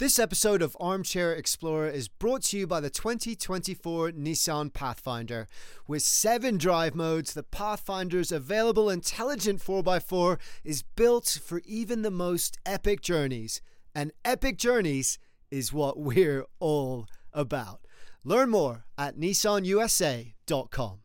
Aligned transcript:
This 0.00 0.18
episode 0.18 0.62
of 0.62 0.78
Armchair 0.80 1.34
Explorer 1.34 1.90
is 1.90 2.08
brought 2.08 2.44
to 2.44 2.56
you 2.56 2.66
by 2.66 2.80
the 2.80 2.88
2024 2.88 4.12
Nissan 4.12 4.72
Pathfinder. 4.72 5.46
With 5.86 6.00
seven 6.00 6.56
drive 6.56 6.94
modes, 6.94 7.34
the 7.34 7.42
Pathfinder's 7.42 8.32
available 8.32 8.88
intelligent 8.88 9.60
4x4 9.60 10.38
is 10.64 10.82
built 10.82 11.38
for 11.44 11.60
even 11.66 12.00
the 12.00 12.10
most 12.10 12.56
epic 12.64 13.02
journeys. 13.02 13.60
And 13.94 14.12
epic 14.24 14.56
journeys 14.56 15.18
is 15.50 15.70
what 15.70 15.98
we're 15.98 16.46
all 16.60 17.06
about. 17.34 17.82
Learn 18.24 18.48
more 18.48 18.86
at 18.96 19.18
nissanusa.com. 19.18 21.00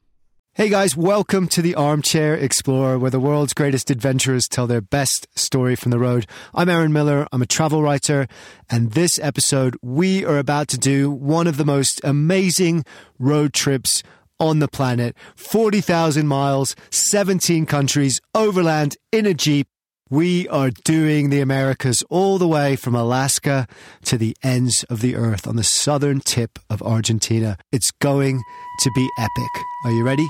Hey 0.57 0.69
guys, 0.69 0.95
welcome 0.95 1.49
to 1.49 1.61
the 1.61 1.75
Armchair 1.75 2.33
Explorer, 2.33 2.97
where 2.97 3.11
the 3.11 3.19
world's 3.19 3.53
greatest 3.53 3.91
adventurers 3.91 4.47
tell 4.47 4.67
their 4.67 4.79
best 4.79 5.27
story 5.37 5.75
from 5.75 5.91
the 5.91 5.99
road. 5.99 6.27
I'm 6.53 6.69
Aaron 6.69 6.93
Miller, 6.93 7.27
I'm 7.33 7.41
a 7.41 7.45
travel 7.45 7.83
writer, 7.83 8.25
and 8.69 8.93
this 8.93 9.19
episode 9.19 9.75
we 9.81 10.23
are 10.23 10.37
about 10.37 10.69
to 10.69 10.77
do 10.77 11.11
one 11.11 11.47
of 11.47 11.57
the 11.57 11.65
most 11.65 11.99
amazing 12.05 12.85
road 13.19 13.51
trips 13.51 14.01
on 14.39 14.59
the 14.59 14.69
planet 14.69 15.17
40,000 15.35 16.25
miles, 16.25 16.73
17 16.89 17.65
countries, 17.65 18.21
overland 18.33 18.95
in 19.11 19.25
a 19.25 19.33
Jeep. 19.33 19.67
We 20.09 20.47
are 20.47 20.69
doing 20.85 21.31
the 21.31 21.41
Americas 21.41 22.01
all 22.09 22.37
the 22.37 22.47
way 22.47 22.77
from 22.77 22.95
Alaska 22.95 23.67
to 24.05 24.17
the 24.17 24.37
ends 24.41 24.85
of 24.85 25.01
the 25.01 25.17
earth 25.17 25.47
on 25.47 25.57
the 25.57 25.63
southern 25.65 26.21
tip 26.21 26.59
of 26.69 26.81
Argentina. 26.81 27.57
It's 27.73 27.91
going 27.91 28.41
to 28.83 28.91
be 28.95 29.09
epic. 29.19 29.63
Are 29.83 29.91
you 29.91 30.05
ready? 30.05 30.25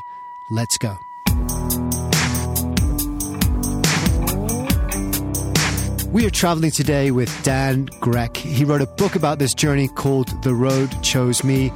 Let's 0.49 0.77
go. 0.77 0.99
We 6.11 6.25
are 6.25 6.29
traveling 6.29 6.69
today 6.69 7.09
with 7.09 7.43
Dan 7.43 7.87
Grec. 7.99 8.37
He 8.37 8.63
wrote 8.63 8.81
a 8.81 8.85
book 8.85 9.15
about 9.15 9.39
this 9.39 9.55
journey 9.55 9.87
called 9.87 10.43
The 10.43 10.53
Road 10.53 11.01
Chose 11.01 11.43
Me. 11.43 11.69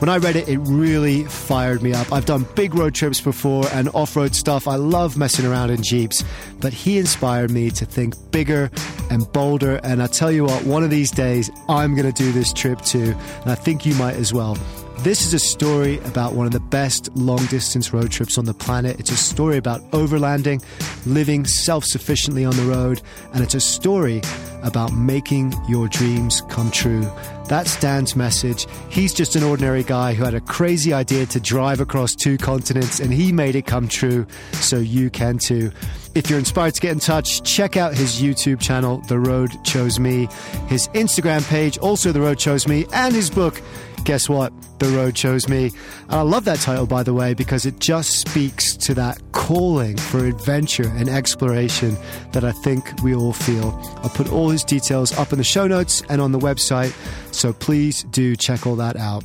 When 0.00 0.08
I 0.08 0.18
read 0.18 0.34
it, 0.34 0.48
it 0.48 0.58
really 0.58 1.22
fired 1.22 1.82
me 1.82 1.94
up. 1.94 2.12
I've 2.12 2.26
done 2.26 2.46
big 2.56 2.74
road 2.74 2.96
trips 2.96 3.20
before 3.20 3.64
and 3.72 3.88
off 3.94 4.16
road 4.16 4.34
stuff. 4.34 4.66
I 4.66 4.74
love 4.74 5.16
messing 5.16 5.46
around 5.46 5.70
in 5.70 5.82
Jeeps, 5.84 6.24
but 6.60 6.72
he 6.72 6.98
inspired 6.98 7.52
me 7.52 7.70
to 7.70 7.86
think 7.86 8.14
bigger 8.32 8.72
and 9.08 9.32
bolder. 9.32 9.76
And 9.84 10.02
I 10.02 10.08
tell 10.08 10.32
you 10.32 10.44
what, 10.44 10.64
one 10.64 10.82
of 10.82 10.90
these 10.90 11.12
days, 11.12 11.48
I'm 11.68 11.94
going 11.94 12.12
to 12.12 12.22
do 12.22 12.32
this 12.32 12.52
trip 12.52 12.80
too. 12.82 13.14
And 13.42 13.52
I 13.52 13.54
think 13.54 13.86
you 13.86 13.94
might 13.94 14.16
as 14.16 14.34
well. 14.34 14.58
This 15.00 15.24
is 15.24 15.34
a 15.34 15.38
story 15.38 15.98
about 16.00 16.32
one 16.32 16.46
of 16.46 16.52
the 16.52 16.58
best 16.58 17.14
long 17.16 17.44
distance 17.46 17.92
road 17.92 18.10
trips 18.10 18.38
on 18.38 18.44
the 18.44 18.54
planet. 18.54 18.98
It's 18.98 19.12
a 19.12 19.16
story 19.16 19.56
about 19.56 19.80
overlanding, 19.92 20.64
living 21.06 21.44
self 21.44 21.84
sufficiently 21.84 22.44
on 22.44 22.56
the 22.56 22.64
road, 22.64 23.02
and 23.32 23.44
it's 23.44 23.54
a 23.54 23.60
story 23.60 24.20
about 24.62 24.94
making 24.94 25.54
your 25.68 25.86
dreams 25.86 26.42
come 26.48 26.70
true. 26.72 27.08
That's 27.46 27.78
Dan's 27.78 28.16
message. 28.16 28.66
He's 28.88 29.14
just 29.14 29.36
an 29.36 29.44
ordinary 29.44 29.84
guy 29.84 30.14
who 30.14 30.24
had 30.24 30.34
a 30.34 30.40
crazy 30.40 30.92
idea 30.92 31.26
to 31.26 31.38
drive 31.38 31.80
across 31.80 32.14
two 32.14 32.36
continents, 32.36 32.98
and 32.98 33.12
he 33.12 33.30
made 33.30 33.54
it 33.54 33.66
come 33.66 33.86
true, 33.86 34.26
so 34.52 34.78
you 34.78 35.10
can 35.10 35.38
too. 35.38 35.70
If 36.16 36.30
you're 36.30 36.38
inspired 36.38 36.74
to 36.74 36.80
get 36.80 36.92
in 36.92 36.98
touch, 36.98 37.42
check 37.42 37.76
out 37.76 37.94
his 37.94 38.20
YouTube 38.20 38.60
channel, 38.60 38.98
The 39.06 39.18
Road 39.18 39.52
Chose 39.64 40.00
Me, 40.00 40.28
his 40.66 40.88
Instagram 40.88 41.46
page, 41.48 41.78
also 41.78 42.10
The 42.10 42.22
Road 42.22 42.38
Chose 42.38 42.66
Me, 42.66 42.86
and 42.92 43.14
his 43.14 43.30
book, 43.30 43.60
guess 44.06 44.28
what? 44.28 44.52
The 44.78 44.86
Road 44.86 45.16
Chose 45.16 45.48
Me. 45.48 45.72
And 46.04 46.14
I 46.14 46.20
love 46.22 46.44
that 46.44 46.60
title, 46.60 46.86
by 46.86 47.02
the 47.02 47.12
way, 47.12 47.34
because 47.34 47.66
it 47.66 47.80
just 47.80 48.20
speaks 48.20 48.76
to 48.76 48.94
that 48.94 49.20
calling 49.32 49.96
for 49.96 50.24
adventure 50.24 50.88
and 50.94 51.08
exploration 51.08 51.96
that 52.32 52.44
I 52.44 52.52
think 52.52 53.02
we 53.02 53.16
all 53.16 53.32
feel. 53.32 53.78
I'll 54.04 54.10
put 54.10 54.30
all 54.30 54.48
his 54.48 54.62
details 54.62 55.12
up 55.18 55.32
in 55.32 55.38
the 55.38 55.44
show 55.44 55.66
notes 55.66 56.02
and 56.08 56.20
on 56.20 56.30
the 56.30 56.38
website, 56.38 56.94
so 57.34 57.52
please 57.52 58.04
do 58.04 58.36
check 58.36 58.64
all 58.64 58.76
that 58.76 58.96
out. 58.96 59.24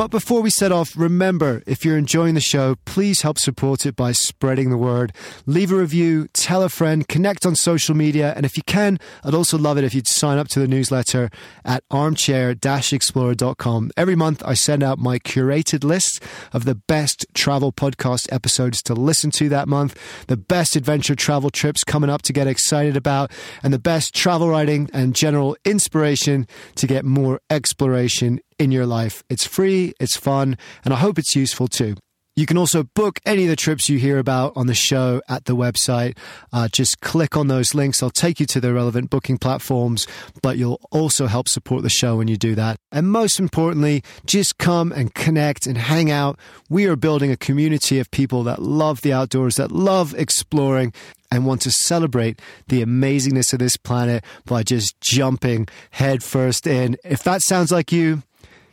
But 0.00 0.10
before 0.10 0.40
we 0.40 0.48
set 0.48 0.72
off, 0.72 0.96
remember 0.96 1.62
if 1.66 1.84
you're 1.84 1.98
enjoying 1.98 2.32
the 2.34 2.40
show, 2.40 2.76
please 2.86 3.20
help 3.20 3.38
support 3.38 3.84
it 3.84 3.96
by 3.96 4.12
spreading 4.12 4.70
the 4.70 4.78
word. 4.78 5.12
Leave 5.44 5.70
a 5.70 5.76
review, 5.76 6.26
tell 6.32 6.62
a 6.62 6.70
friend, 6.70 7.06
connect 7.06 7.44
on 7.44 7.54
social 7.54 7.94
media, 7.94 8.32
and 8.34 8.46
if 8.46 8.56
you 8.56 8.62
can, 8.62 8.98
I'd 9.22 9.34
also 9.34 9.58
love 9.58 9.76
it 9.76 9.84
if 9.84 9.94
you'd 9.94 10.06
sign 10.06 10.38
up 10.38 10.48
to 10.48 10.58
the 10.58 10.66
newsletter 10.66 11.28
at 11.66 11.84
armchair 11.90 12.52
explorer.com. 12.52 13.90
Every 13.94 14.16
month, 14.16 14.42
I 14.46 14.54
send 14.54 14.82
out 14.82 14.98
my 14.98 15.18
curated 15.18 15.84
list 15.84 16.22
of 16.54 16.64
the 16.64 16.76
best 16.76 17.26
travel 17.34 17.70
podcast 17.70 18.26
episodes 18.32 18.82
to 18.84 18.94
listen 18.94 19.30
to 19.32 19.50
that 19.50 19.68
month, 19.68 19.98
the 20.28 20.38
best 20.38 20.76
adventure 20.76 21.14
travel 21.14 21.50
trips 21.50 21.84
coming 21.84 22.08
up 22.08 22.22
to 22.22 22.32
get 22.32 22.46
excited 22.46 22.96
about, 22.96 23.30
and 23.62 23.70
the 23.70 23.78
best 23.78 24.14
travel 24.14 24.48
writing 24.48 24.88
and 24.94 25.14
general 25.14 25.58
inspiration 25.66 26.46
to 26.76 26.86
get 26.86 27.04
more 27.04 27.42
exploration 27.50 28.40
in 28.60 28.70
your 28.70 28.86
life. 28.86 29.24
It's 29.28 29.46
free, 29.46 29.94
it's 29.98 30.16
fun, 30.16 30.58
and 30.84 30.94
I 30.94 30.98
hope 30.98 31.18
it's 31.18 31.34
useful 31.34 31.66
too. 31.66 31.96
You 32.36 32.46
can 32.46 32.56
also 32.56 32.84
book 32.94 33.18
any 33.26 33.42
of 33.42 33.50
the 33.50 33.56
trips 33.56 33.88
you 33.88 33.98
hear 33.98 34.18
about 34.18 34.52
on 34.56 34.66
the 34.66 34.74
show 34.74 35.20
at 35.28 35.44
the 35.44 35.56
website. 35.56 36.16
Uh, 36.52 36.68
just 36.68 37.00
click 37.00 37.36
on 37.36 37.48
those 37.48 37.74
links. 37.74 38.02
I'll 38.02 38.08
take 38.08 38.38
you 38.38 38.46
to 38.46 38.60
the 38.60 38.72
relevant 38.72 39.10
booking 39.10 39.36
platforms, 39.36 40.06
but 40.40 40.56
you'll 40.56 40.80
also 40.90 41.26
help 41.26 41.48
support 41.48 41.82
the 41.82 41.90
show 41.90 42.16
when 42.16 42.28
you 42.28 42.36
do 42.36 42.54
that. 42.54 42.78
And 42.92 43.10
most 43.10 43.40
importantly, 43.40 44.02
just 44.24 44.58
come 44.58 44.92
and 44.92 45.12
connect 45.12 45.66
and 45.66 45.76
hang 45.76 46.10
out. 46.10 46.38
We 46.70 46.86
are 46.86 46.96
building 46.96 47.30
a 47.30 47.36
community 47.36 47.98
of 47.98 48.10
people 48.10 48.44
that 48.44 48.62
love 48.62 49.02
the 49.02 49.12
outdoors, 49.12 49.56
that 49.56 49.72
love 49.72 50.14
exploring, 50.14 50.94
and 51.30 51.44
want 51.44 51.62
to 51.62 51.70
celebrate 51.70 52.40
the 52.68 52.82
amazingness 52.82 53.52
of 53.52 53.58
this 53.58 53.76
planet 53.76 54.24
by 54.46 54.62
just 54.62 55.00
jumping 55.00 55.68
headfirst 55.90 56.66
in. 56.66 56.96
If 57.04 57.22
that 57.24 57.42
sounds 57.42 57.70
like 57.70 57.92
you, 57.92 58.22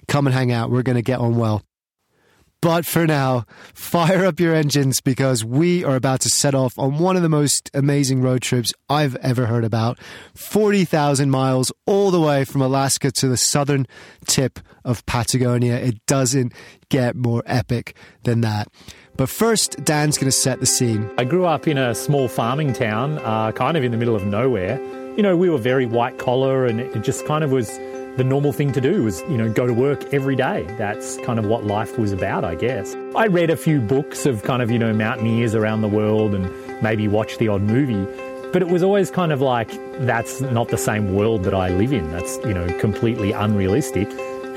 come 0.07 0.27
and 0.27 0.33
hang 0.33 0.51
out. 0.51 0.71
We're 0.71 0.83
going 0.83 0.95
to 0.95 1.01
get 1.01 1.19
on 1.19 1.37
well. 1.37 1.63
But 2.59 2.87
for 2.87 3.05
now, 3.05 3.45
fire 3.75 4.25
up 4.25 4.39
your 4.39 4.55
engines 4.55 4.99
because 4.99 5.45
we 5.45 5.83
are 5.83 5.95
about 5.95 6.21
to 6.21 6.29
set 6.29 6.55
off 6.55 6.77
on 6.79 6.97
one 6.97 7.15
of 7.15 7.21
the 7.21 7.29
most 7.29 7.69
amazing 7.73 8.21
road 8.21 8.41
trips 8.41 8.73
I've 8.89 9.15
ever 9.17 9.45
heard 9.45 9.63
about 9.63 9.99
40,000 10.33 11.29
miles 11.29 11.71
all 11.85 12.09
the 12.09 12.19
way 12.19 12.45
from 12.45 12.61
Alaska 12.61 13.11
to 13.11 13.27
the 13.27 13.37
southern 13.37 13.85
tip 14.25 14.59
of 14.83 15.05
Patagonia. 15.05 15.75
It 15.75 16.03
doesn't 16.07 16.51
get 16.89 17.15
more 17.15 17.43
epic 17.45 17.95
than 18.23 18.41
that. 18.41 18.69
But 19.17 19.29
first, 19.29 19.83
Dan's 19.83 20.17
going 20.17 20.25
to 20.25 20.31
set 20.31 20.59
the 20.59 20.65
scene. 20.65 21.09
I 21.19 21.25
grew 21.25 21.45
up 21.45 21.67
in 21.67 21.77
a 21.77 21.93
small 21.93 22.27
farming 22.27 22.73
town, 22.73 23.19
uh, 23.19 23.51
kind 23.51 23.77
of 23.77 23.83
in 23.83 23.91
the 23.91 23.97
middle 23.97 24.15
of 24.15 24.25
nowhere. 24.25 24.81
You 25.15 25.21
know, 25.21 25.37
we 25.37 25.49
were 25.49 25.57
very 25.59 25.85
white 25.85 26.17
collar 26.17 26.65
and 26.65 26.79
it 26.79 27.03
just 27.03 27.25
kind 27.27 27.43
of 27.43 27.51
was 27.51 27.69
the 28.17 28.23
normal 28.23 28.51
thing 28.51 28.71
to 28.73 28.81
do 28.81 29.03
was, 29.03 29.21
you 29.29 29.37
know, 29.37 29.47
go 29.47 29.67
to 29.67 29.73
work 29.73 30.03
every 30.11 30.35
day. 30.35 30.65
That's 30.77 31.17
kind 31.17 31.37
of 31.37 31.45
what 31.45 31.65
life 31.65 31.99
was 31.99 32.11
about, 32.11 32.43
I 32.43 32.55
guess. 32.55 32.95
I 33.15 33.27
read 33.27 33.51
a 33.51 33.55
few 33.55 33.79
books 33.79 34.25
of 34.25 34.41
kind 34.41 34.63
of, 34.63 34.71
you 34.71 34.79
know, 34.79 34.91
mountaineers 34.91 35.53
around 35.53 35.81
the 35.81 35.87
world 35.87 36.33
and 36.33 36.51
maybe 36.81 37.07
watched 37.07 37.37
the 37.37 37.47
odd 37.47 37.61
movie. 37.61 38.05
But 38.51 38.63
it 38.63 38.69
was 38.69 38.81
always 38.81 39.11
kind 39.11 39.31
of 39.31 39.39
like, 39.39 39.69
that's 39.99 40.41
not 40.41 40.69
the 40.69 40.77
same 40.77 41.13
world 41.13 41.43
that 41.43 41.53
I 41.53 41.69
live 41.69 41.93
in. 41.93 42.09
That's, 42.11 42.37
you 42.37 42.55
know, 42.55 42.67
completely 42.79 43.33
unrealistic. 43.33 44.07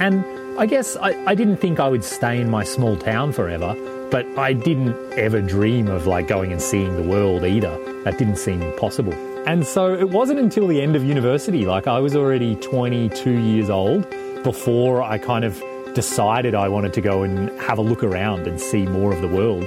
And 0.01 0.25
I 0.59 0.65
guess 0.65 0.97
I, 0.97 1.11
I 1.27 1.35
didn't 1.35 1.59
think 1.59 1.79
I 1.79 1.89
would 1.89 2.05
stay 2.05 2.41
in 2.41 2.49
my 2.49 2.65
small 2.65 2.97
town 2.97 3.33
forever, 3.33 3.75
but 4.11 4.27
I 4.39 4.55
didn't 4.55 4.97
ever 5.19 5.43
dream 5.43 5.89
of 5.89 6.07
like 6.07 6.29
going 6.29 6.51
and 6.51 6.63
seeing 6.63 6.97
the 6.97 7.03
world 7.03 7.45
either. 7.45 7.77
That 8.05 8.17
didn't 8.17 8.37
seem 8.37 8.73
possible. 8.79 9.13
And 9.51 9.67
so 9.67 9.93
it 9.93 10.11
wasn't 10.11 10.39
until 10.39 10.69
the 10.69 10.81
end 10.81 10.95
of 10.95 11.03
university, 11.03 11.67
like 11.67 11.89
I 11.89 11.99
was 11.99 12.15
already 12.15 12.55
22 12.55 13.33
years 13.33 13.69
old, 13.69 14.09
before 14.45 15.03
I 15.03 15.19
kind 15.19 15.45
of 15.45 15.61
decided 15.93 16.55
I 16.55 16.69
wanted 16.69 16.93
to 16.93 17.01
go 17.01 17.25
and 17.25 17.51
have 17.61 17.77
a 17.77 17.83
look 17.83 18.05
around 18.05 18.47
and 18.47 18.61
see 18.61 18.87
more 18.87 19.13
of 19.13 19.21
the 19.21 19.27
world. 19.27 19.65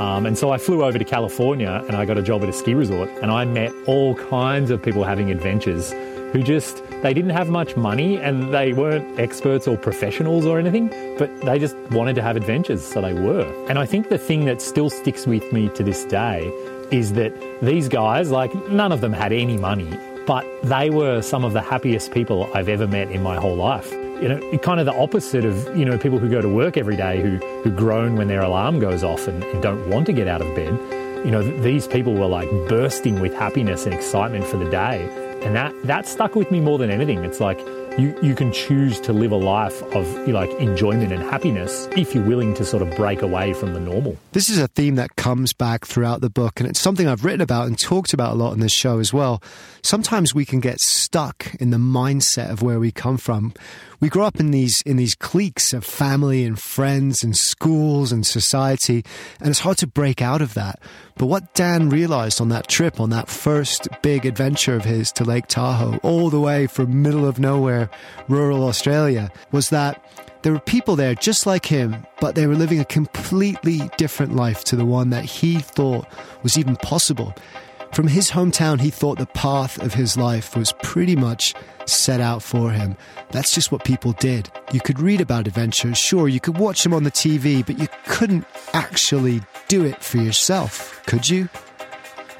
Um, 0.00 0.26
and 0.26 0.36
so 0.36 0.50
I 0.50 0.58
flew 0.58 0.82
over 0.82 0.98
to 0.98 1.04
California 1.04 1.84
and 1.86 1.96
I 1.96 2.06
got 2.06 2.18
a 2.18 2.22
job 2.22 2.42
at 2.42 2.48
a 2.48 2.52
ski 2.52 2.74
resort 2.74 3.08
and 3.22 3.30
I 3.30 3.44
met 3.44 3.72
all 3.86 4.16
kinds 4.16 4.72
of 4.72 4.82
people 4.82 5.04
having 5.04 5.30
adventures 5.30 5.92
who 6.32 6.42
just, 6.42 6.82
they 7.02 7.14
didn't 7.14 7.30
have 7.30 7.48
much 7.48 7.76
money 7.76 8.16
and 8.16 8.52
they 8.52 8.72
weren't 8.72 9.20
experts 9.20 9.68
or 9.68 9.76
professionals 9.76 10.44
or 10.44 10.58
anything, 10.58 10.88
but 11.18 11.30
they 11.42 11.60
just 11.60 11.76
wanted 11.92 12.16
to 12.16 12.22
have 12.22 12.34
adventures, 12.34 12.82
so 12.82 13.00
they 13.00 13.14
were. 13.14 13.46
And 13.68 13.78
I 13.78 13.86
think 13.86 14.08
the 14.08 14.18
thing 14.18 14.44
that 14.46 14.60
still 14.60 14.90
sticks 14.90 15.24
with 15.24 15.52
me 15.52 15.68
to 15.70 15.84
this 15.84 16.04
day 16.06 16.52
is 16.90 17.12
that 17.14 17.32
these 17.62 17.88
guys, 17.88 18.30
like, 18.30 18.54
none 18.68 18.92
of 18.92 19.00
them 19.00 19.12
had 19.12 19.32
any 19.32 19.56
money, 19.56 19.90
but 20.26 20.44
they 20.62 20.90
were 20.90 21.22
some 21.22 21.44
of 21.44 21.52
the 21.52 21.60
happiest 21.60 22.12
people 22.12 22.48
I've 22.54 22.68
ever 22.68 22.86
met 22.86 23.10
in 23.10 23.22
my 23.22 23.36
whole 23.36 23.56
life. 23.56 23.90
You 23.92 24.28
know, 24.28 24.58
kind 24.58 24.80
of 24.80 24.86
the 24.86 24.94
opposite 24.94 25.44
of, 25.44 25.76
you 25.76 25.84
know, 25.84 25.96
people 25.96 26.18
who 26.18 26.28
go 26.28 26.42
to 26.42 26.48
work 26.48 26.76
every 26.76 26.96
day 26.96 27.22
who, 27.22 27.38
who 27.62 27.70
groan 27.70 28.16
when 28.16 28.28
their 28.28 28.42
alarm 28.42 28.78
goes 28.78 29.02
off 29.02 29.26
and, 29.26 29.42
and 29.42 29.62
don't 29.62 29.88
want 29.88 30.06
to 30.06 30.12
get 30.12 30.28
out 30.28 30.42
of 30.42 30.54
bed. 30.54 30.74
You 31.24 31.30
know, 31.30 31.42
th- 31.42 31.62
these 31.62 31.86
people 31.86 32.12
were 32.12 32.26
like 32.26 32.50
bursting 32.68 33.20
with 33.20 33.32
happiness 33.32 33.86
and 33.86 33.94
excitement 33.94 34.44
for 34.46 34.58
the 34.58 34.68
day. 34.70 35.08
And 35.42 35.56
that, 35.56 35.74
that 35.84 36.06
stuck 36.06 36.34
with 36.34 36.50
me 36.50 36.60
more 36.60 36.76
than 36.76 36.90
anything. 36.90 37.24
It's 37.24 37.40
like, 37.40 37.58
you, 38.00 38.18
you 38.22 38.34
can 38.34 38.52
choose 38.52 39.00
to 39.00 39.12
live 39.12 39.32
a 39.32 39.36
life 39.36 39.82
of 39.94 40.28
like 40.28 40.50
enjoyment 40.54 41.12
and 41.12 41.22
happiness 41.22 41.88
if 41.96 42.14
you're 42.14 42.24
willing 42.24 42.54
to 42.54 42.64
sort 42.64 42.82
of 42.82 42.94
break 42.96 43.22
away 43.22 43.52
from 43.52 43.74
the 43.74 43.80
normal. 43.80 44.16
This 44.32 44.48
is 44.48 44.58
a 44.58 44.68
theme 44.68 44.94
that 44.96 45.16
comes 45.16 45.52
back 45.52 45.86
throughout 45.86 46.20
the 46.20 46.30
book, 46.30 46.60
and 46.60 46.68
it's 46.68 46.80
something 46.80 47.06
I've 47.06 47.24
written 47.24 47.40
about 47.40 47.66
and 47.66 47.78
talked 47.78 48.12
about 48.12 48.32
a 48.32 48.36
lot 48.36 48.52
in 48.52 48.60
this 48.60 48.72
show 48.72 48.98
as 48.98 49.12
well. 49.12 49.42
Sometimes 49.82 50.34
we 50.34 50.44
can 50.44 50.60
get 50.60 50.80
stuck 50.80 51.54
in 51.56 51.70
the 51.70 51.76
mindset 51.76 52.50
of 52.50 52.62
where 52.62 52.80
we 52.80 52.90
come 52.90 53.18
from. 53.18 53.52
We 54.00 54.08
grow 54.08 54.24
up 54.24 54.40
in 54.40 54.50
these 54.50 54.80
in 54.86 54.96
these 54.96 55.14
cliques 55.14 55.74
of 55.74 55.84
family 55.84 56.44
and 56.44 56.58
friends 56.58 57.22
and 57.22 57.36
schools 57.36 58.12
and 58.12 58.26
society, 58.26 59.04
and 59.40 59.50
it's 59.50 59.60
hard 59.60 59.76
to 59.78 59.86
break 59.86 60.22
out 60.22 60.40
of 60.40 60.54
that. 60.54 60.80
But 61.16 61.26
what 61.26 61.52
Dan 61.52 61.90
realized 61.90 62.40
on 62.40 62.48
that 62.48 62.66
trip, 62.66 62.98
on 62.98 63.10
that 63.10 63.28
first 63.28 63.88
big 64.00 64.24
adventure 64.24 64.74
of 64.74 64.86
his 64.86 65.12
to 65.12 65.24
Lake 65.24 65.48
Tahoe, 65.48 65.98
all 65.98 66.30
the 66.30 66.40
way 66.40 66.66
from 66.66 67.02
middle 67.02 67.26
of 67.26 67.38
nowhere, 67.38 67.89
rural 68.28 68.64
Australia, 68.64 69.30
was 69.52 69.70
that 69.70 70.04
there 70.42 70.52
were 70.52 70.60
people 70.60 70.96
there 70.96 71.14
just 71.14 71.46
like 71.46 71.66
him, 71.66 72.06
but 72.20 72.34
they 72.34 72.46
were 72.46 72.54
living 72.54 72.80
a 72.80 72.84
completely 72.84 73.90
different 73.98 74.34
life 74.34 74.64
to 74.64 74.76
the 74.76 74.86
one 74.86 75.10
that 75.10 75.24
he 75.24 75.58
thought 75.58 76.06
was 76.42 76.56
even 76.56 76.76
possible. 76.76 77.34
From 77.92 78.06
his 78.06 78.30
hometown, 78.30 78.80
he 78.80 78.90
thought 78.90 79.18
the 79.18 79.26
path 79.26 79.82
of 79.82 79.94
his 79.94 80.16
life 80.16 80.56
was 80.56 80.72
pretty 80.82 81.16
much 81.16 81.54
set 81.86 82.20
out 82.20 82.42
for 82.42 82.70
him. 82.70 82.96
That's 83.32 83.52
just 83.52 83.72
what 83.72 83.84
people 83.84 84.12
did. 84.12 84.48
You 84.72 84.80
could 84.80 85.00
read 85.00 85.20
about 85.20 85.48
adventures, 85.48 85.98
sure, 85.98 86.28
you 86.28 86.40
could 86.40 86.56
watch 86.56 86.84
them 86.84 86.94
on 86.94 87.02
the 87.02 87.10
TV, 87.10 87.66
but 87.66 87.78
you 87.78 87.88
couldn't 88.06 88.46
actually 88.72 89.42
do 89.68 89.84
it 89.84 90.02
for 90.02 90.18
yourself, 90.18 91.02
could 91.06 91.28
you? 91.28 91.48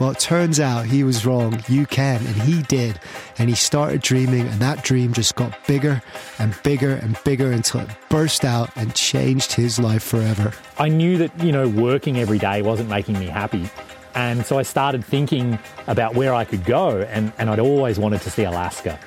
Well, 0.00 0.12
it 0.12 0.19
turns 0.19 0.58
out 0.58 0.87
he 0.87 1.05
was 1.05 1.26
wrong. 1.26 1.62
You 1.69 1.85
can, 1.85 2.25
and 2.26 2.37
he 2.43 2.62
did. 2.62 2.99
And 3.37 3.50
he 3.50 3.55
started 3.55 4.00
dreaming, 4.00 4.49
and 4.49 4.58
that 4.61 4.82
dream 4.82 5.12
just 5.12 5.37
got 5.37 5.55
bigger 5.67 6.02
and 6.38 6.56
bigger 6.62 6.94
and 6.94 7.23
bigger 7.23 7.52
until 7.52 7.82
it 7.82 7.91
burst 8.08 8.43
out 8.43 8.70
and 8.76 8.94
changed 8.94 9.52
his 9.52 9.79
life 9.79 10.02
forever. 10.02 10.55
I 10.79 10.88
knew 10.88 11.19
that, 11.19 11.38
you 11.44 11.52
know, 11.52 11.69
working 11.69 12.19
every 12.19 12.38
day 12.38 12.62
wasn't 12.62 12.88
making 12.88 13.19
me 13.19 13.26
happy. 13.26 13.69
And 14.14 14.44
so 14.47 14.58
I 14.58 14.62
started 14.62 15.05
thinking 15.05 15.58
about 15.87 16.14
where 16.14 16.32
I 16.32 16.47
could 16.47 16.64
go, 16.64 17.02
and, 17.02 17.31
and 17.37 17.50
I'd 17.50 17.61
always 17.61 17.99
wanted 17.99 18.23
to 18.23 18.31
see 18.31 18.44
Alaska. 18.44 18.99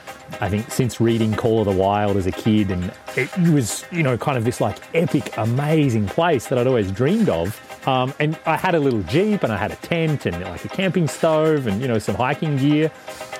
I 0.41 0.49
think 0.49 0.71
since 0.71 1.01
reading 1.01 1.33
Call 1.33 1.59
of 1.59 1.65
the 1.65 1.71
Wild 1.71 2.17
as 2.17 2.27
a 2.27 2.31
kid, 2.31 2.69
and 2.69 2.93
it 3.17 3.35
was, 3.49 3.83
you 3.91 4.03
know, 4.03 4.15
kind 4.15 4.37
of 4.37 4.45
this 4.45 4.61
like 4.61 4.77
epic, 4.95 5.35
amazing 5.37 6.05
place 6.05 6.47
that 6.47 6.59
I'd 6.59 6.67
always 6.67 6.91
dreamed 6.91 7.29
of. 7.29 7.59
Um, 7.85 8.13
and 8.19 8.39
I 8.45 8.55
had 8.55 8.75
a 8.75 8.79
little 8.79 9.03
Jeep 9.03 9.43
and 9.43 9.51
I 9.51 9.57
had 9.57 9.71
a 9.71 9.75
tent 9.77 10.25
and 10.25 10.41
like 10.41 10.63
a 10.63 10.69
camping 10.69 11.07
stove 11.07 11.67
and, 11.67 11.81
you 11.81 11.87
know, 11.87 11.99
some 11.99 12.15
hiking 12.15 12.57
gear. 12.57 12.91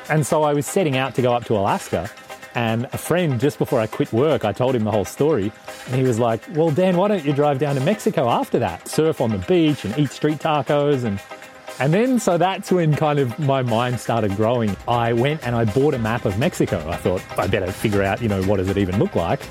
And 0.10 0.26
so 0.26 0.44
I 0.44 0.54
was 0.54 0.66
setting 0.66 0.98
out 0.98 1.16
to 1.16 1.22
go 1.22 1.34
up 1.34 1.46
to 1.46 1.56
Alaska. 1.56 2.10
And 2.56 2.86
a 2.94 2.98
friend, 2.98 3.40
just 3.40 3.58
before 3.58 3.80
I 3.80 3.88
quit 3.88 4.14
work, 4.14 4.46
I 4.46 4.52
told 4.52 4.76
him 4.76 4.84
the 4.84 4.92
whole 4.92 5.06
story. 5.06 5.52
And 5.88 5.96
he 5.96 6.04
was 6.04 6.20
like, 6.20 6.42
Well, 6.52 6.70
Dan, 6.70 6.98
why 6.98 7.08
don't 7.08 7.26
you 7.26 7.34
drive 7.34 7.58
down 7.58 7.76
to 7.76 7.82
Mexico 7.82 8.30
after 8.30 8.60
that? 8.60 8.88
Surf 8.88 9.22
on 9.22 9.32
the 9.32 9.40
beach 9.40 9.86
and 9.86 9.98
eat 9.98 10.12
street 10.12 10.40
tacos 10.40 11.04
and 11.04 11.20
and 11.80 11.92
then, 11.92 12.20
so 12.20 12.38
that's 12.38 12.72
when 12.72 12.96
kind 12.96 13.18
of 13.18 13.38
my 13.40 13.64
mind 13.64 14.00
started 14.00 14.36
growing. 14.36 14.76
I 14.88 15.14
went 15.14 15.46
and 15.46 15.56
I 15.56 15.66
bought 15.66 15.96
a 15.96 15.98
map 16.00 16.26
of 16.26 16.38
Mexico. 16.38 16.88
I 16.88 16.98
thought 16.98 17.24
I 17.38 17.48
better 17.48 17.72
figure 17.72 18.04
out, 18.04 18.22
you 18.22 18.30
know, 18.30 18.44
what 18.44 18.58
does 18.58 18.70
it 18.70 18.78
even 18.78 19.00
look 19.00 19.16
like? 19.16 19.42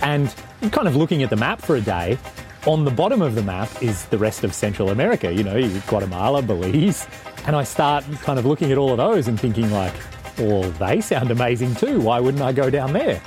And 0.00 0.34
kind 0.72 0.88
of 0.88 0.96
looking 0.96 1.22
at 1.22 1.28
the 1.28 1.36
map 1.36 1.60
for 1.60 1.76
a 1.76 1.80
day, 1.80 2.18
on 2.68 2.84
the 2.84 2.90
bottom 2.90 3.22
of 3.22 3.34
the 3.34 3.42
map 3.42 3.82
is 3.82 4.04
the 4.06 4.18
rest 4.18 4.44
of 4.44 4.52
Central 4.52 4.90
America, 4.90 5.32
you 5.32 5.42
know, 5.42 5.58
Guatemala, 5.86 6.42
Belize. 6.42 7.08
And 7.46 7.56
I 7.56 7.64
start 7.64 8.04
kind 8.20 8.38
of 8.38 8.44
looking 8.44 8.70
at 8.70 8.76
all 8.76 8.90
of 8.90 8.98
those 8.98 9.26
and 9.26 9.40
thinking, 9.40 9.70
like, 9.70 9.94
well, 10.36 10.64
they 10.72 11.00
sound 11.00 11.30
amazing 11.30 11.74
too. 11.76 11.98
Why 11.98 12.20
wouldn't 12.20 12.42
I 12.42 12.52
go 12.52 12.68
down 12.68 12.92
there? 12.92 13.22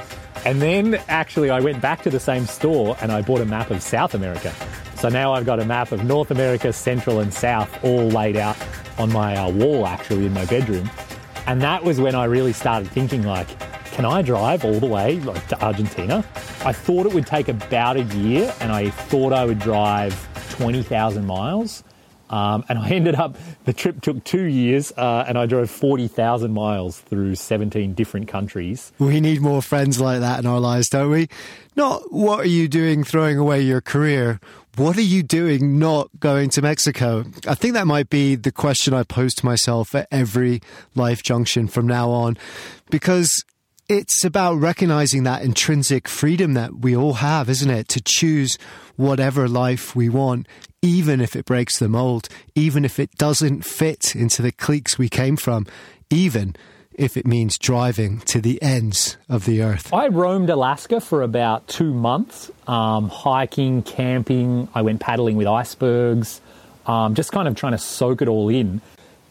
And 0.46 0.62
then 0.62 1.02
actually, 1.08 1.50
I 1.50 1.60
went 1.60 1.82
back 1.82 2.04
to 2.04 2.12
the 2.12 2.20
same 2.20 2.46
store 2.46 2.96
and 3.02 3.12
I 3.12 3.24
bought 3.24 3.42
a 3.42 3.46
map 3.46 3.72
of 3.72 3.82
South 3.82 4.14
America. 4.14 4.54
So 4.98 5.10
now 5.10 5.34
I've 5.34 5.46
got 5.48 5.60
a 5.60 5.66
map 5.66 5.92
of 5.92 6.04
North 6.04 6.30
America, 6.30 6.72
Central, 6.72 7.20
and 7.20 7.34
South 7.34 7.84
all 7.84 8.10
laid 8.10 8.38
out 8.38 8.58
on 9.00 9.12
my 9.12 9.36
uh, 9.36 9.50
wall 9.50 9.88
actually 9.88 10.28
in 10.28 10.36
my 10.36 10.46
bedroom. 10.46 10.88
And 11.48 11.64
that 11.64 11.84
was 11.84 12.00
when 12.00 12.14
I 12.14 12.26
really 12.26 12.54
started 12.54 12.92
thinking 12.92 13.24
like, 13.24 13.48
can 13.92 14.06
I 14.06 14.22
drive 14.22 14.66
all 14.66 14.80
the 14.80 14.88
way 14.88 15.20
like 15.20 15.48
to 15.50 15.64
Argentina? 15.64 16.26
I 16.66 16.74
thought 16.74 17.06
it 17.06 17.14
would 17.14 17.28
take 17.28 17.48
about 17.48 17.98
a 17.98 18.04
year 18.04 18.54
and 18.60 18.72
I 18.72 18.90
thought 18.90 19.34
I 19.34 19.46
would 19.46 19.60
drive 19.60 20.16
20,000 20.52 21.26
miles. 21.26 21.84
Um, 22.30 22.64
and 22.70 22.80
I 22.80 22.90
ended 22.92 23.16
up, 23.16 23.38
the 23.66 23.74
trip 23.74 24.02
took 24.02 24.24
two 24.24 24.44
years 24.44 24.94
uh, 24.96 25.26
and 25.28 25.38
I 25.38 25.46
drove 25.46 25.70
40,000 25.70 26.54
miles 26.54 27.00
through 27.00 27.36
17 27.36 27.94
different 27.94 28.28
countries. 28.28 28.94
We 29.00 29.20
need 29.20 29.42
more 29.42 29.62
friends 29.62 30.00
like 30.00 30.22
that 30.22 30.40
in 30.40 30.46
our 30.46 30.60
lives, 30.60 30.88
don't 30.90 31.12
we? 31.12 31.28
Not 31.76 32.12
what 32.12 32.40
are 32.40 32.50
you 32.50 32.68
doing 32.68 33.04
throwing 33.04 33.38
away 33.38 33.62
your 33.62 33.82
career? 33.82 34.40
what 34.78 34.98
are 34.98 35.02
you 35.02 35.22
doing 35.22 35.80
not 35.80 36.10
going 36.20 36.50
to 36.52 36.62
Mexico? 36.62 37.26
I 37.48 37.56
think 37.56 37.74
that 37.74 37.88
might 37.88 38.10
be 38.10 38.36
the 38.36 38.52
question 38.52 38.94
I 38.94 39.04
pose 39.04 39.34
to 39.36 39.46
myself 39.46 39.94
at 39.94 40.08
every 40.12 40.62
life 40.96 41.24
junction 41.24 41.68
from 41.68 41.88
now 41.88 42.10
on, 42.10 42.38
because 42.90 43.44
it's 43.92 44.24
about 44.24 44.54
recognizing 44.54 45.24
that 45.24 45.42
intrinsic 45.42 46.08
freedom 46.08 46.54
that 46.54 46.76
we 46.76 46.96
all 46.96 47.16
have, 47.16 47.50
isn't 47.50 47.70
it? 47.70 47.90
To 47.90 48.00
choose 48.00 48.58
whatever 48.96 49.50
life 49.50 49.94
we 49.98 50.08
want, 50.08 50.48
even 50.82 51.20
if 51.20 51.36
it 51.36 51.44
breaks 51.44 51.78
the 51.78 51.90
mold, 51.90 52.30
even 52.56 52.86
if 52.86 53.00
it 53.00 53.14
doesn't 53.18 53.66
fit 53.66 54.16
into 54.16 54.42
the 54.42 54.54
cliques 54.54 54.98
we 54.98 55.10
came 55.10 55.36
from, 55.36 55.68
even 56.10 56.56
if 56.94 57.18
it 57.18 57.28
means 57.28 57.58
driving 57.58 58.20
to 58.22 58.40
the 58.40 58.62
ends 58.62 59.18
of 59.28 59.44
the 59.44 59.62
earth? 59.62 59.94
I 59.94 60.08
roamed 60.08 60.50
Alaska 60.50 61.02
for 61.02 61.22
about 61.22 61.68
two 61.68 61.94
months, 61.94 62.50
um, 62.68 63.10
hiking, 63.10 63.84
camping. 63.84 64.70
I 64.74 64.84
went 64.84 65.02
paddling 65.02 65.36
with 65.36 65.48
icebergs, 65.48 66.40
um, 66.86 67.14
just 67.14 67.34
kind 67.34 67.46
of 67.46 67.56
trying 67.56 67.74
to 67.74 67.78
soak 67.78 68.22
it 68.22 68.30
all 68.30 68.48
in. 68.48 68.80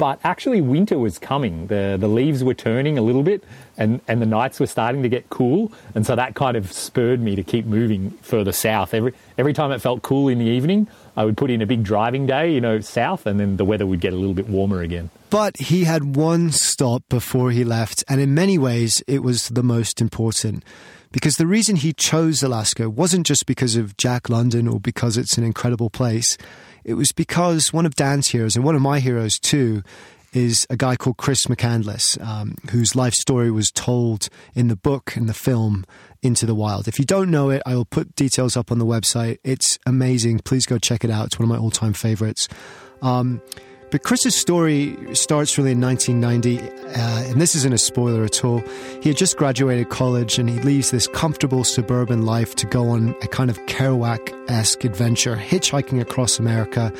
But 0.01 0.19
actually, 0.25 0.63
winter 0.63 0.99
was 0.99 1.19
coming. 1.19 1.67
The, 1.67 1.99
the 2.01 2.09
leaves 2.09 2.43
were 2.43 2.55
turning 2.55 2.97
a 2.97 3.03
little 3.03 3.23
bit, 3.23 3.45
and, 3.81 4.01
and 4.07 4.21
the 4.21 4.27
nights 4.27 4.61
were 4.61 4.67
starting 4.67 5.03
to 5.03 5.09
get 5.09 5.31
cool. 5.31 5.73
And 5.95 6.07
so 6.07 6.15
that 6.15 6.35
kind 6.35 6.57
of 6.57 6.71
spurred 6.71 7.21
me 7.21 7.35
to 7.35 7.43
keep 7.43 7.65
moving 7.65 8.11
further 8.21 8.53
south. 8.53 8.93
Every, 8.93 9.15
every 9.39 9.55
time 9.55 9.73
it 9.73 9.81
felt 9.81 10.03
cool 10.03 10.29
in 10.29 10.39
the 10.39 10.45
evening, 10.45 10.87
I 11.17 11.25
would 11.25 11.37
put 11.37 11.51
in 11.51 11.63
a 11.63 11.67
big 11.67 11.83
driving 11.83 12.27
day, 12.27 12.53
you 12.53 12.61
know, 12.61 12.81
south, 12.81 13.27
and 13.27 13.41
then 13.41 13.57
the 13.57 13.65
weather 13.65 13.87
would 13.87 14.01
get 14.01 14.13
a 14.13 14.17
little 14.17 14.35
bit 14.35 14.49
warmer 14.49 14.83
again. 14.83 15.11
But 15.31 15.57
he 15.57 15.85
had 15.85 16.15
one 16.15 16.53
stop 16.53 17.03
before 17.09 17.51
he 17.51 17.65
left, 17.65 18.05
and 18.07 18.21
in 18.21 18.35
many 18.35 18.59
ways, 18.59 19.03
it 19.07 19.23
was 19.23 19.49
the 19.49 19.63
most 19.63 20.01
important. 20.01 20.63
Because 21.11 21.37
the 21.37 21.47
reason 21.47 21.75
he 21.75 21.93
chose 21.93 22.43
Alaska 22.43 22.89
wasn't 22.89 23.27
just 23.27 23.47
because 23.47 23.77
of 23.77 23.97
Jack 23.97 24.29
London 24.29 24.69
or 24.69 24.79
because 24.79 25.17
it's 25.17 25.39
an 25.39 25.43
incredible 25.43 25.91
place. 25.91 26.37
It 26.85 26.95
was 26.95 27.13
because 27.13 27.73
one 27.73 27.87
of 27.87 27.97
Dan's 27.97 28.29
heroes, 28.29 28.57
and 28.57 28.65
one 28.65 28.77
of 28.77 28.83
my 28.83 29.01
heroes 29.01 29.39
too, 29.39 29.83
is 30.33 30.67
a 30.71 30.77
guy 30.77 30.97
called 30.97 31.17
Chris 31.17 31.47
McCandless, 31.47 32.21
um, 32.25 32.57
whose 32.71 32.95
life 32.95 33.15
story 33.15 33.51
was 33.51 33.71
told 33.71 34.29
in 34.55 34.69
the 34.69 34.77
book 34.77 35.17
and 35.17 35.29
the 35.29 35.35
film 35.35 35.85
into 36.23 36.47
the 36.47 36.55
Wild. 36.55 36.87
If 36.89 36.99
you 36.99 37.05
don't 37.05 37.31
know 37.31 37.51
it, 37.51 37.63
I 37.67 37.75
will 37.75 37.85
put 37.85 38.15
details 38.15 38.57
up 38.57 38.71
on 38.71 38.79
the 38.79 38.87
website. 38.87 39.39
It's 39.45 39.79
amazing. 39.87 40.41
Please 40.41 40.67
go 40.67 40.79
check 40.79 41.05
it 41.05 41.11
out. 41.11 41.27
It's 41.27 41.39
one 41.39 41.45
of 41.45 41.49
my 41.49 41.59
all 41.59 41.71
time 41.71 41.93
favorites. 41.93 42.49
Um, 43.03 43.41
but 43.91 44.05
Chris's 44.05 44.37
story 44.37 44.97
starts 45.17 45.59
really 45.59 45.73
in 45.73 45.81
1990, 45.81 46.61
uh, 46.61 47.31
and 47.31 47.41
this 47.41 47.57
isn't 47.57 47.73
a 47.73 47.79
spoiler 47.79 48.23
at 48.23 48.45
all. 48.45 48.63
He 49.03 49.09
had 49.09 49.17
just 49.17 49.37
graduated 49.37 49.89
college 49.89 50.39
and 50.39 50.49
he 50.49 50.61
leaves 50.61 50.93
this 50.93 51.09
comfortable 51.09 51.65
suburban 51.65 52.25
life 52.25 52.55
to 52.57 52.67
go 52.67 52.89
on 52.89 53.17
a 53.23 53.27
kind 53.27 53.51
of 53.51 53.59
Kerouac 53.67 54.49
esque 54.49 54.85
adventure, 54.85 55.35
hitchhiking 55.35 56.01
across 56.01 56.39
America, 56.39 56.91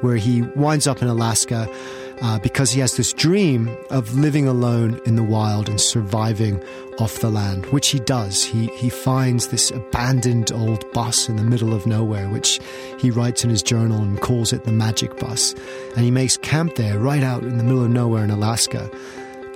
where 0.00 0.16
he 0.16 0.42
winds 0.42 0.88
up 0.88 1.02
in 1.02 1.08
Alaska 1.08 1.72
uh, 2.22 2.38
because 2.38 2.70
he 2.70 2.80
has 2.80 2.96
this 2.96 3.12
dream 3.12 3.74
of 3.90 4.14
living 4.14 4.46
alone 4.46 5.00
in 5.06 5.16
the 5.16 5.22
wild 5.22 5.68
and 5.68 5.80
surviving 5.80 6.62
off 6.98 7.20
the 7.20 7.30
land, 7.30 7.66
which 7.66 7.88
he 7.88 7.98
does. 8.00 8.44
He, 8.44 8.66
he 8.76 8.90
finds 8.90 9.48
this 9.48 9.70
abandoned 9.70 10.52
old 10.52 10.90
bus 10.92 11.28
in 11.28 11.36
the 11.36 11.44
middle 11.44 11.72
of 11.72 11.86
nowhere, 11.86 12.28
which 12.28 12.60
he 12.98 13.10
writes 13.10 13.42
in 13.42 13.50
his 13.50 13.62
journal 13.62 14.02
and 14.02 14.20
calls 14.20 14.52
it 14.52 14.64
the 14.64 14.72
magic 14.72 15.18
bus. 15.18 15.54
And 15.96 16.04
he 16.04 16.10
makes 16.10 16.36
camp 16.36 16.74
there, 16.74 16.98
right 16.98 17.22
out 17.22 17.42
in 17.42 17.56
the 17.56 17.64
middle 17.64 17.82
of 17.82 17.90
nowhere 17.90 18.24
in 18.24 18.30
Alaska. 18.30 18.90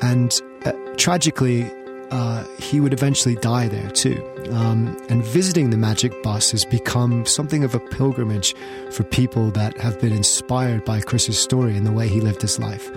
And 0.00 0.40
uh, 0.64 0.72
tragically, 0.96 1.70
uh, 2.10 2.44
he 2.58 2.80
would 2.80 2.92
eventually 2.92 3.34
die 3.36 3.68
there 3.68 3.90
too. 3.90 4.22
Um, 4.50 4.96
and 5.08 5.24
visiting 5.24 5.70
the 5.70 5.76
magic 5.76 6.22
bus 6.22 6.50
has 6.50 6.64
become 6.64 7.26
something 7.26 7.64
of 7.64 7.74
a 7.74 7.80
pilgrimage 7.80 8.54
for 8.90 9.04
people 9.04 9.50
that 9.52 9.76
have 9.78 10.00
been 10.00 10.12
inspired 10.12 10.84
by 10.84 11.00
Chris's 11.00 11.38
story 11.38 11.76
and 11.76 11.86
the 11.86 11.92
way 11.92 12.08
he 12.08 12.20
lived 12.20 12.42
his 12.42 12.58
life. 12.58 12.90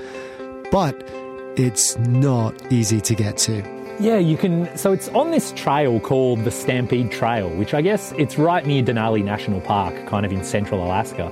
But 0.71 0.95
it's 1.55 1.97
not 1.99 2.71
easy 2.71 3.01
to 3.01 3.15
get 3.15 3.37
to. 3.39 3.63
Yeah, 3.99 4.17
you 4.17 4.37
can. 4.37 4.75
So 4.77 4.91
it's 4.91 5.09
on 5.09 5.31
this 5.31 5.51
trail 5.53 5.99
called 5.99 6.43
the 6.43 6.51
Stampede 6.51 7.11
Trail, 7.11 7.49
which 7.49 7.73
I 7.73 7.81
guess 7.81 8.13
it's 8.17 8.37
right 8.37 8.63
near 8.63 8.83
Denali 8.83 9.23
National 9.23 9.59
Park, 9.61 10.05
kind 10.05 10.23
of 10.25 10.31
in 10.31 10.43
central 10.43 10.83
Alaska. 10.83 11.31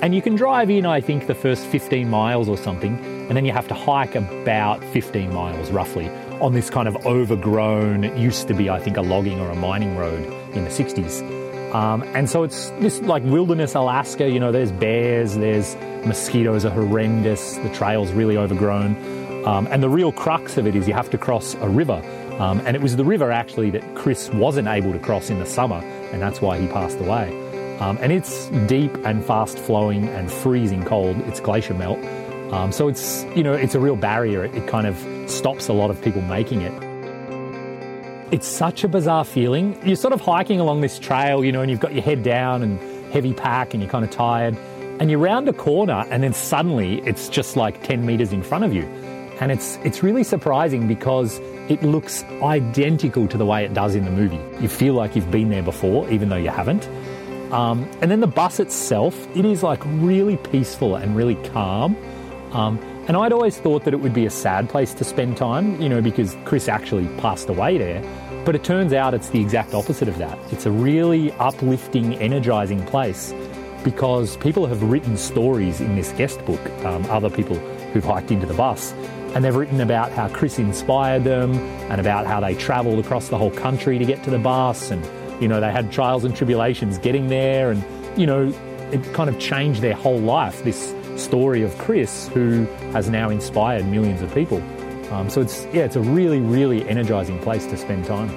And 0.00 0.14
you 0.14 0.22
can 0.22 0.36
drive 0.36 0.70
in, 0.70 0.86
I 0.86 1.00
think, 1.00 1.26
the 1.26 1.34
first 1.34 1.66
15 1.66 2.08
miles 2.08 2.48
or 2.48 2.56
something, 2.56 2.98
and 3.28 3.36
then 3.36 3.44
you 3.44 3.52
have 3.52 3.66
to 3.68 3.74
hike 3.74 4.14
about 4.14 4.84
15 4.84 5.32
miles 5.32 5.70
roughly 5.70 6.10
on 6.44 6.52
this 6.52 6.68
kind 6.68 6.86
of 6.86 7.06
overgrown, 7.06 8.04
it 8.04 8.18
used 8.18 8.48
to 8.48 8.54
be, 8.54 8.68
I 8.68 8.78
think, 8.78 8.98
a 8.98 9.00
logging 9.00 9.40
or 9.40 9.48
a 9.48 9.54
mining 9.54 9.96
road 9.96 10.22
in 10.54 10.64
the 10.64 10.70
60s. 10.70 11.22
Um, 11.74 12.02
and 12.14 12.28
so 12.28 12.42
it's 12.42 12.68
this 12.80 13.00
like 13.00 13.22
wilderness 13.24 13.74
Alaska, 13.74 14.28
you 14.28 14.38
know, 14.38 14.52
there's 14.52 14.70
bears, 14.70 15.36
there's 15.36 15.74
mosquitoes 16.04 16.66
are 16.66 16.70
horrendous, 16.70 17.56
the 17.56 17.70
trail's 17.70 18.12
really 18.12 18.36
overgrown. 18.36 18.94
Um, 19.46 19.66
and 19.70 19.82
the 19.82 19.88
real 19.88 20.12
crux 20.12 20.58
of 20.58 20.66
it 20.66 20.76
is 20.76 20.86
you 20.86 20.92
have 20.92 21.08
to 21.10 21.18
cross 21.18 21.54
a 21.54 21.68
river. 21.68 22.02
Um, 22.38 22.60
and 22.66 22.76
it 22.76 22.82
was 22.82 22.96
the 22.96 23.06
river 23.06 23.32
actually 23.32 23.70
that 23.70 23.94
Chris 23.94 24.28
wasn't 24.28 24.68
able 24.68 24.92
to 24.92 24.98
cross 24.98 25.30
in 25.30 25.38
the 25.38 25.46
summer, 25.46 25.78
and 26.12 26.20
that's 26.20 26.42
why 26.42 26.58
he 26.58 26.66
passed 26.68 26.98
away. 26.98 27.40
Um, 27.78 27.98
and 28.02 28.12
it's 28.12 28.48
deep 28.66 28.94
and 29.06 29.24
fast 29.24 29.58
flowing 29.58 30.08
and 30.08 30.30
freezing 30.30 30.84
cold. 30.84 31.16
It's 31.22 31.40
glacier 31.40 31.74
melt. 31.74 31.98
Um, 32.54 32.70
so 32.70 32.86
it's, 32.86 33.24
you 33.34 33.42
know, 33.42 33.52
it's 33.52 33.74
a 33.74 33.80
real 33.80 33.96
barrier. 33.96 34.44
It, 34.44 34.54
it 34.54 34.68
kind 34.68 34.86
of 34.86 34.96
stops 35.28 35.66
a 35.66 35.72
lot 35.72 35.90
of 35.90 36.00
people 36.00 36.22
making 36.22 36.60
it. 36.62 36.72
It's 38.32 38.46
such 38.46 38.84
a 38.84 38.88
bizarre 38.88 39.24
feeling. 39.24 39.76
You're 39.84 39.96
sort 39.96 40.12
of 40.12 40.20
hiking 40.20 40.60
along 40.60 40.80
this 40.80 41.00
trail, 41.00 41.44
you 41.44 41.50
know, 41.50 41.62
and 41.62 41.70
you've 41.70 41.80
got 41.80 41.94
your 41.94 42.04
head 42.04 42.22
down 42.22 42.62
and 42.62 42.78
heavy 43.12 43.34
pack 43.34 43.74
and 43.74 43.82
you're 43.82 43.90
kind 43.90 44.04
of 44.04 44.12
tired. 44.12 44.56
And 45.00 45.10
you 45.10 45.18
round 45.18 45.48
a 45.48 45.52
corner 45.52 46.06
and 46.10 46.22
then 46.22 46.32
suddenly 46.32 47.00
it's 47.00 47.28
just 47.28 47.56
like 47.56 47.82
10 47.82 48.06
meters 48.06 48.32
in 48.32 48.44
front 48.44 48.62
of 48.62 48.72
you. 48.72 48.84
And 49.40 49.50
it's, 49.50 49.76
it's 49.82 50.04
really 50.04 50.22
surprising 50.22 50.86
because 50.86 51.40
it 51.68 51.82
looks 51.82 52.22
identical 52.40 53.26
to 53.26 53.36
the 53.36 53.46
way 53.46 53.64
it 53.64 53.74
does 53.74 53.96
in 53.96 54.04
the 54.04 54.12
movie. 54.12 54.38
You 54.62 54.68
feel 54.68 54.94
like 54.94 55.16
you've 55.16 55.30
been 55.32 55.50
there 55.50 55.64
before, 55.64 56.08
even 56.08 56.28
though 56.28 56.36
you 56.36 56.50
haven't. 56.50 56.88
Um, 57.52 57.88
and 58.00 58.12
then 58.12 58.20
the 58.20 58.28
bus 58.28 58.60
itself, 58.60 59.26
it 59.36 59.44
is 59.44 59.64
like 59.64 59.80
really 59.84 60.36
peaceful 60.36 60.94
and 60.94 61.16
really 61.16 61.34
calm. 61.50 61.96
Um, 62.54 62.78
and 63.08 63.16
I'd 63.16 63.32
always 63.32 63.58
thought 63.58 63.84
that 63.84 63.92
it 63.92 63.98
would 63.98 64.14
be 64.14 64.26
a 64.26 64.30
sad 64.30 64.70
place 64.70 64.94
to 64.94 65.04
spend 65.04 65.36
time, 65.36 65.80
you 65.80 65.88
know, 65.88 66.00
because 66.00 66.36
Chris 66.44 66.68
actually 66.68 67.06
passed 67.18 67.48
away 67.48 67.76
there. 67.76 68.02
But 68.44 68.54
it 68.54 68.62
turns 68.62 68.92
out 68.92 69.12
it's 69.12 69.28
the 69.28 69.40
exact 69.40 69.74
opposite 69.74 70.08
of 70.08 70.18
that. 70.18 70.38
It's 70.52 70.64
a 70.66 70.70
really 70.70 71.32
uplifting, 71.32 72.14
energizing 72.16 72.84
place 72.86 73.34
because 73.82 74.36
people 74.38 74.66
have 74.66 74.82
written 74.82 75.16
stories 75.16 75.80
in 75.80 75.94
this 75.96 76.12
guest 76.12 76.44
book, 76.46 76.60
um, 76.84 77.04
other 77.06 77.28
people 77.28 77.56
who've 77.92 78.04
hiked 78.04 78.30
into 78.30 78.46
the 78.46 78.54
bus, 78.54 78.92
and 79.34 79.44
they've 79.44 79.54
written 79.54 79.80
about 79.80 80.12
how 80.12 80.28
Chris 80.28 80.58
inspired 80.58 81.24
them 81.24 81.54
and 81.90 82.00
about 82.00 82.26
how 82.26 82.40
they 82.40 82.54
travelled 82.54 82.98
across 82.98 83.28
the 83.28 83.36
whole 83.36 83.50
country 83.50 83.98
to 83.98 84.04
get 84.04 84.22
to 84.24 84.30
the 84.30 84.38
bus 84.38 84.90
and, 84.90 85.04
you 85.42 85.48
know, 85.48 85.60
they 85.60 85.70
had 85.70 85.90
trials 85.92 86.24
and 86.24 86.34
tribulations 86.34 86.98
getting 86.98 87.28
there 87.28 87.70
and, 87.70 87.84
you 88.16 88.26
know, 88.26 88.52
it 88.92 89.02
kind 89.12 89.28
of 89.28 89.38
changed 89.38 89.82
their 89.82 89.94
whole 89.94 90.20
life, 90.20 90.62
this 90.64 90.94
story 91.16 91.62
of 91.62 91.76
Chris 91.78 92.28
who 92.28 92.64
has 92.92 93.08
now 93.08 93.30
inspired 93.30 93.86
millions 93.86 94.22
of 94.22 94.32
people. 94.34 94.62
Um, 95.12 95.30
so 95.30 95.40
it's, 95.40 95.66
yeah, 95.72 95.84
it's 95.84 95.96
a 95.96 96.00
really, 96.00 96.40
really 96.40 96.88
energizing 96.88 97.38
place 97.40 97.66
to 97.66 97.76
spend 97.76 98.04
time. 98.04 98.30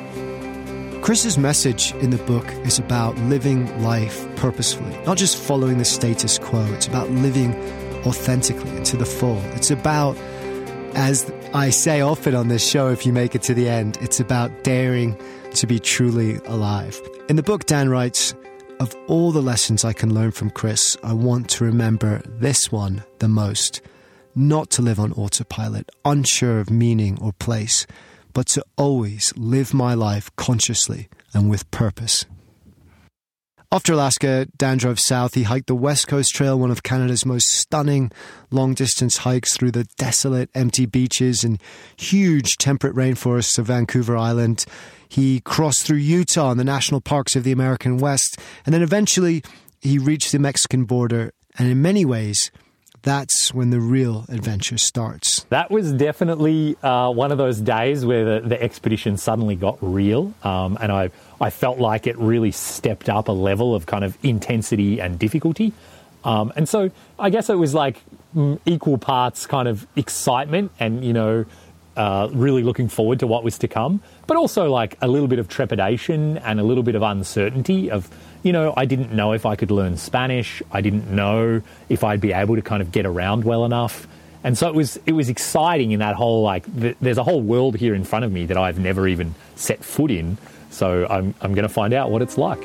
Chris's 1.01 1.37
message 1.37 1.93
in 1.95 2.09
the 2.09 2.17
book 2.17 2.45
is 2.65 2.79
about 2.79 3.15
living 3.19 3.81
life 3.81 4.27
purposefully, 4.35 4.97
not 5.05 5.17
just 5.17 5.37
following 5.37 5.77
the 5.77 5.85
status 5.85 6.37
quo. 6.37 6.65
It's 6.73 6.87
about 6.87 7.09
living 7.09 7.55
authentically 8.05 8.69
and 8.71 8.85
to 8.87 8.97
the 8.97 9.05
full. 9.05 9.39
It's 9.55 9.71
about, 9.71 10.17
as 10.95 11.31
I 11.53 11.69
say 11.69 12.01
often 12.01 12.35
on 12.35 12.49
this 12.49 12.67
show, 12.67 12.89
if 12.89 13.05
you 13.05 13.13
make 13.13 13.35
it 13.35 13.41
to 13.43 13.53
the 13.53 13.69
end, 13.69 13.97
it's 14.01 14.19
about 14.19 14.63
daring 14.63 15.17
to 15.51 15.65
be 15.65 15.79
truly 15.79 16.39
alive. 16.45 17.01
In 17.29 17.37
the 17.37 17.43
book, 17.43 17.65
Dan 17.65 17.89
writes, 17.89 18.33
of 18.79 18.95
all 19.07 19.31
the 19.31 19.41
lessons 19.41 19.83
I 19.83 19.93
can 19.93 20.13
learn 20.13 20.31
from 20.31 20.49
Chris, 20.49 20.97
I 21.03 21.13
want 21.13 21.49
to 21.51 21.63
remember 21.63 22.21
this 22.25 22.71
one 22.71 23.03
the 23.19 23.27
most. 23.27 23.81
Not 24.35 24.69
to 24.71 24.81
live 24.81 24.99
on 24.99 25.13
autopilot, 25.13 25.89
unsure 26.05 26.59
of 26.59 26.69
meaning 26.69 27.17
or 27.21 27.33
place 27.33 27.87
but 28.37 28.45
to 28.45 28.63
always 28.75 29.33
live 29.35 29.73
my 29.73 29.95
life 29.95 30.29
consciously 30.35 31.09
and 31.33 31.49
with 31.49 31.71
purpose. 31.71 32.23
After 33.69 33.91
Alaska, 33.91 34.47
Dan 34.55 34.77
drove 34.77 34.97
south. 34.97 35.33
He 35.33 35.43
hiked 35.43 35.67
the 35.67 35.75
West 35.75 36.07
Coast 36.07 36.33
Trail, 36.33 36.57
one 36.57 36.71
of 36.71 36.83
Canada's 36.83 37.25
most 37.25 37.49
stunning 37.49 38.13
long 38.49 38.73
distance 38.73 39.17
hikes 39.17 39.57
through 39.57 39.71
the 39.71 39.83
desolate, 39.97 40.49
empty 40.55 40.85
beaches 40.85 41.43
and 41.43 41.61
huge 41.97 42.55
temperate 42.55 42.95
rainforests 42.95 43.59
of 43.59 43.65
Vancouver 43.65 44.15
Island. 44.15 44.63
He 45.09 45.41
crossed 45.41 45.85
through 45.85 45.97
Utah 45.97 46.51
and 46.51 46.59
the 46.59 46.63
national 46.63 47.01
parks 47.01 47.35
of 47.35 47.43
the 47.43 47.51
American 47.51 47.97
West, 47.97 48.39
and 48.65 48.73
then 48.73 48.81
eventually 48.81 49.43
he 49.81 49.97
reached 49.99 50.31
the 50.31 50.39
Mexican 50.39 50.85
border. 50.85 51.33
And 51.59 51.69
in 51.69 51.81
many 51.81 52.05
ways, 52.05 52.51
that's 53.01 53.53
when 53.53 53.69
the 53.69 53.79
real 53.79 54.25
adventure 54.29 54.77
starts. 54.77 55.45
That 55.49 55.71
was 55.71 55.93
definitely 55.93 56.75
uh, 56.83 57.11
one 57.11 57.31
of 57.31 57.37
those 57.37 57.59
days 57.59 58.05
where 58.05 58.39
the, 58.39 58.47
the 58.47 58.61
expedition 58.61 59.17
suddenly 59.17 59.55
got 59.55 59.77
real, 59.81 60.33
um, 60.43 60.77
and 60.81 60.91
I, 60.91 61.11
I 61.39 61.49
felt 61.49 61.79
like 61.79 62.07
it 62.07 62.17
really 62.17 62.51
stepped 62.51 63.09
up 63.09 63.27
a 63.27 63.31
level 63.31 63.75
of 63.75 63.85
kind 63.85 64.03
of 64.03 64.17
intensity 64.23 64.99
and 64.99 65.17
difficulty. 65.17 65.73
Um, 66.23 66.51
and 66.55 66.67
so 66.67 66.91
I 67.17 67.29
guess 67.29 67.49
it 67.49 67.55
was 67.55 67.73
like 67.73 68.01
mm, 68.35 68.59
equal 68.65 68.97
parts 68.97 69.45
kind 69.45 69.67
of 69.67 69.87
excitement 69.95 70.71
and, 70.79 71.05
you 71.05 71.13
know, 71.13 71.45
uh, 71.95 72.29
really 72.31 72.63
looking 72.63 72.89
forward 72.89 73.19
to 73.19 73.27
what 73.27 73.43
was 73.43 73.57
to 73.59 73.67
come, 73.67 74.01
but 74.27 74.37
also 74.37 74.69
like 74.69 74.97
a 75.01 75.07
little 75.07 75.27
bit 75.27 75.39
of 75.39 75.47
trepidation 75.47 76.37
and 76.39 76.59
a 76.59 76.63
little 76.63 76.83
bit 76.83 76.95
of 76.95 77.01
uncertainty 77.01 77.89
of 77.89 78.09
you 78.47 78.53
know, 78.53 78.73
I 78.77 78.85
didn't 78.85 79.11
know 79.11 79.33
if 79.33 79.45
I 79.45 79.57
could 79.57 79.71
learn 79.71 79.97
Spanish. 79.97 80.63
I 80.71 80.79
didn't 80.79 81.11
know 81.11 81.61
if 81.89 82.05
I'd 82.05 82.21
be 82.21 82.31
able 82.31 82.55
to 82.55 82.61
kind 82.61 82.81
of 82.81 82.93
get 82.93 83.05
around 83.05 83.43
well 83.43 83.65
enough. 83.65 84.07
And 84.41 84.57
so 84.57 84.69
it 84.69 84.73
was 84.73 84.97
it 85.05 85.11
was 85.11 85.27
exciting 85.27 85.91
in 85.91 85.99
that 85.99 86.15
whole 86.15 86.43
like 86.43 86.63
th- 86.79 86.95
there's 87.01 87.17
a 87.17 87.25
whole 87.25 87.41
world 87.41 87.75
here 87.75 87.93
in 87.93 88.05
front 88.05 88.23
of 88.23 88.31
me 88.31 88.45
that 88.45 88.55
I've 88.55 88.79
never 88.79 89.05
even 89.05 89.35
set 89.57 89.83
foot 89.83 90.11
in. 90.11 90.37
So 90.69 91.05
I'm 91.09 91.35
I'm 91.41 91.55
going 91.55 91.67
to 91.67 91.73
find 91.73 91.93
out 91.93 92.09
what 92.09 92.21
it's 92.21 92.37
like. 92.37 92.63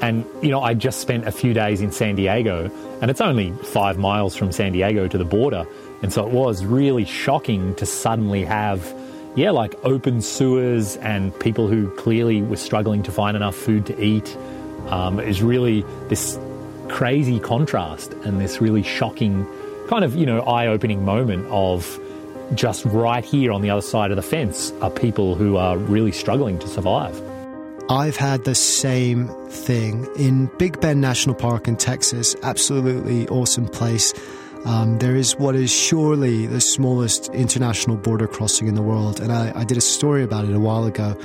And 0.00 0.24
you 0.40 0.48
know, 0.48 0.62
I 0.62 0.72
just 0.72 1.00
spent 1.00 1.28
a 1.28 1.30
few 1.30 1.52
days 1.52 1.82
in 1.82 1.92
San 1.92 2.16
Diego, 2.16 2.70
and 3.02 3.10
it's 3.10 3.20
only 3.20 3.52
five 3.64 3.98
miles 3.98 4.34
from 4.34 4.50
San 4.50 4.72
Diego 4.72 5.08
to 5.08 5.18
the 5.18 5.26
border. 5.26 5.66
And 6.02 6.10
so 6.10 6.26
it 6.26 6.32
was 6.32 6.64
really 6.64 7.04
shocking 7.04 7.74
to 7.74 7.84
suddenly 7.84 8.46
have, 8.46 8.94
yeah, 9.36 9.50
like 9.50 9.74
open 9.84 10.22
sewers 10.22 10.96
and 10.98 11.38
people 11.38 11.68
who 11.68 11.90
clearly 11.96 12.40
were 12.40 12.56
struggling 12.56 13.02
to 13.02 13.12
find 13.12 13.36
enough 13.36 13.56
food 13.56 13.84
to 13.86 14.02
eat 14.02 14.34
um, 14.90 15.20
is 15.20 15.42
really 15.42 15.84
this 16.08 16.38
crazy 16.88 17.38
contrast 17.38 18.12
and 18.24 18.40
this 18.40 18.60
really 18.60 18.82
shocking 18.82 19.46
kind 19.88 20.04
of, 20.04 20.14
you 20.16 20.26
know, 20.26 20.40
eye 20.40 20.66
opening 20.66 21.04
moment 21.04 21.46
of 21.50 22.00
just 22.54 22.84
right 22.86 23.24
here 23.24 23.52
on 23.52 23.62
the 23.62 23.70
other 23.70 23.82
side 23.82 24.10
of 24.10 24.16
the 24.16 24.22
fence 24.22 24.72
are 24.80 24.90
people 24.90 25.34
who 25.34 25.56
are 25.56 25.76
really 25.76 26.12
struggling 26.12 26.58
to 26.58 26.68
survive. 26.68 27.20
I've 27.90 28.16
had 28.16 28.44
the 28.44 28.54
same 28.54 29.28
thing 29.48 30.06
in 30.16 30.50
Big 30.58 30.78
Bend 30.80 31.00
National 31.00 31.34
Park 31.34 31.68
in 31.68 31.76
Texas. 31.76 32.36
Absolutely 32.42 33.26
awesome 33.28 33.66
place. 33.66 34.12
Um, 34.66 34.98
there 34.98 35.16
is 35.16 35.36
what 35.36 35.54
is 35.54 35.72
surely 35.72 36.46
the 36.46 36.60
smallest 36.60 37.28
international 37.30 37.96
border 37.96 38.26
crossing 38.26 38.66
in 38.66 38.74
the 38.74 38.82
world, 38.82 39.20
and 39.20 39.32
I, 39.32 39.52
I 39.54 39.64
did 39.64 39.78
a 39.78 39.82
story 39.82 40.22
about 40.22 40.44
it 40.44 40.54
a 40.54 40.60
while 40.60 40.84
ago. 40.84 41.16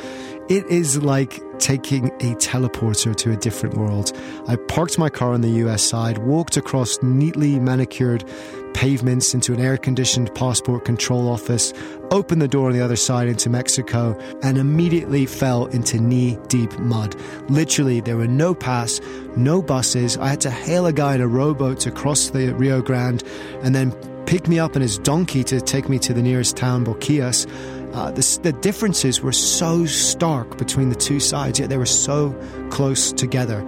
It 0.50 0.66
is 0.66 1.02
like 1.02 1.40
taking 1.60 2.08
a 2.08 2.36
teleporter 2.36 3.16
to 3.16 3.32
a 3.32 3.38
different 3.38 3.78
world. 3.78 4.12
I 4.46 4.58
parked 4.58 5.00
my 5.00 5.10
car 5.10 5.32
on 5.32 5.40
the 5.40 5.50
US 5.66 5.82
side, 5.82 6.18
walked 6.18 6.58
across 6.58 7.02
neatly 7.02 7.60
manicured 7.60 8.26
pavements 8.74 9.34
into 9.34 9.54
an 9.54 9.62
air 9.62 9.78
conditioned 9.78 10.36
passport 10.36 10.84
control 10.84 11.30
office, 11.30 11.72
opened 12.12 12.42
the 12.42 12.50
door 12.50 12.68
on 12.68 12.74
the 12.74 12.82
other 12.82 12.98
side 12.98 13.30
into 13.30 13.50
Mexico, 13.50 14.20
and 14.42 14.58
immediately 14.58 15.26
fell 15.26 15.68
into 15.68 15.98
knee 15.98 16.38
deep 16.50 16.78
mud. 16.78 17.16
Literally, 17.48 18.02
there 18.02 18.18
were 18.18 18.28
no 18.28 18.54
pass, 18.54 19.00
no 19.38 19.62
buses. 19.62 20.18
I 20.18 20.28
had 20.28 20.42
to 20.42 20.52
hail 20.52 20.86
a 20.88 20.94
guy 20.94 21.16
in 21.16 21.22
a 21.22 21.28
rowboat 21.28 21.80
to 21.82 21.92
cross 21.92 22.32
the 22.32 22.54
Rio 22.54 22.82
Grande 22.82 23.24
and 23.62 23.74
then 23.74 23.94
pick 24.26 24.50
me 24.50 24.60
up 24.60 24.76
on 24.76 24.82
his 24.82 24.98
donkey 24.98 25.44
to 25.46 25.62
take 25.62 25.88
me 25.88 26.00
to 26.00 26.14
the 26.14 26.22
nearest 26.22 26.58
town, 26.58 26.84
Boquillas. 26.84 27.48
Uh, 27.94 28.12
the, 28.12 28.40
the 28.42 28.52
differences 28.54 29.22
were 29.22 29.32
so 29.32 29.86
stark 29.86 30.58
between 30.58 30.90
the 30.90 30.96
two 30.96 31.20
sides, 31.20 31.60
yet 31.60 31.70
they 31.70 31.78
were 31.78 31.86
so 31.86 32.34
close 32.72 33.12
together. 33.12 33.62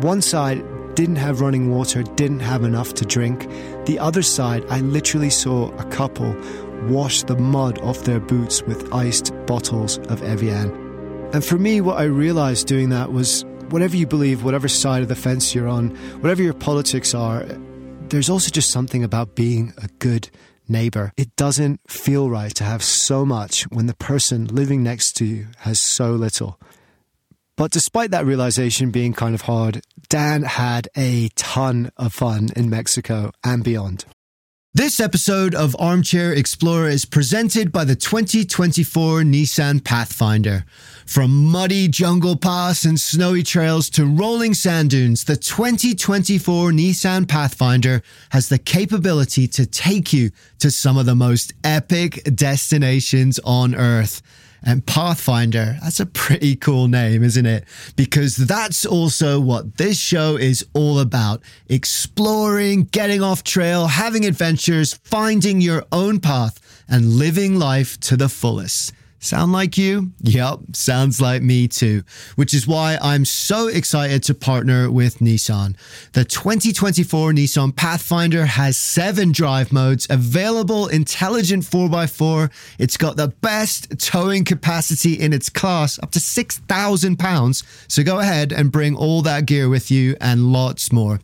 One 0.00 0.20
side 0.20 0.64
didn't 0.94 1.16
have 1.16 1.40
running 1.40 1.70
water, 1.70 2.02
didn't 2.02 2.40
have 2.40 2.64
enough 2.64 2.94
to 2.94 3.04
drink. 3.04 3.48
The 3.86 3.98
other 3.98 4.22
side, 4.22 4.64
I 4.68 4.80
literally 4.80 5.30
saw 5.30 5.70
a 5.76 5.84
couple 5.84 6.36
wash 6.88 7.22
the 7.22 7.36
mud 7.36 7.78
off 7.80 8.02
their 8.04 8.20
boots 8.20 8.62
with 8.62 8.92
iced 8.92 9.32
bottles 9.46 9.98
of 10.08 10.22
Evian. 10.22 10.70
And 11.32 11.44
for 11.44 11.56
me, 11.56 11.80
what 11.80 11.98
I 11.98 12.04
realized 12.04 12.66
doing 12.66 12.88
that 12.90 13.12
was 13.12 13.44
whatever 13.70 13.96
you 13.96 14.06
believe, 14.06 14.44
whatever 14.44 14.68
side 14.68 15.02
of 15.02 15.08
the 15.08 15.16
fence 15.16 15.54
you're 15.54 15.68
on, 15.68 15.90
whatever 16.20 16.42
your 16.42 16.54
politics 16.54 17.14
are, 17.14 17.44
there's 18.08 18.28
also 18.28 18.50
just 18.50 18.70
something 18.70 19.02
about 19.02 19.34
being 19.34 19.72
a 19.78 19.88
good 19.98 20.28
neighbor. 20.72 21.12
It 21.16 21.36
doesn't 21.36 21.80
feel 21.88 22.28
right 22.28 22.54
to 22.56 22.64
have 22.64 22.82
so 22.82 23.24
much 23.24 23.62
when 23.70 23.86
the 23.86 23.94
person 23.94 24.46
living 24.46 24.82
next 24.82 25.12
to 25.18 25.24
you 25.24 25.46
has 25.58 25.80
so 25.80 26.12
little. 26.12 26.58
But 27.56 27.70
despite 27.70 28.10
that 28.10 28.26
realization 28.26 28.90
being 28.90 29.12
kind 29.12 29.34
of 29.34 29.42
hard, 29.42 29.82
Dan 30.08 30.42
had 30.42 30.88
a 30.96 31.28
ton 31.36 31.92
of 31.96 32.12
fun 32.12 32.48
in 32.56 32.70
Mexico 32.70 33.30
and 33.44 33.62
beyond. 33.62 34.04
This 34.74 35.00
episode 35.00 35.54
of 35.54 35.76
Armchair 35.78 36.32
Explorer 36.32 36.88
is 36.88 37.04
presented 37.04 37.72
by 37.72 37.84
the 37.84 37.94
2024 37.94 39.20
Nissan 39.20 39.84
Pathfinder. 39.84 40.64
From 41.06 41.46
muddy 41.46 41.88
jungle 41.88 42.36
paths 42.36 42.84
and 42.84 42.98
snowy 42.98 43.42
trails 43.42 43.90
to 43.90 44.06
rolling 44.06 44.54
sand 44.54 44.90
dunes, 44.90 45.24
the 45.24 45.36
2024 45.36 46.70
Nissan 46.70 47.28
Pathfinder 47.28 48.02
has 48.30 48.48
the 48.48 48.58
capability 48.58 49.48
to 49.48 49.66
take 49.66 50.12
you 50.12 50.30
to 50.60 50.70
some 50.70 50.96
of 50.96 51.06
the 51.06 51.16
most 51.16 51.52
epic 51.64 52.22
destinations 52.34 53.40
on 53.44 53.74
Earth. 53.74 54.22
And 54.64 54.86
Pathfinder, 54.86 55.76
that's 55.82 55.98
a 55.98 56.06
pretty 56.06 56.54
cool 56.54 56.86
name, 56.86 57.24
isn't 57.24 57.46
it? 57.46 57.64
Because 57.96 58.36
that's 58.36 58.86
also 58.86 59.40
what 59.40 59.76
this 59.76 59.98
show 59.98 60.36
is 60.36 60.64
all 60.72 61.00
about 61.00 61.42
exploring, 61.68 62.84
getting 62.84 63.22
off 63.22 63.42
trail, 63.42 63.88
having 63.88 64.24
adventures, 64.24 64.94
finding 65.02 65.60
your 65.60 65.84
own 65.90 66.20
path, 66.20 66.60
and 66.88 67.14
living 67.14 67.58
life 67.58 67.98
to 68.00 68.16
the 68.16 68.28
fullest. 68.28 68.92
Sound 69.22 69.52
like 69.52 69.78
you? 69.78 70.10
Yep, 70.22 70.74
sounds 70.74 71.20
like 71.20 71.42
me 71.42 71.68
too. 71.68 72.02
Which 72.34 72.52
is 72.52 72.66
why 72.66 72.98
I'm 73.00 73.24
so 73.24 73.68
excited 73.68 74.24
to 74.24 74.34
partner 74.34 74.90
with 74.90 75.20
Nissan. 75.20 75.76
The 76.12 76.24
2024 76.24 77.30
Nissan 77.30 77.76
Pathfinder 77.76 78.46
has 78.46 78.76
seven 78.76 79.30
drive 79.30 79.72
modes, 79.72 80.08
available 80.10 80.88
intelligent 80.88 81.62
4x4. 81.62 82.50
It's 82.80 82.96
got 82.96 83.16
the 83.16 83.28
best 83.28 83.96
towing 84.00 84.44
capacity 84.44 85.12
in 85.12 85.32
its 85.32 85.48
class, 85.48 86.00
up 86.02 86.10
to 86.10 86.20
6,000 86.20 87.16
pounds. 87.16 87.62
So 87.86 88.02
go 88.02 88.18
ahead 88.18 88.52
and 88.52 88.72
bring 88.72 88.96
all 88.96 89.22
that 89.22 89.46
gear 89.46 89.68
with 89.68 89.88
you 89.88 90.16
and 90.20 90.52
lots 90.52 90.90
more. 90.90 91.20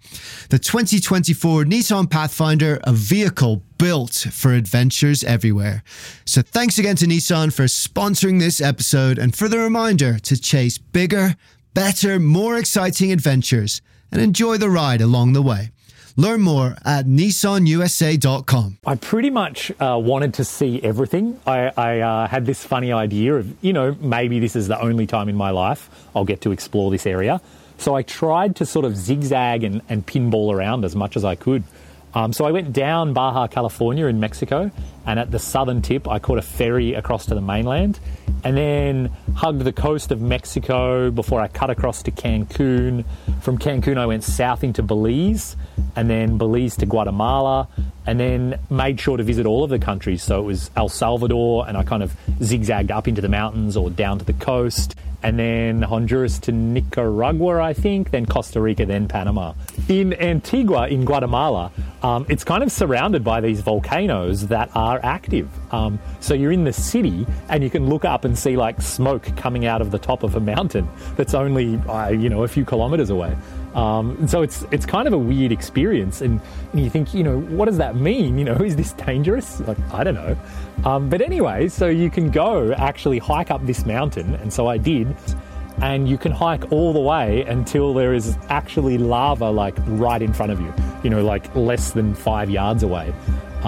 The 0.51 0.61
2024 0.61 1.65
Nissan 1.65 2.09
Pathfinder, 2.09 2.79
a 2.85 2.93
vehicle 2.93 3.65
built 3.79 4.27
for 4.33 4.53
adventures 4.53 5.25
everywhere. 5.25 5.83
So 6.25 6.43
thanks 6.43 6.79
again 6.79 6.97
to 6.97 7.07
Nissan 7.07 7.53
for 7.53 7.65
sponsoring 7.65 8.41
this 8.41 8.61
episode 8.61 9.19
and 9.19 9.35
for 9.35 9.49
the 9.49 9.59
reminder 9.59 10.19
to 10.19 10.41
chase 10.41 10.79
bigger, 10.79 11.37
better, 11.75 12.19
more 12.19 12.59
exciting 12.59 13.13
adventures 13.13 13.81
and 14.13 14.21
enjoy 14.21 14.57
the 14.57 14.71
ride 14.71 15.01
along 15.01 15.33
the 15.33 15.43
way. 15.43 15.71
Learn 16.17 16.41
more 16.41 16.77
at 16.85 17.07
nissanusa.com. 17.07 18.79
I 18.85 18.97
pretty 18.97 19.31
much 19.31 19.71
uh, 19.81 19.97
wanted 20.03 20.35
to 20.35 20.45
see 20.45 20.83
everything. 20.83 21.41
I, 21.47 21.71
I 21.77 22.01
uh, 22.01 22.27
had 22.27 22.45
this 22.45 22.65
funny 22.65 22.93
idea 22.93 23.37
of, 23.37 23.55
you 23.63 23.73
know, 23.73 23.97
maybe 24.01 24.41
this 24.41 24.57
is 24.57 24.67
the 24.67 24.81
only 24.81 25.07
time 25.07 25.29
in 25.29 25.37
my 25.37 25.51
life 25.51 25.89
I'll 26.17 26.25
get 26.25 26.41
to 26.41 26.51
explore 26.51 26.91
this 26.91 27.07
area. 27.07 27.41
So 27.77 27.95
I 27.95 28.03
tried 28.03 28.57
to 28.57 28.67
sort 28.67 28.85
of 28.85 28.97
zigzag 28.97 29.63
and, 29.63 29.81
and 29.89 30.05
pinball 30.05 30.53
around 30.53 30.85
as 30.85 30.97
much 30.97 31.17
as 31.17 31.25
I 31.25 31.37
could. 31.37 31.63
Um, 32.19 32.33
so 32.33 32.45
I 32.45 32.51
went 32.51 32.73
down 32.73 33.13
Baja 33.13 33.47
California 33.47 34.07
in 34.07 34.19
Mexico, 34.19 34.73
and 35.09 35.19
at 35.19 35.31
the 35.31 35.39
southern 35.39 35.81
tip, 35.81 36.07
I 36.07 36.19
caught 36.19 36.37
a 36.37 36.43
ferry 36.43 36.93
across 36.93 37.25
to 37.27 37.35
the 37.35 37.41
mainland, 37.41 37.99
and 38.45 38.55
then 38.55 39.11
hugged 39.35 39.63
the 39.63 39.73
coast 39.73 40.13
of 40.13 40.21
Mexico 40.21 41.11
before 41.11 41.41
I 41.41 41.49
cut 41.49 41.71
across 41.71 42.03
to 42.03 42.11
Cancun. 42.11 43.07
From 43.41 43.57
Cancun, 43.57 43.97
I 43.97 44.05
went 44.05 44.23
south 44.23 44.63
into 44.63 44.83
Belize, 44.83 45.57
and 45.97 46.11
then 46.11 46.37
Belize 46.37 46.77
to 46.77 46.87
Guatemala, 46.87 47.69
and 48.07 48.21
then 48.21 48.61
made 48.69 49.01
sure 49.01 49.17
to 49.17 49.23
visit 49.23 49.47
all 49.47 49.65
of 49.65 49.71
the 49.71 49.79
countries. 49.79 50.23
So 50.23 50.41
it 50.41 50.45
was 50.45 50.71
El 50.77 50.91
Salvador, 50.91 51.67
and 51.67 51.79
I 51.79 51.85
kind 51.85 52.03
of 52.03 52.15
zigzagged 52.43 52.91
up 52.91 53.09
into 53.09 53.23
the 53.23 53.31
mountains 53.31 53.79
or 53.79 53.89
down 53.89 54.19
to 54.19 54.27
the 54.27 54.35
coast, 54.35 54.95
and 55.23 55.39
then 55.39 55.83
Honduras 55.83 56.39
to 56.41 56.53
Nicaragua, 56.53 57.61
I 57.61 57.73
think, 57.73 58.11
then 58.11 58.25
Costa 58.25 58.61
Rica, 58.61 58.87
then 58.87 59.09
Panama. 59.09 59.55
In 59.89 60.15
Antigua, 60.15 60.87
in 60.87 61.05
Guatemala, 61.05 61.73
um, 62.03 62.25
it's 62.29 62.45
kind 62.45 62.63
of 62.63 62.71
surrounded 62.71 63.25
by 63.25 63.41
these 63.41 63.61
volcanoes 63.61 64.47
that 64.47 64.71
are 64.77 64.98
active. 65.05 65.49
Um, 65.73 65.99
so 66.21 66.35
you're 66.35 66.53
in 66.53 66.65
the 66.65 66.73
city 66.73 67.27
and 67.49 67.63
you 67.63 67.71
can 67.71 67.89
look 67.89 68.05
up 68.05 68.25
and 68.25 68.39
see 68.39 68.57
like 68.57 68.81
smoke 68.81 69.35
coming 69.37 69.67
out 69.67 69.81
of 69.81 69.91
the 69.91 69.99
top 69.99 70.23
of 70.23 70.35
a 70.37 70.41
mountain 70.41 70.89
that's 71.17 71.35
only, 71.35 71.77
uh, 71.89 72.09
you 72.09 72.29
know, 72.29 72.45
a 72.45 72.49
few 72.49 72.65
kilometers 72.65 73.11
away. 73.11 73.37
Um, 73.75 74.27
so 74.27 74.43
it's 74.43 74.65
it's 74.73 74.87
kind 74.87 75.07
of 75.07 75.13
a 75.13 75.19
weird 75.19 75.53
experience, 75.53 76.21
and, 76.21 76.41
and, 76.73 76.83
you 76.83 76.91
think, 76.91 77.15
you 77.15 77.23
know, 77.23 77.39
what 77.39 77.67
does 77.67 77.77
that 77.79 77.97
mean? 77.97 78.39
You 78.39 78.45
know, 78.45 78.55
is 78.65 78.77
this 78.77 78.93
dangerous? 78.93 79.61
Like, 79.61 79.79
I 79.93 80.05
don't 80.05 80.15
know. 80.15 80.37
Um, 80.85 81.09
but 81.09 81.21
anyway, 81.21 81.69
so 81.69 81.87
you 81.87 82.11
can 82.11 82.31
go 82.31 82.73
actually 82.73 83.19
hike 83.19 83.51
up 83.51 83.65
this 83.67 83.85
mountain, 83.85 84.35
and 84.37 84.53
so 84.53 84.67
I 84.67 84.79
did, 84.79 85.15
and 85.81 86.09
you 86.09 86.19
can 86.19 86.33
hike 86.33 86.73
all 86.73 86.93
the 86.93 87.01
way 87.01 87.43
until 87.43 87.95
there 87.95 88.15
is 88.15 88.37
actually 88.49 88.99
lava 88.99 89.51
like 89.51 89.75
right 89.87 90.23
in 90.23 90.33
front 90.33 90.51
of 90.51 90.61
you. 90.61 90.73
You 91.03 91.11
know, 91.11 91.23
like 91.23 91.55
less 91.55 91.93
than 91.93 92.15
five 92.15 92.51
yards 92.51 92.83
away. 92.83 93.15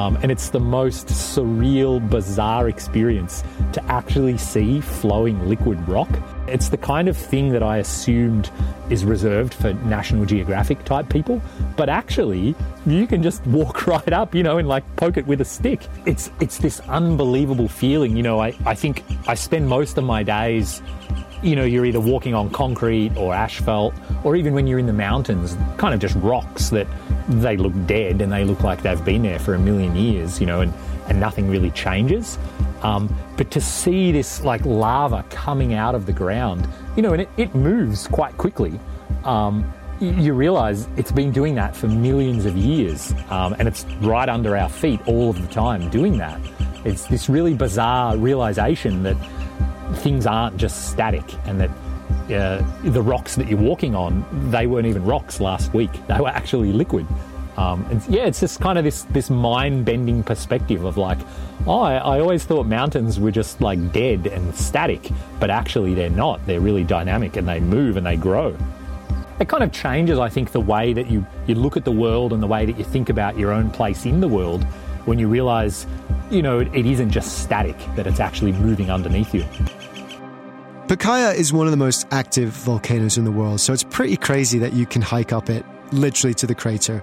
Um, 0.01 0.17
and 0.23 0.33
it's 0.33 0.49
the 0.49 0.61
most 0.61 1.09
surreal, 1.09 2.01
bizarre 2.09 2.71
experience 2.71 3.45
to 3.75 3.85
actually 3.85 4.39
see 4.39 4.81
flowing 4.81 5.47
liquid 5.47 5.87
rock. 5.87 6.09
It's 6.51 6.69
the 6.69 6.77
kind 6.77 7.09
of 7.09 7.17
thing 7.17 7.51
that 7.51 7.63
I 7.63 7.79
assumed 7.79 8.51
is 8.91 9.05
reserved 9.05 9.55
for 9.55 9.73
National 9.73 10.25
Geographic 10.25 10.85
type 10.85 11.09
people, 11.09 11.41
but 11.77 11.89
actually, 11.89 12.55
you 12.87 13.07
can 13.07 13.23
just 13.23 13.47
walk 13.47 13.87
right 13.87 14.13
up, 14.13 14.35
you 14.35 14.43
know, 14.43 14.59
and 14.59 14.69
like 14.69 14.85
poke 14.97 15.17
it 15.17 15.27
with 15.27 15.41
a 15.41 15.45
stick. 15.45 15.87
It's 16.07 16.31
it's 16.41 16.59
this 16.59 16.81
unbelievable 16.81 17.69
feeling. 17.69 18.17
You 18.17 18.23
know, 18.23 18.41
I, 18.41 18.55
I 18.67 18.75
think 18.75 19.05
I 19.27 19.35
spend 19.35 19.69
most 19.69 19.97
of 19.99 20.05
my 20.05 20.23
days 20.23 20.83
you 21.43 21.57
know, 21.57 21.65
you're 21.65 21.87
either 21.87 22.01
walking 22.01 22.35
on 22.35 22.51
concrete 22.51 23.17
or 23.17 23.35
asphalt, 23.35 23.95
or 24.25 24.37
even 24.37 24.53
when 24.53 24.67
you're 24.67 24.79
in 24.79 24.87
the 24.87 24.93
mountains, 24.93 25.57
kind 25.79 25.95
of 25.95 26.01
just 26.01 26.15
rocks 26.17 26.69
that 26.71 26.87
they 27.29 27.57
look 27.57 27.73
dead 27.87 28.21
and 28.21 28.33
they 28.33 28.45
look 28.45 28.63
like 28.63 28.83
they've 28.83 29.05
been 29.05 29.23
there 29.23 29.39
for 29.39 29.55
a 29.55 29.59
million 29.59 29.97
years, 29.97 30.41
you 30.41 30.47
know, 30.47 30.61
and, 30.61 30.75
and 31.09 31.19
nothing 31.19 31.49
really 31.49 31.71
changes. 31.71 32.39
Um, 32.83 33.15
but 33.37 33.51
to 33.53 33.61
see 33.61 34.13
this 34.13 34.43
like 34.43 34.65
lava 34.65 35.25
coming 35.31 35.75
out 35.75 35.95
of 35.95 36.07
the 36.07 36.13
ground, 36.13 36.67
you 36.97 37.03
know, 37.03 37.13
and 37.13 37.23
it, 37.23 37.29
it 37.37 37.55
moves 37.55 38.07
quite 38.07 38.37
quickly. 38.37 38.79
Um, 39.25 39.73
you 40.01 40.33
realize 40.33 40.89
it's 40.97 41.13
been 41.13 41.31
doing 41.31 41.55
that 41.57 41.77
for 41.77 41.87
millions 41.87 42.47
of 42.47 42.57
years, 42.57 43.13
um, 43.29 43.55
and 43.59 43.69
it's 43.69 43.85
right 44.01 44.29
under 44.29 44.57
our 44.57 44.71
feet 44.71 45.01
all 45.07 45.29
of 45.29 45.41
the 45.41 45.49
time 45.49 45.91
doing 45.91 46.17
that. 46.17 46.41
It's 46.85 47.07
this 47.07 47.29
really 47.29 47.53
bizarre 47.53 48.17
realization 48.17 49.03
that 49.03 49.17
things 49.97 50.27
aren't 50.27 50.57
just 50.57 50.91
static 50.91 51.25
and 51.47 51.61
that 51.61 51.71
uh, 52.33 52.65
the 52.83 53.03
rocks 53.03 53.35
that 53.37 53.49
you're 53.49 53.59
walking 53.59 53.95
on, 53.95 54.25
they 54.51 54.67
weren't 54.67 54.87
even 54.87 55.05
rocks 55.05 55.41
last 55.41 55.75
week. 55.75 55.91
They 56.07 56.19
were 56.19 56.29
actually 56.29 56.73
liquid. 56.73 57.07
Um, 57.61 57.85
and 57.91 58.03
yeah, 58.09 58.25
it's 58.25 58.41
just 58.41 58.59
kind 58.59 58.79
of 58.79 58.85
this 58.85 59.03
this 59.11 59.29
mind 59.29 59.85
bending 59.85 60.23
perspective 60.23 60.83
of 60.83 60.97
like, 60.97 61.19
oh, 61.67 61.81
I, 61.81 61.97
I, 61.97 62.21
always 62.21 62.43
thought 62.43 62.65
mountains 62.65 63.21
were 63.21 63.31
just 63.31 63.61
like 63.61 63.93
dead 63.93 64.27
and 64.27 64.55
static, 64.55 65.11
but 65.39 65.51
actually 65.51 65.93
they're 65.93 66.09
not. 66.09 66.45
They're 66.47 66.61
really 66.61 66.85
dynamic 66.85 67.37
and 67.37 67.47
they 67.47 67.61
move 67.61 67.99
and 67.99 68.07
they 68.07 68.17
grow. 68.17 68.57
It 69.41 69.49
kind 69.51 69.63
of 69.63 69.73
changes, 69.73 70.19
I 70.19 70.31
think, 70.31 70.53
the 70.53 70.61
way 70.61 70.95
that 70.95 71.11
you, 71.11 71.27
you 71.47 71.55
look 71.55 71.77
at 71.77 71.85
the 71.85 71.93
world 71.93 72.33
and 72.33 72.43
the 72.43 72.47
way 72.47 72.65
that 72.65 72.79
you 72.79 72.85
think 72.85 73.11
about 73.11 73.37
your 73.37 73.53
own 73.53 73.71
place 73.71 74.07
in 74.07 74.21
the 74.21 74.29
world 74.29 74.65
when 75.05 75.19
you 75.19 75.29
realize, 75.29 75.87
you 76.31 76.41
know, 76.41 76.61
it, 76.61 76.87
isn't 76.87 77.11
just 77.11 77.43
static, 77.43 77.77
that 77.95 78.07
it's 78.07 78.21
actually 78.21 78.53
moving 78.53 78.91
underneath 78.91 79.35
you. 79.35 79.43
Pacaya 80.87 81.35
is 81.35 81.53
one 81.53 81.67
of 81.67 81.73
the 81.73 81.77
most 81.77 82.07
active 82.11 82.51
volcanoes 82.51 83.19
in 83.19 83.25
the 83.25 83.31
world, 83.31 83.61
so 83.61 83.75
it's 83.75 83.85
pretty 83.85 84.17
crazy 84.17 84.59
that 84.59 84.73
you 84.73 84.87
can 84.87 85.03
hike 85.03 85.33
up 85.33 85.51
it 85.51 85.65
literally 85.93 86.35
to 86.35 86.47
the 86.47 86.55
crater. 86.55 87.03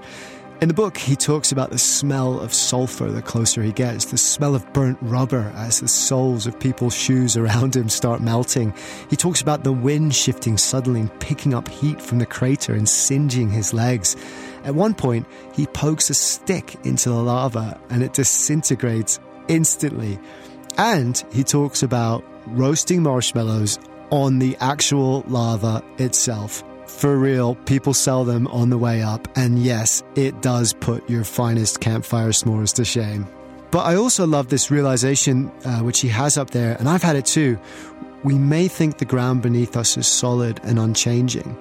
In 0.60 0.70
the 0.70 0.74
book, 0.74 0.98
he 0.98 1.16
talks 1.16 1.52
about 1.52 1.70
the 1.70 1.78
smell 1.78 2.40
of 2.40 2.52
sulfur 2.52 3.12
the 3.12 3.22
closer 3.22 3.62
he 3.62 3.72
gets, 3.72 4.06
the 4.06 4.18
smell 4.18 4.56
of 4.56 4.74
burnt 4.74 4.98
rubber 5.02 5.54
as 5.56 5.80
the 5.80 5.88
soles 5.88 6.48
of 6.48 6.60
people's 6.60 6.96
shoes 6.96 7.38
around 7.38 7.76
him 7.76 7.88
start 7.90 8.22
melting. 8.22 8.74
He 9.08 9.16
talks 9.16 9.40
about 9.40 9.64
the 9.64 9.72
wind 9.72 10.16
shifting 10.16 10.58
suddenly 10.58 11.02
and 11.02 11.20
picking 11.20 11.54
up 11.54 11.68
heat 11.68 12.02
from 12.02 12.18
the 12.18 12.26
crater 12.26 12.74
and 12.74 12.90
singeing 12.90 13.52
his 13.52 13.72
legs. 13.72 14.16
At 14.64 14.74
one 14.74 14.96
point, 14.96 15.28
he 15.54 15.68
pokes 15.68 16.10
a 16.10 16.16
stick 16.16 16.76
into 16.84 17.10
the 17.10 17.22
lava 17.22 17.80
and 17.92 18.02
it 18.02 18.14
disintegrates 18.14 19.20
instantly. 19.48 20.18
And 20.80 21.24
he 21.32 21.44
talks 21.44 21.84
about 21.84 22.24
roasting 22.48 23.04
marshmallows 23.04 23.78
on 24.10 24.40
the 24.40 24.58
actual 24.60 25.24
lava 25.28 25.84
itself. 26.00 26.64
For 26.88 27.18
real, 27.18 27.56
people 27.56 27.94
sell 27.94 28.24
them 28.24 28.48
on 28.48 28.70
the 28.70 28.78
way 28.78 29.04
up, 29.04 29.28
and 29.36 29.60
yes, 29.60 30.04
it 30.16 30.42
does 30.42 30.74
put 30.74 31.08
your 31.10 31.24
finest 31.24 31.80
campfire 31.80 32.30
s'mores 32.30 32.74
to 32.76 32.86
shame. 32.86 33.28
But 33.70 33.86
I 33.86 33.96
also 33.96 34.26
love 34.26 34.48
this 34.48 34.72
realization, 34.72 35.52
uh, 35.66 35.80
which 35.80 36.00
he 36.00 36.08
has 36.08 36.38
up 36.38 36.50
there, 36.50 36.76
and 36.80 36.88
I've 36.88 37.04
had 37.04 37.18
it 37.18 37.26
too. 37.26 37.60
We 38.24 38.36
may 38.36 38.68
think 38.68 38.98
the 38.98 39.06
ground 39.06 39.42
beneath 39.42 39.78
us 39.78 39.98
is 39.98 40.08
solid 40.08 40.60
and 40.64 40.80
unchanging, 40.80 41.56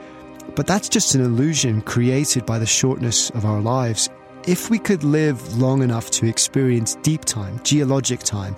but 0.55 0.67
that's 0.67 0.89
just 0.89 1.15
an 1.15 1.21
illusion 1.21 1.83
created 1.83 2.47
by 2.47 2.59
the 2.59 2.67
shortness 2.67 3.31
of 3.31 3.45
our 3.45 3.61
lives. 3.61 4.09
If 4.47 4.71
we 4.71 4.79
could 4.79 5.03
live 5.03 5.59
long 5.59 5.83
enough 5.83 6.11
to 6.12 6.27
experience 6.27 6.95
deep 7.03 7.25
time, 7.25 7.61
geologic 7.65 8.21
time, 8.21 8.57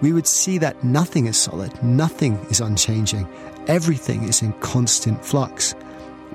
we 0.00 0.12
would 0.12 0.28
see 0.28 0.58
that 0.58 0.82
nothing 0.84 1.26
is 1.26 1.36
solid, 1.36 1.82
nothing 1.82 2.38
is 2.50 2.60
unchanging, 2.60 3.28
everything 3.66 4.22
is 4.22 4.42
in 4.42 4.52
constant 4.60 5.22
flux. 5.24 5.74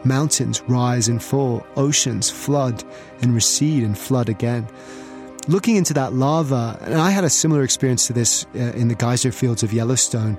Mountains 0.05 0.61
rise 0.63 1.07
and 1.07 1.21
fall, 1.21 1.65
oceans 1.75 2.29
flood 2.29 2.83
and 3.21 3.33
recede 3.33 3.83
and 3.83 3.97
flood 3.97 4.29
again. 4.29 4.67
looking 5.47 5.75
into 5.75 5.93
that 5.93 6.13
lava, 6.13 6.77
and 6.81 6.95
I 6.95 7.11
had 7.11 7.23
a 7.23 7.29
similar 7.29 7.63
experience 7.63 8.07
to 8.07 8.13
this 8.13 8.45
uh, 8.55 8.59
in 8.75 8.87
the 8.87 8.95
geyser 8.95 9.31
fields 9.31 9.63
of 9.63 9.73
Yellowstone, 9.73 10.37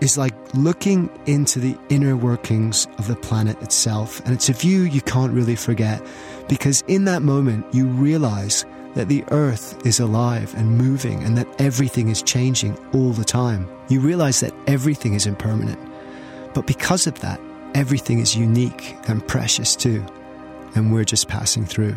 is 0.00 0.18
like 0.18 0.34
looking 0.54 1.08
into 1.26 1.60
the 1.60 1.76
inner 1.88 2.16
workings 2.16 2.88
of 2.98 3.06
the 3.06 3.14
planet 3.14 3.60
itself. 3.62 4.20
And 4.24 4.34
it's 4.34 4.48
a 4.48 4.52
view 4.52 4.82
you 4.82 5.00
can't 5.00 5.32
really 5.32 5.54
forget 5.54 6.02
because 6.48 6.82
in 6.88 7.04
that 7.04 7.22
moment 7.22 7.64
you 7.72 7.86
realize 7.86 8.64
that 8.94 9.08
the 9.08 9.24
earth 9.30 9.86
is 9.86 10.00
alive 10.00 10.54
and 10.56 10.76
moving 10.76 11.22
and 11.22 11.38
that 11.38 11.48
everything 11.60 12.08
is 12.08 12.20
changing 12.20 12.76
all 12.92 13.12
the 13.12 13.24
time. 13.24 13.68
You 13.88 14.00
realize 14.00 14.40
that 14.40 14.52
everything 14.66 15.14
is 15.14 15.26
impermanent. 15.26 15.78
But 16.52 16.66
because 16.66 17.06
of 17.06 17.20
that, 17.20 17.40
everything 17.74 18.18
is 18.18 18.36
unique 18.36 18.96
and 19.08 19.26
precious 19.26 19.76
too. 19.76 20.04
And 20.74 20.92
we're 20.92 21.04
just 21.04 21.28
passing 21.28 21.66
through. 21.66 21.96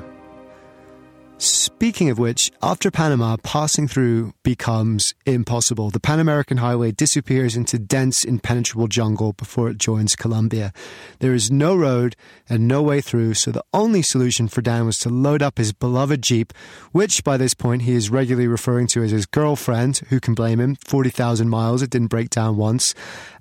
Speaking 1.38 2.10
of 2.10 2.17
which, 2.17 2.50
after 2.62 2.89
Panama, 2.89 3.36
passing 3.43 3.89
through 3.89 4.34
becomes 4.43 5.13
impossible. 5.26 5.89
The 5.89 6.00
Pan 6.00 6.21
American 6.21 6.58
Highway 6.58 6.93
disappears 6.93 7.58
into 7.58 7.78
dense, 7.78 8.24
impenetrable 8.24 8.88
jungle 8.88 9.34
before 9.34 9.69
it 9.69 9.78
joins 9.78 10.15
Colombia. 10.15 10.71
There 11.19 11.34
is 11.34 11.52
no 11.52 11.76
road 11.76 12.15
and 12.48 12.67
no 12.67 12.82
way 12.82 13.02
through, 13.02 13.34
so 13.34 13.52
the 13.52 13.65
only 13.74 14.02
solution 14.02 14.48
for 14.48 14.62
Dan 14.62 14.86
was 14.86 14.98
to 15.00 15.10
load 15.10 15.41
up 15.41 15.58
his 15.58 15.74
beloved 15.74 16.21
Jeep, 16.21 16.54
which 16.93 17.24
by 17.26 17.36
this 17.36 17.54
point 17.54 17.82
he 17.82 17.93
is 17.93 18.10
regularly 18.10 18.48
referring 18.48 18.88
to 18.88 19.04
as 19.04 19.12
his 19.12 19.26
girlfriend, 19.26 19.98
who 20.10 20.21
can 20.21 20.36
blame 20.36 20.62
him, 20.62 20.78
40,000 20.86 21.50
miles, 21.50 21.82
it 21.82 21.89
didn't 21.89 22.08
break 22.08 22.30
down 22.30 22.56
once, 22.56 22.93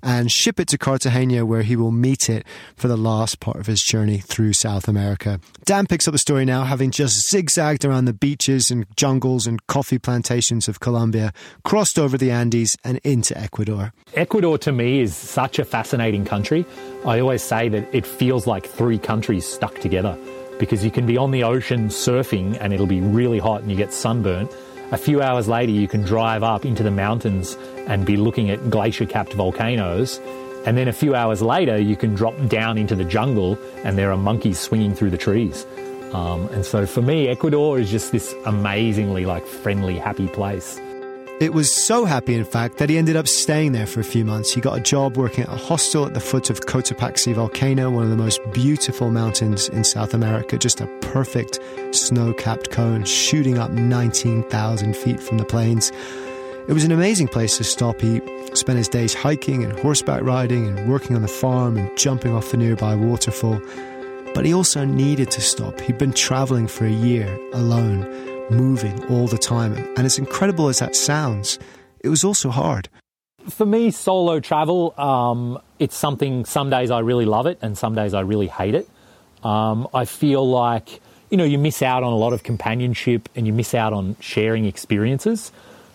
and 0.03 0.29
ship 0.29 0.59
it 0.59 0.67
to 0.67 0.77
Cartagena 0.77 1.45
where 1.45 1.61
he 1.61 1.77
will 1.77 1.91
meet 1.91 2.29
it 2.29 2.45
for 2.75 2.89
the 2.89 2.97
last 2.97 3.39
part 3.39 3.57
of 3.57 3.67
his 3.67 3.81
journey 3.81 4.17
through 4.17 4.51
South 4.51 4.89
America. 4.89 5.39
Dan 5.63 5.87
picks 5.87 6.07
up 6.07 6.11
the 6.11 6.17
story 6.17 6.43
now, 6.43 6.65
having 6.65 6.91
just 6.91 7.29
zigzagged 7.29 7.84
around 7.85 8.05
the 8.05 8.13
beaches 8.13 8.71
and 8.71 8.85
jungles 8.95 9.47
and 9.47 9.65
coffee 9.67 9.99
plantations 9.99 10.67
of 10.67 10.79
Colombia, 10.79 11.31
crossed 11.63 11.97
over 11.97 12.17
the 12.17 12.31
Andes 12.31 12.75
and 12.83 12.99
into 13.03 13.37
Ecuador. 13.37 13.93
Ecuador 14.15 14.57
to 14.57 14.71
me 14.71 14.99
is 14.99 15.15
such 15.15 15.59
a 15.59 15.65
fascinating 15.65 16.25
country. 16.25 16.65
I 17.05 17.19
always 17.19 17.43
say 17.43 17.69
that 17.69 17.87
it 17.93 18.05
feels 18.05 18.47
like 18.47 18.65
three 18.65 18.97
countries 18.97 19.45
stuck 19.45 19.79
together 19.79 20.17
because 20.59 20.83
you 20.83 20.91
can 20.91 21.05
be 21.05 21.17
on 21.17 21.31
the 21.31 21.43
ocean 21.43 21.89
surfing 21.89 22.57
and 22.59 22.73
it'll 22.73 22.87
be 22.87 23.01
really 23.01 23.39
hot 23.39 23.61
and 23.61 23.69
you 23.69 23.77
get 23.77 23.93
sunburnt. 23.93 24.51
A 24.91 24.97
few 24.97 25.21
hours 25.21 25.47
later, 25.47 25.71
you 25.71 25.87
can 25.87 26.01
drive 26.01 26.43
up 26.43 26.65
into 26.65 26.83
the 26.83 26.91
mountains 26.91 27.57
and 27.87 28.05
be 28.05 28.17
looking 28.17 28.49
at 28.49 28.69
glacier 28.69 29.05
capped 29.05 29.33
volcanoes. 29.33 30.19
And 30.65 30.77
then 30.77 30.87
a 30.87 30.93
few 30.93 31.13
hours 31.13 31.41
later, 31.41 31.79
you 31.79 31.95
can 31.95 32.15
drop 32.15 32.35
down 32.47 32.77
into 32.77 32.95
the 32.95 33.03
jungle 33.03 33.57
and 33.83 33.97
there 33.97 34.11
are 34.11 34.17
monkeys 34.17 34.59
swinging 34.59 34.95
through 34.95 35.11
the 35.11 35.17
trees. 35.17 35.65
Um, 36.13 36.47
and 36.49 36.65
so 36.65 36.85
for 36.85 37.01
me, 37.01 37.27
Ecuador 37.27 37.79
is 37.79 37.89
just 37.89 38.11
this 38.11 38.33
amazingly 38.45 39.25
like 39.25 39.45
friendly, 39.45 39.97
happy 39.97 40.27
place. 40.27 40.79
It 41.41 41.53
was 41.53 41.69
so 41.69 42.05
happy, 42.05 42.33
in 42.33 42.45
fact, 42.45 42.77
that 42.77 42.89
he 42.89 42.97
ended 42.97 43.17
up 43.17 43.27
staying 43.27 43.73
there 43.73 43.85
for 43.85 43.99
a 43.99 44.05
few 44.05 44.23
months. 44.23 44.53
He 44.53 44.61
got 44.61 44.77
a 44.77 44.81
job 44.81 45.17
working 45.17 45.43
at 45.43 45.49
a 45.49 45.57
hostel 45.57 46.05
at 46.05 46.13
the 46.13 46.21
foot 46.21 46.49
of 46.49 46.61
Cotopaxi 46.61 47.33
volcano, 47.33 47.89
one 47.89 48.05
of 48.05 48.09
the 48.09 48.15
most 48.15 48.39
beautiful 48.53 49.11
mountains 49.11 49.67
in 49.67 49.83
South 49.83 50.13
America, 50.13 50.57
just 50.57 50.79
a 50.79 50.87
perfect 51.01 51.59
snow 51.91 52.31
capped 52.31 52.71
cone 52.71 53.03
shooting 53.03 53.57
up 53.57 53.69
19,000 53.69 54.95
feet 54.95 55.19
from 55.19 55.37
the 55.37 55.43
plains. 55.43 55.91
It 56.69 56.73
was 56.73 56.85
an 56.85 56.93
amazing 56.93 57.27
place 57.27 57.57
to 57.57 57.65
stop. 57.65 57.99
He 57.99 58.21
spent 58.55 58.77
his 58.77 58.87
days 58.87 59.13
hiking 59.13 59.65
and 59.65 59.77
horseback 59.77 60.21
riding 60.21 60.65
and 60.67 60.89
working 60.89 61.17
on 61.17 61.21
the 61.21 61.27
farm 61.27 61.75
and 61.75 61.95
jumping 61.97 62.33
off 62.33 62.51
the 62.51 62.57
nearby 62.57 62.95
waterfall. 62.95 63.61
But 64.35 64.45
he 64.45 64.53
also 64.53 64.83
needed 64.83 65.31
to 65.31 65.41
stop. 65.41 65.79
He'd 65.79 65.97
been 65.97 66.11
traveling 66.11 66.67
for 66.67 66.85
a 66.85 66.91
year 66.91 67.39
alone, 67.53 68.01
moving 68.51 69.01
all 69.05 69.27
the 69.27 69.37
time. 69.37 69.73
And 69.95 69.99
as 69.99 70.19
incredible 70.19 70.67
as 70.67 70.79
that 70.79 70.93
sounds, 70.93 71.57
it 72.01 72.09
was 72.09 72.25
also 72.25 72.49
hard. 72.49 72.89
For 73.49 73.65
me, 73.65 73.91
solo 73.91 74.41
travel, 74.41 74.93
um, 74.99 75.57
it's 75.79 75.95
something, 75.95 76.43
some 76.43 76.69
days 76.69 76.91
I 76.91 76.99
really 76.99 77.23
love 77.23 77.45
it 77.45 77.59
and 77.61 77.77
some 77.77 77.95
days 77.95 78.13
I 78.13 78.19
really 78.19 78.47
hate 78.47 78.75
it. 78.75 78.89
Um, 79.41 79.87
I 79.93 80.03
feel 80.03 80.45
like, 80.45 80.99
you 81.29 81.37
know, 81.37 81.45
you 81.45 81.57
miss 81.57 81.81
out 81.81 82.03
on 82.03 82.11
a 82.11 82.17
lot 82.17 82.33
of 82.33 82.43
companionship 82.43 83.29
and 83.37 83.47
you 83.47 83.53
miss 83.53 83.73
out 83.73 83.93
on 83.93 84.17
sharing 84.19 84.65
experiences. 84.65 85.53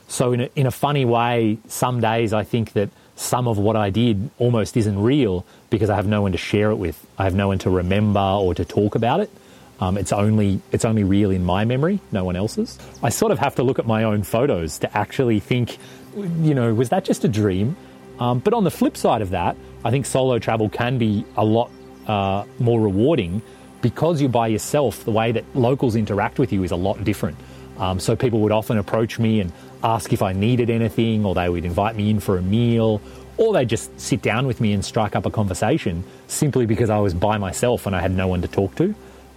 So, 0.09 0.33
in 0.33 0.41
a, 0.41 0.51
in 0.57 0.67
a 0.67 0.71
funny 0.71 1.05
way, 1.05 1.59
some 1.69 2.01
days 2.01 2.33
I 2.33 2.45
think 2.45 2.73
that 2.73 2.89
some 3.21 3.47
of 3.47 3.59
what 3.59 3.77
I 3.77 3.91
did 3.91 4.31
almost 4.39 4.79
isn't 4.79 4.99
real 4.99 5.45
because 5.69 5.91
I 5.91 5.97
have 5.97 6.07
no 6.07 6.23
one 6.23 6.33
to 6.33 6.39
share 6.39 6.71
it 6.71 6.77
with. 6.77 7.07
I 7.19 7.25
have 7.25 7.35
no 7.35 7.49
one 7.49 7.59
to 7.59 7.71
remember 7.71 8.19
or 8.19 8.55
to 8.55 8.65
talk 8.65 8.95
about 8.95 9.21
it. 9.21 9.31
Um, 9.79 9.99
it's 9.99 10.13
only 10.13 10.61
it's 10.73 10.87
only 10.87 11.05
real 11.05 11.31
in 11.31 11.45
my 11.45 11.67
memory, 11.67 12.01
no 12.13 12.25
one 12.25 12.35
else's. 12.35 12.79
I 13.03 13.11
sort 13.11 13.31
of 13.31 13.39
have 13.39 13.55
to 13.57 13.63
look 13.63 13.79
at 13.79 13.87
my 13.87 14.05
own 14.05 14.23
photos 14.23 14.79
to 14.79 14.97
actually 14.97 15.39
think, 15.39 15.77
you 16.17 16.55
know, 16.55 16.73
was 16.73 16.89
that 16.89 17.05
just 17.05 17.23
a 17.25 17.29
dream? 17.29 17.77
Um, 18.19 18.39
but 18.39 18.55
on 18.55 18.65
the 18.65 18.71
flip 18.71 18.97
side 18.97 19.21
of 19.21 19.31
that, 19.31 19.57
I 19.85 19.91
think 19.91 20.07
solo 20.07 20.39
travel 20.39 20.71
can 20.71 20.97
be 20.97 21.25
a 21.37 21.45
lot 21.45 21.71
uh, 22.07 22.45
more 22.59 22.81
rewarding 22.81 23.43
because 23.83 24.21
you're 24.21 24.31
by 24.31 24.49
yourself. 24.49 25.05
The 25.05 25.13
way 25.13 25.33
that 25.33 25.45
locals 25.55 25.95
interact 25.95 26.39
with 26.39 26.53
you 26.53 26.63
is 26.65 26.71
a 26.71 26.77
lot 26.77 27.03
different. 27.05 27.37
Um, 27.79 27.99
so 28.01 28.17
people 28.17 28.41
would 28.41 28.53
often 28.53 28.77
approach 28.77 29.19
me 29.19 29.41
and 29.41 29.53
ask 29.83 30.13
if 30.13 30.23
I 30.23 30.33
needed 30.33 30.71
anything, 30.71 31.25
or 31.25 31.35
they 31.35 31.49
would 31.49 31.65
invite 31.65 31.97
me 31.97 32.11
in 32.11 32.21
for 32.21 32.37
a 32.37 32.43
meal, 32.43 33.01
or 33.37 33.55
they'd 33.55 33.69
just 33.69 33.99
sit 33.99 34.21
down 34.21 34.47
with 34.47 34.61
me 34.61 34.73
and 34.73 34.85
strike 34.85 35.17
up 35.17 35.25
a 35.25 35.31
conversation 35.31 36.05
simply 36.29 36.67
because 36.67 36.91
I 36.91 36.99
was 36.99 37.15
by 37.15 37.39
myself 37.39 37.87
and 37.87 37.97
I 37.97 38.01
had 38.01 38.13
no 38.13 38.29
one 38.29 38.43
to 38.43 38.49
talk 38.49 38.75
to. 38.77 38.95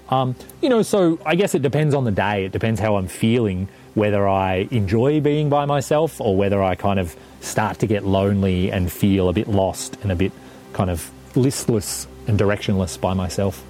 Um, 0.10 0.36
you 0.62 0.69
know, 0.69 0.82
so 0.82 1.19
I 1.25 1.36
guess 1.36 1.56
it 1.56 1.62
depends 1.62 1.95
on 1.95 2.03
the 2.03 2.12
day. 2.12 2.45
It 2.45 2.51
depends 2.51 2.79
how 2.79 2.97
I'm 2.97 3.08
feeling, 3.08 3.69
whether 3.93 4.27
I 4.27 4.67
enjoy 4.71 5.21
being 5.21 5.49
by 5.49 5.65
myself 5.65 6.19
or 6.19 6.36
whether 6.36 6.62
I 6.62 6.75
kind 6.75 6.99
of 6.99 7.15
start 7.39 7.79
to 7.79 7.88
get 7.88 8.06
lonely 8.06 8.71
and 8.71 8.91
feel 8.91 9.29
a 9.29 9.34
bit 9.34 9.47
lost 9.47 9.97
and 10.03 10.12
a 10.12 10.15
bit 10.15 10.34
kind 10.73 10.89
of 10.89 11.10
listless 11.36 12.06
and 12.27 12.38
directionless 12.38 12.99
by 12.99 13.13
myself. 13.13 13.63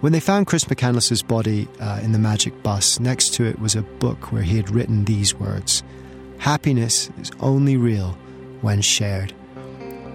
When 0.00 0.12
they 0.12 0.20
found 0.20 0.46
Chris 0.46 0.64
McCandless's 0.64 1.22
body 1.22 1.66
uh, 1.80 2.00
in 2.02 2.12
the 2.12 2.18
magic 2.18 2.62
bus, 2.62 3.00
next 3.00 3.34
to 3.34 3.44
it 3.44 3.58
was 3.58 3.74
a 3.74 3.82
book 3.82 4.30
where 4.32 4.42
he 4.42 4.56
had 4.56 4.70
written 4.70 5.04
these 5.04 5.34
words 5.34 5.82
Happiness 6.38 7.10
is 7.20 7.30
only 7.40 7.76
real 7.76 8.16
when 8.60 8.80
shared. 8.80 9.32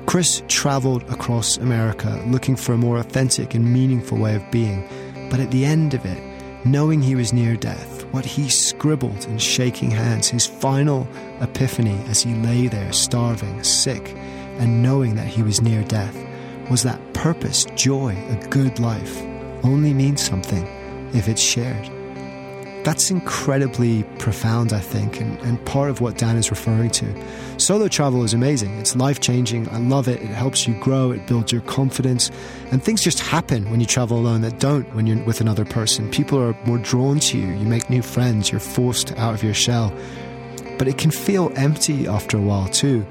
Chris 0.06 0.42
travelled 0.48 1.04
across 1.04 1.58
America 1.58 2.24
looking 2.28 2.56
for 2.56 2.74
a 2.74 2.78
more 2.78 2.98
authentic 2.98 3.54
and 3.54 3.72
meaningful 3.72 4.18
way 4.18 4.36
of 4.36 4.52
being, 4.52 4.88
but 5.30 5.40
at 5.40 5.52
the 5.52 5.66
end 5.66 5.94
of 5.94 6.06
it, 6.06 6.66
knowing 6.66 7.02
he 7.02 7.16
was 7.16 7.32
near 7.32 7.56
death, 7.56 8.06
what 8.12 8.26
he 8.26 8.50
scribbled 8.50 9.26
in 9.26 9.38
shaking 9.38 9.92
hands, 9.92 10.28
his 10.28 10.48
final 10.48 11.08
epiphany 11.42 11.98
as 12.08 12.22
he 12.22 12.34
lay 12.36 12.68
there 12.68 12.92
starving, 12.92 13.64
sick, 13.64 14.14
and 14.58 14.82
knowing 14.82 15.16
that 15.16 15.28
he 15.28 15.44
was 15.44 15.62
near 15.62 15.84
death, 15.84 16.18
was 16.70 16.84
that 16.84 17.14
purpose, 17.14 17.66
joy, 17.76 18.16
a 18.30 18.48
good 18.50 18.80
life 18.80 19.22
only 19.64 19.94
means 19.94 20.22
something 20.22 20.66
if 21.14 21.28
it's 21.28 21.42
shared. 21.42 21.90
That's 22.84 23.12
incredibly 23.12 24.04
profound, 24.20 24.74
I 24.74 24.80
think, 24.80 25.20
and, 25.20 25.40
and 25.40 25.64
part 25.66 25.90
of 25.90 26.02
what 26.02 26.18
Dan 26.18 26.38
is 26.38 26.52
referring 26.52 26.92
to. 26.92 27.26
Solo 27.58 27.88
travel 27.88 28.24
is 28.24 28.34
amazing. 28.34 28.78
It's 28.78 28.96
life 28.96 29.20
changing. 29.20 29.68
I 29.70 29.78
love 29.80 30.08
it. 30.08 30.22
It 30.22 30.28
helps 30.28 30.68
you 30.68 30.76
grow, 30.80 31.12
it 31.12 31.26
builds 31.26 31.52
your 31.52 31.62
confidence. 31.62 32.30
And 32.72 32.84
things 32.84 33.02
just 33.02 33.20
happen 33.20 33.72
when 33.72 33.80
you 33.80 33.86
travel 33.86 34.20
alone 34.20 34.42
that 34.42 34.60
don't 34.60 34.94
when 34.94 35.08
you're 35.08 35.24
with 35.24 35.42
another 35.42 35.66
person. 35.66 36.12
People 36.12 36.40
are 36.40 36.56
more 36.66 36.78
drawn 36.78 37.20
to 37.20 37.38
you. 37.38 37.48
You 37.48 37.66
make 37.66 37.90
new 37.90 38.02
friends. 38.02 38.52
You're 38.52 38.60
forced 38.60 39.12
out 39.14 39.34
of 39.34 39.44
your 39.44 39.54
shell. 39.54 39.94
But 40.78 40.88
it 40.88 40.98
can 40.98 41.12
feel 41.12 41.52
empty 41.56 42.08
after 42.08 42.38
a 42.38 42.42
while, 42.42 42.68
too. 42.68 43.06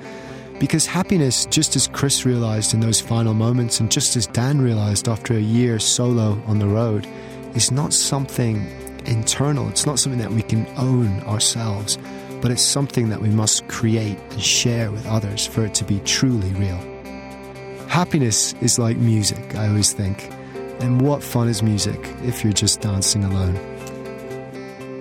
Because 0.58 0.86
happiness, 0.86 1.46
just 1.46 1.76
as 1.76 1.86
Chris 1.86 2.24
realized 2.24 2.74
in 2.74 2.80
those 2.80 3.00
final 3.00 3.32
moments, 3.32 3.78
and 3.78 3.90
just 3.90 4.16
as 4.16 4.26
Dan 4.26 4.60
realized 4.60 5.08
after 5.08 5.34
a 5.34 5.40
year 5.40 5.78
solo 5.78 6.40
on 6.46 6.58
the 6.58 6.66
road, 6.66 7.06
is 7.54 7.70
not 7.70 7.92
something 7.92 8.66
internal. 9.08 9.68
It's 9.68 9.86
not 9.86 9.98
something 9.98 10.20
that 10.20 10.30
we 10.30 10.42
can 10.42 10.66
own 10.76 11.20
ourselves, 11.20 11.98
but 12.40 12.50
it's 12.50 12.62
something 12.62 13.08
that 13.08 13.20
we 13.20 13.28
must 13.30 13.66
create 13.68 14.18
and 14.30 14.42
share 14.42 14.90
with 14.90 15.06
others 15.06 15.46
for 15.46 15.64
it 15.64 15.74
to 15.74 15.84
be 15.84 16.00
truly 16.00 16.50
real. 16.50 16.78
Happiness 17.88 18.54
is 18.60 18.78
like 18.78 18.96
music, 18.96 19.56
I 19.56 19.68
always 19.68 19.92
think. 19.92 20.30
And 20.80 21.00
what 21.00 21.22
fun 21.22 21.48
is 21.48 21.62
music 21.62 21.98
if 22.22 22.44
you're 22.44 22.52
just 22.52 22.80
dancing 22.80 23.24
alone? 23.24 23.56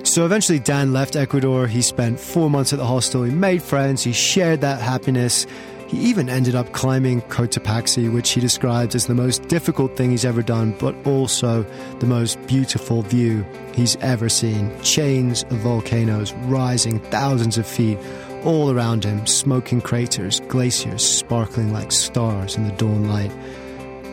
So 0.03 0.25
eventually, 0.25 0.59
Dan 0.59 0.93
left 0.93 1.15
Ecuador. 1.15 1.67
He 1.67 1.81
spent 1.81 2.19
four 2.19 2.49
months 2.49 2.73
at 2.73 2.79
the 2.79 2.85
hostel. 2.85 3.23
He 3.23 3.31
made 3.31 3.61
friends. 3.61 4.03
He 4.03 4.13
shared 4.13 4.61
that 4.61 4.81
happiness. 4.81 5.45
He 5.87 5.97
even 5.99 6.27
ended 6.27 6.53
up 6.53 6.73
climbing 6.73 7.21
Cotopaxi, 7.23 8.11
which 8.11 8.31
he 8.31 8.41
describes 8.41 8.93
as 8.93 9.07
the 9.07 9.15
most 9.15 9.47
difficult 9.47 9.95
thing 9.95 10.11
he's 10.11 10.25
ever 10.25 10.41
done, 10.41 10.75
but 10.79 10.93
also 11.05 11.63
the 11.99 12.05
most 12.05 12.45
beautiful 12.45 13.03
view 13.03 13.45
he's 13.73 13.95
ever 13.97 14.27
seen. 14.27 14.69
Chains 14.81 15.43
of 15.43 15.59
volcanoes 15.59 16.33
rising 16.33 16.99
thousands 16.99 17.57
of 17.57 17.65
feet 17.65 17.97
all 18.43 18.69
around 18.69 19.05
him, 19.05 19.25
smoking 19.25 19.79
craters, 19.79 20.41
glaciers 20.41 21.05
sparkling 21.05 21.71
like 21.71 21.91
stars 21.91 22.57
in 22.57 22.65
the 22.65 22.73
dawn 22.73 23.07
light. 23.07 23.31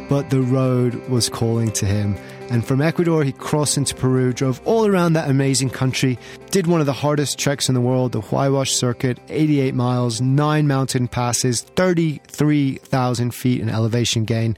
But 0.09 0.31
the 0.31 0.43
road 0.43 0.95
was 1.09 1.29
calling 1.29 1.71
to 1.73 1.87
him. 1.87 2.17
And 2.51 2.65
from 2.65 2.83
Ecuador, 2.83 3.25
he 3.25 3.33
crossed 3.33 3.77
into 3.77 3.95
Peru, 3.95 4.33
drove 4.33 4.61
all 4.67 4.87
around 4.87 5.15
that 5.15 5.31
amazing 5.31 5.71
country, 5.71 6.19
did 6.51 6.67
one 6.67 6.81
of 6.81 6.87
the 6.87 6.93
hardest 6.93 7.39
treks 7.39 7.69
in 7.69 7.75
the 7.75 7.81
world, 7.81 8.13
the 8.13 8.21
Huayhuash 8.21 8.75
Circuit, 8.75 9.19
88 9.29 9.75
miles, 9.75 10.21
nine 10.21 10.67
mountain 10.67 11.09
passes, 11.09 11.63
33,000 11.63 13.35
feet 13.35 13.61
in 13.61 13.71
elevation 13.71 14.25
gain. 14.25 14.57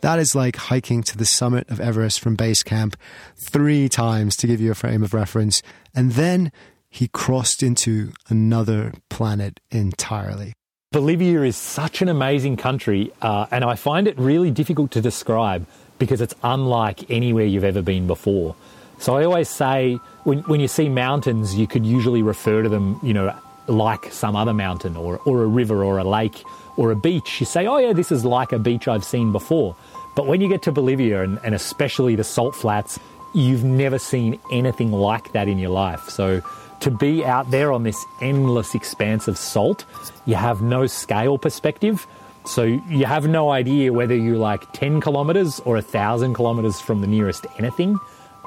That 0.00 0.18
is 0.18 0.34
like 0.34 0.56
hiking 0.56 1.02
to 1.04 1.16
the 1.16 1.24
summit 1.24 1.68
of 1.70 1.80
Everest 1.80 2.20
from 2.20 2.36
base 2.36 2.62
camp 2.62 2.96
three 3.36 3.88
times 3.88 4.36
to 4.36 4.46
give 4.46 4.60
you 4.60 4.70
a 4.70 4.74
frame 4.74 5.02
of 5.02 5.14
reference. 5.14 5.62
And 5.94 6.12
then 6.12 6.52
he 6.88 7.08
crossed 7.08 7.62
into 7.62 8.12
another 8.28 8.92
planet 9.08 9.60
entirely. 9.70 10.52
Bolivia 10.94 11.42
is 11.42 11.56
such 11.56 12.02
an 12.02 12.08
amazing 12.08 12.56
country, 12.56 13.10
uh, 13.20 13.46
and 13.50 13.64
I 13.64 13.74
find 13.74 14.06
it 14.06 14.16
really 14.16 14.52
difficult 14.52 14.92
to 14.92 15.00
describe 15.00 15.66
because 15.98 16.20
it's 16.20 16.36
unlike 16.44 17.10
anywhere 17.10 17.44
you've 17.44 17.64
ever 17.64 17.82
been 17.82 18.06
before. 18.06 18.54
So 19.00 19.16
I 19.16 19.24
always 19.24 19.48
say 19.48 19.94
when, 20.22 20.38
when 20.42 20.60
you 20.60 20.68
see 20.68 20.88
mountains, 20.88 21.56
you 21.56 21.66
could 21.66 21.84
usually 21.84 22.22
refer 22.22 22.62
to 22.62 22.68
them, 22.68 23.00
you 23.02 23.12
know, 23.12 23.36
like 23.66 24.12
some 24.12 24.36
other 24.36 24.54
mountain 24.54 24.96
or, 24.96 25.18
or 25.24 25.42
a 25.42 25.48
river 25.48 25.82
or 25.82 25.98
a 25.98 26.04
lake 26.04 26.44
or 26.76 26.92
a 26.92 26.96
beach. 26.96 27.40
You 27.40 27.46
say, 27.46 27.66
oh, 27.66 27.78
yeah, 27.78 27.92
this 27.92 28.12
is 28.12 28.24
like 28.24 28.52
a 28.52 28.58
beach 28.60 28.86
I've 28.86 29.04
seen 29.04 29.32
before. 29.32 29.74
But 30.14 30.28
when 30.28 30.40
you 30.40 30.46
get 30.46 30.62
to 30.62 30.70
Bolivia 30.70 31.24
and, 31.24 31.40
and 31.42 31.56
especially 31.56 32.14
the 32.14 32.22
salt 32.22 32.54
flats, 32.54 33.00
you've 33.34 33.64
never 33.64 33.98
seen 33.98 34.38
anything 34.52 34.92
like 34.92 35.32
that 35.32 35.48
in 35.48 35.58
your 35.58 35.70
life. 35.70 36.08
So 36.08 36.40
to 36.80 36.90
be 36.90 37.24
out 37.24 37.50
there 37.50 37.72
on 37.72 37.82
this 37.82 38.04
endless 38.20 38.74
expanse 38.74 39.28
of 39.28 39.38
salt, 39.38 39.84
you 40.26 40.34
have 40.34 40.62
no 40.62 40.86
scale 40.86 41.38
perspective. 41.38 42.06
So 42.46 42.62
you 42.62 43.06
have 43.06 43.26
no 43.26 43.50
idea 43.50 43.92
whether 43.92 44.14
you're 44.14 44.36
like 44.36 44.72
10 44.72 45.00
kilometers 45.00 45.60
or 45.60 45.76
a 45.76 45.82
thousand 45.82 46.34
kilometers 46.34 46.80
from 46.80 47.00
the 47.00 47.06
nearest 47.06 47.46
anything. 47.58 47.98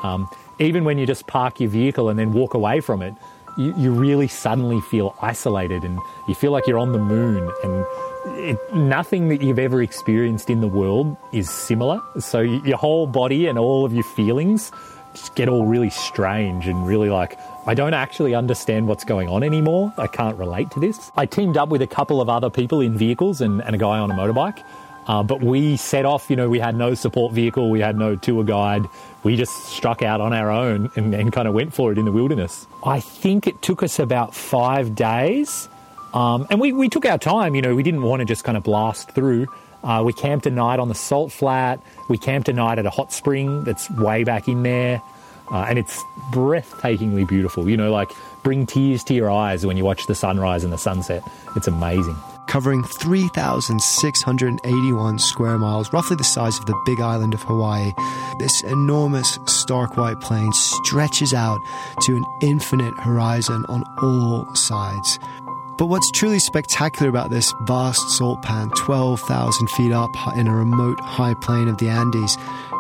Um, 0.04 0.30
even 0.60 0.84
when 0.84 0.98
you 0.98 1.06
just 1.06 1.26
park 1.28 1.60
your 1.60 1.70
vehicle 1.70 2.10
and 2.10 2.20
then 2.20 2.34
walk 2.34 2.54
away 2.54 2.80
from 2.80 3.02
it, 3.02 3.14
you, 3.58 3.74
you 3.76 3.92
really 3.92 4.28
suddenly 4.28 4.80
feel 4.82 5.16
isolated 5.22 5.84
and 5.84 6.00
you 6.28 6.36
feel 6.36 6.52
like 6.52 6.68
you're 6.68 6.78
on 6.78 6.92
the 6.92 7.00
moon 7.00 7.52
and 7.64 7.86
it, 8.38 8.74
nothing 8.76 9.30
that 9.30 9.42
you've 9.42 9.60
ever 9.60 9.82
experienced 9.82 10.50
in 10.50 10.62
the 10.62 10.68
world 10.68 11.18
is 11.34 11.50
similar. 11.50 12.00
So 12.20 12.42
your 12.42 12.78
whole 12.78 13.08
body 13.08 13.48
and 13.48 13.58
all 13.58 13.84
of 13.84 13.94
your 13.94 14.04
feelings 14.04 14.72
get 15.36 15.50
all 15.50 15.66
really 15.66 15.90
strange 15.90 16.68
and 16.68 16.86
really 16.86 17.10
like, 17.10 17.38
I 17.66 17.74
don't 17.74 17.94
actually 17.94 18.36
understand 18.36 18.88
what's 18.88 19.04
going 19.04 19.28
on 19.30 19.44
anymore. 19.44 19.94
I 19.98 20.08
can't 20.08 20.38
relate 20.38 20.72
to 20.72 20.80
this. 20.80 21.12
I 21.16 21.26
teamed 21.26 21.58
up 21.58 21.70
with 21.70 21.82
a 21.82 21.88
couple 21.88 22.22
of 22.22 22.30
other 22.30 22.50
people 22.50 22.82
in 22.82 22.98
vehicles 22.98 23.42
and, 23.42 23.62
and 23.62 23.76
a 23.76 23.78
guy 23.78 24.00
on 24.00 24.12
a 24.12 24.14
motorbike. 24.14 24.64
Uh, 25.08 25.24
but 25.24 25.42
we 25.42 25.78
set 25.78 26.06
off, 26.06 26.30
you 26.30 26.36
know, 26.36 26.50
we 26.50 26.60
had 26.60 26.76
no 26.76 26.94
support 26.94 27.34
vehicle, 27.34 27.70
we 27.70 27.80
had 27.80 27.98
no 27.98 28.16
tour 28.16 28.44
guide. 28.44 28.86
We 29.24 29.38
just 29.38 29.54
struck 29.68 30.02
out 30.02 30.20
on 30.20 30.34
our 30.34 30.52
own 30.52 30.92
and, 30.96 31.14
and 31.14 31.32
kind 31.32 31.48
of 31.48 31.54
went 31.54 31.74
for 31.74 31.92
it 31.92 31.98
in 31.98 32.06
the 32.06 32.12
wilderness. 32.12 32.68
I 32.86 33.00
think 33.00 33.48
it 33.48 33.62
took 33.62 33.84
us 33.84 34.00
about 34.00 34.36
five 34.36 34.96
days 34.96 35.70
um, 36.14 36.48
and 36.50 36.60
we, 36.60 36.74
we 36.74 36.90
took 36.90 37.06
our 37.06 37.18
time, 37.18 37.56
you 37.56 37.62
know, 37.62 37.76
we 37.76 37.84
didn't 37.84 38.02
want 38.02 38.22
to 38.22 38.26
just 38.26 38.44
kind 38.44 38.58
of 38.58 38.64
blast 38.64 39.12
through. 39.12 39.48
Uh, 39.88 40.04
we 40.04 40.12
camped 40.12 40.46
a 40.46 40.52
night 40.52 40.80
on 40.80 40.90
the 40.90 40.96
salt 40.96 41.32
flat. 41.32 41.80
We 42.10 42.18
camped 42.18 42.50
a 42.50 42.54
night 42.54 42.78
at 42.78 42.86
a 42.86 42.90
hot 42.90 43.14
spring 43.14 43.64
that's 43.64 43.90
way 43.92 44.26
back 44.26 44.50
in 44.50 44.64
there. 44.64 45.02
Uh, 45.50 45.66
and 45.70 45.80
it's 45.80 46.04
breathtakingly 46.30 47.26
beautiful. 47.26 47.70
You 47.70 47.78
know, 47.78 47.90
like 47.90 48.12
bring 48.44 48.66
tears 48.66 49.02
to 49.06 49.14
your 49.14 49.32
eyes 49.32 49.66
when 49.66 49.78
you 49.78 49.86
watch 49.86 50.08
the 50.08 50.16
sunrise 50.16 50.66
and 50.66 50.74
the 50.74 50.78
sunset. 50.78 51.24
It's 51.56 51.70
amazing. 51.70 52.18
Covering 52.48 52.84
3,681 52.84 55.20
square 55.20 55.58
miles, 55.58 55.94
roughly 55.94 56.18
the 56.18 56.26
size 56.26 56.60
of 56.60 56.66
the 56.66 56.76
big 56.86 57.00
island 57.00 57.34
of 57.34 57.42
Hawaii, 57.44 57.94
this 58.40 58.62
enormous 58.64 59.40
stark 59.48 59.96
white 59.96 60.20
plain 60.20 60.52
stretches 60.54 61.34
out 61.34 61.60
to 62.02 62.18
an 62.18 62.26
infinite 62.42 62.94
horizon 63.00 63.64
on 63.70 63.86
all 64.02 64.54
sides. 64.56 65.18
But 65.78 65.88
what's 65.88 66.10
truly 66.10 66.40
spectacular 66.40 67.08
about 67.08 67.30
this 67.30 67.54
vast 67.62 68.10
salt 68.10 68.42
pan, 68.42 68.72
12,000 68.72 69.70
feet 69.70 69.92
up 69.92 70.10
in 70.36 70.48
a 70.48 70.56
remote 70.56 71.00
high 71.00 71.36
plain 71.36 71.68
of 71.68 71.78
the 71.78 71.88
Andes, 71.88 72.36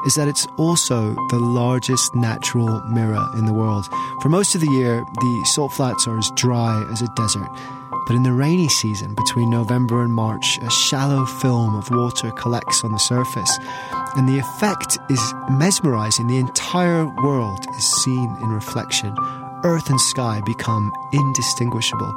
is 0.07 0.15
that 0.15 0.27
it's 0.27 0.47
also 0.57 1.13
the 1.29 1.38
largest 1.39 2.15
natural 2.15 2.81
mirror 2.89 3.23
in 3.36 3.45
the 3.45 3.53
world. 3.53 3.88
For 4.21 4.29
most 4.29 4.55
of 4.55 4.62
the 4.62 4.71
year, 4.71 5.05
the 5.13 5.43
salt 5.45 5.73
flats 5.73 6.07
are 6.07 6.17
as 6.17 6.31
dry 6.31 6.83
as 6.91 7.03
a 7.03 7.07
desert. 7.15 7.49
But 8.07 8.15
in 8.15 8.23
the 8.23 8.33
rainy 8.33 8.69
season, 8.69 9.13
between 9.13 9.51
November 9.51 10.01
and 10.01 10.12
March, 10.12 10.57
a 10.63 10.69
shallow 10.71 11.25
film 11.25 11.75
of 11.75 11.91
water 11.91 12.31
collects 12.31 12.83
on 12.83 12.93
the 12.93 12.97
surface, 12.97 13.60
and 14.15 14.27
the 14.27 14.39
effect 14.39 14.97
is 15.12 15.33
mesmerizing. 15.51 16.25
The 16.25 16.38
entire 16.38 17.05
world 17.21 17.63
is 17.77 18.03
seen 18.03 18.36
in 18.41 18.49
reflection 18.49 19.15
earth 19.63 19.89
and 19.89 19.99
sky 19.99 20.41
become 20.45 20.93
indistinguishable. 21.12 22.13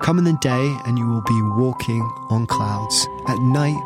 Come 0.00 0.18
in 0.18 0.24
the 0.24 0.32
day, 0.40 0.78
and 0.86 0.98
you 0.98 1.06
will 1.06 1.20
be 1.20 1.42
walking 1.42 2.02
on 2.30 2.46
clouds. 2.46 3.06
At 3.28 3.38
night, 3.38 3.76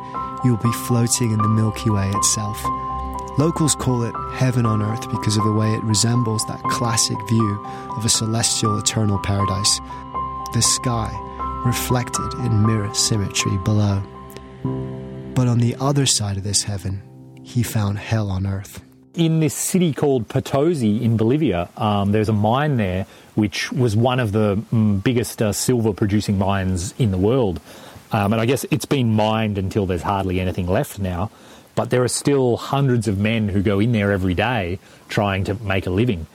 you 0.44 0.53
will 0.53 0.62
be 0.62 0.72
floating 0.87 1.33
in 1.33 1.38
the 1.38 1.48
Milky 1.48 1.90
Way 1.90 2.09
itself. 2.14 2.62
Locals 3.37 3.74
call 3.74 4.05
it 4.05 4.14
heaven 4.33 4.64
on 4.64 4.81
earth 4.81 5.11
because 5.11 5.37
of 5.37 5.42
the 5.42 5.53
way 5.53 5.74
it 5.74 5.83
resembles 5.83 6.46
that 6.46 6.62
classic 6.64 7.18
view 7.29 7.66
of 7.96 8.05
a 8.05 8.09
celestial 8.09 8.79
eternal 8.79 9.18
paradise. 9.18 9.81
The 10.53 10.62
sky 10.62 11.11
reflected 11.66 12.33
in 12.35 12.64
mirror 12.64 12.94
symmetry 12.94 13.59
below. 13.59 14.00
But 15.35 15.48
on 15.48 15.59
the 15.59 15.74
other 15.81 16.07
side 16.07 16.37
of 16.37 16.44
this 16.44 16.62
heaven, 16.62 17.03
he 17.42 17.64
found 17.64 17.98
hell 17.98 18.31
on 18.31 18.46
earth 18.46 18.83
in 19.14 19.40
this 19.40 19.55
city 19.55 19.92
called 19.92 20.29
Potosi 20.29 21.03
in 21.05 21.16
Bolivia, 21.16 21.68
um, 21.77 22.12
there's 22.12 22.29
a 22.29 22.33
mine 22.33 22.77
there 22.77 23.07
which 23.35 23.72
was 23.72 23.96
one 23.96 24.20
of 24.20 24.33
the 24.33 24.57
mm, 24.72 25.03
biggest 25.03 25.42
uh, 25.42 25.53
silver 25.53 25.92
producing 25.92 26.38
mines 26.38 26.94
in 26.98 27.11
the 27.11 27.18
world. 27.18 27.61
Um, 28.12 28.33
and 28.33 28.40
I 28.40 28.46
guess 28.46 28.64
it's 28.70 28.85
been 28.85 29.14
mined 29.14 29.59
until 29.59 29.87
there's 29.87 30.03
hardly 30.03 30.40
anything 30.40 30.66
left 30.66 30.98
now. 30.98 31.31
But 31.74 31.90
there 31.90 32.05
are 32.05 32.09
still 32.09 32.57
hundreds 32.57 33.09
of 33.09 33.18
men 33.18 33.48
who 33.48 33.61
go 33.61 33.81
in 33.81 33.90
there 33.90 34.12
every 34.12 34.35
day 34.35 34.79
trying 35.09 35.44
to 35.44 35.55
make 35.55 35.87
a 35.87 35.90
living. 35.90 36.27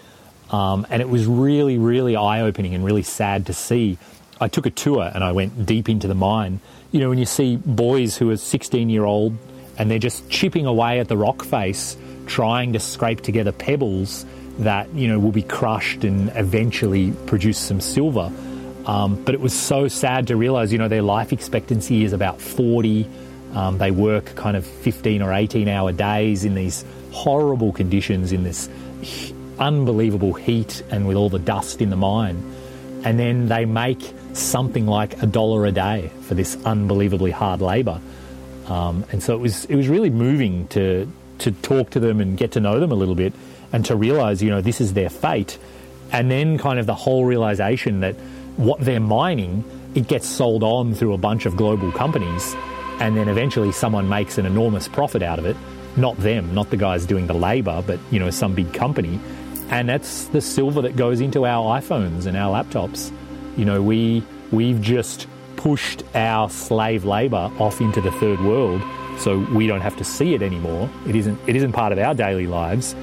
Um, 0.51 0.85
and 0.89 1.01
it 1.01 1.07
was 1.07 1.25
really, 1.25 1.77
really 1.77 2.15
eye 2.17 2.41
opening 2.41 2.75
and 2.75 2.83
really 2.83 3.03
sad 3.03 3.45
to 3.45 3.53
see. 3.53 3.97
I 4.41 4.49
took 4.49 4.65
a 4.65 4.71
tour 4.71 5.09
and 5.13 5.23
I 5.23 5.31
went 5.31 5.65
deep 5.65 5.87
into 5.87 6.07
the 6.07 6.15
mine. 6.15 6.59
You 6.91 6.99
know, 6.99 7.09
when 7.09 7.17
you 7.17 7.25
see 7.25 7.55
boys 7.55 8.17
who 8.17 8.29
are 8.31 8.37
16 8.37 8.89
year 8.89 9.05
old 9.05 9.37
and 9.77 9.89
they're 9.89 9.99
just 9.99 10.29
chipping 10.29 10.65
away 10.65 10.99
at 10.99 11.07
the 11.07 11.15
rock 11.15 11.43
face 11.43 11.95
trying 12.29 12.73
to 12.73 12.79
scrape 12.79 13.21
together 13.21 13.51
pebbles 13.51 14.25
that 14.59 14.93
you 14.93 15.07
know 15.07 15.19
will 15.19 15.31
be 15.31 15.41
crushed 15.41 16.03
and 16.03 16.31
eventually 16.35 17.11
produce 17.25 17.57
some 17.57 17.81
silver. 17.81 18.31
Um, 18.85 19.23
but 19.23 19.35
it 19.35 19.41
was 19.41 19.53
so 19.53 19.87
sad 19.87 20.27
to 20.27 20.35
realize, 20.35 20.71
you 20.71 20.77
know, 20.77 20.87
their 20.87 21.01
life 21.01 21.33
expectancy 21.33 22.03
is 22.03 22.13
about 22.13 22.39
40. 22.41 23.07
Um, 23.53 23.77
they 23.77 23.91
work 23.91 24.35
kind 24.35 24.55
of 24.55 24.65
15 24.65 25.21
or 25.21 25.33
18 25.33 25.67
hour 25.67 25.91
days 25.91 26.45
in 26.45 26.55
these 26.55 26.85
horrible 27.11 27.71
conditions, 27.71 28.31
in 28.31 28.43
this 28.43 28.69
unbelievable 29.59 30.33
heat 30.33 30.81
and 30.89 31.07
with 31.07 31.17
all 31.17 31.29
the 31.29 31.39
dust 31.39 31.81
in 31.81 31.89
the 31.89 31.95
mine. 31.95 32.41
And 33.03 33.19
then 33.19 33.47
they 33.47 33.65
make 33.65 34.01
something 34.33 34.87
like 34.87 35.21
a 35.21 35.25
dollar 35.25 35.65
a 35.65 35.71
day 35.71 36.11
for 36.21 36.33
this 36.33 36.57
unbelievably 36.65 37.31
hard 37.31 37.61
labour. 37.61 37.99
Um, 38.67 39.05
and 39.11 39.21
so 39.21 39.33
it 39.35 39.39
was 39.39 39.65
it 39.65 39.75
was 39.75 39.87
really 39.87 40.09
moving 40.09 40.67
to 40.69 41.11
to 41.39 41.52
talk 41.52 41.89
to 41.91 41.99
them 41.99 42.19
and 42.21 42.38
get 42.38 42.52
to 42.52 42.60
know 42.60 42.80
them 42.80 42.91
a 42.91 42.95
little 42.95 43.15
bit 43.15 43.34
and 43.71 43.86
to 43.86 43.95
realize, 43.95 44.41
you 44.41 44.49
know, 44.49 44.62
this 44.62 44.82
is 44.82 44.93
their 44.93 45.10
fate. 45.10 45.58
And 46.12 46.30
then 46.32 46.58
kind 46.58 46.80
of 46.80 46.86
the 46.86 46.95
whole 46.95 47.25
realization 47.25 47.99
that 47.99 48.15
what 48.58 48.80
they're 48.80 48.99
mining, 48.99 49.63
it 49.95 50.08
gets 50.08 50.28
sold 50.28 50.63
on 50.63 50.93
through 50.93 51.13
a 51.13 51.17
bunch 51.17 51.45
of 51.45 51.56
global 51.56 51.91
companies. 51.91 52.56
And 52.99 53.15
then 53.15 53.30
eventually 53.30 53.71
someone 53.71 54.10
makes 54.10 54.38
an 54.38 54.45
enormous 54.45 54.88
profit 54.88 55.21
out 55.21 55.39
of 55.39 55.45
it. 55.45 55.56
Not 55.95 56.17
them, 56.17 56.54
not 56.54 56.69
the 56.69 56.78
guys 56.78 57.06
doing 57.06 57.28
the 57.28 57.34
labor, 57.34 57.84
but, 57.86 57.99
you 58.12 58.19
know, 58.19 58.30
some 58.30 58.56
big 58.56 58.73
company. 58.73 59.19
And 59.69 59.88
that's 59.88 60.25
the 60.25 60.41
silver 60.41 60.82
that 60.82 60.95
goes 60.95 61.21
into 61.21 61.45
our 61.45 61.80
iPhones 61.80 62.25
and 62.25 62.36
our 62.36 62.63
laptops. 62.63 63.12
You 63.56 63.65
know, 63.65 63.82
we, 63.82 64.23
we've 64.52 64.82
just 64.82 65.28
pushed 65.58 66.04
our 66.15 66.49
slave 66.49 67.06
labor 67.06 67.52
off 67.60 67.82
into 67.82 68.02
the 68.02 68.12
third 68.13 68.39
world 68.39 68.82
so 69.19 69.39
we 69.53 69.67
don't 69.67 69.82
have 69.82 69.95
to 69.97 70.03
see 70.03 70.34
it 70.34 70.41
anymore. 70.41 70.89
It 71.08 71.15
isn't, 71.15 71.39
it 71.47 71.55
isn't 71.55 71.73
part 71.73 71.91
of 71.91 71.99
our 71.99 72.13
daily 72.13 72.47
lives, 72.47 72.95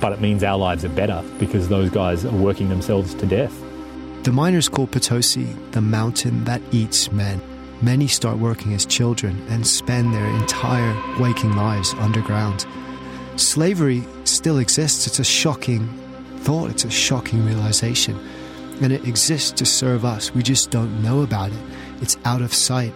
but 0.00 0.12
it 0.12 0.20
means 0.20 0.44
our 0.44 0.58
lives 0.58 0.84
are 0.84 0.90
better 0.90 1.22
because 1.38 1.68
those 1.68 1.90
guys 1.90 2.24
are 2.24 2.32
working 2.32 2.68
themselves 2.68 3.14
to 3.14 3.26
death. 3.26 3.58
The 4.24 4.32
miners 4.32 4.68
call 4.68 4.86
Potosi 4.86 5.44
the 5.72 5.80
mountain 5.80 6.44
that 6.44 6.62
eats 6.72 7.10
men. 7.12 7.40
Many 7.82 8.06
start 8.06 8.38
working 8.38 8.72
as 8.72 8.86
children 8.86 9.44
and 9.48 9.66
spend 9.66 10.14
their 10.14 10.26
entire 10.26 10.94
waking 11.20 11.56
lives 11.56 11.92
underground. 11.94 12.66
Slavery 13.36 14.04
still 14.24 14.58
exists. 14.58 15.06
It's 15.06 15.18
a 15.18 15.24
shocking 15.24 15.88
thought, 16.38 16.70
it's 16.70 16.84
a 16.84 16.90
shocking 16.90 17.44
realization. 17.44 18.18
And 18.80 18.92
it 18.92 19.06
exists 19.06 19.52
to 19.52 19.66
serve 19.66 20.04
us. 20.04 20.34
We 20.34 20.42
just 20.42 20.70
don't 20.70 21.02
know 21.02 21.22
about 21.22 21.52
it. 21.52 21.58
It's 22.00 22.16
out 22.24 22.42
of 22.42 22.52
sight, 22.52 22.94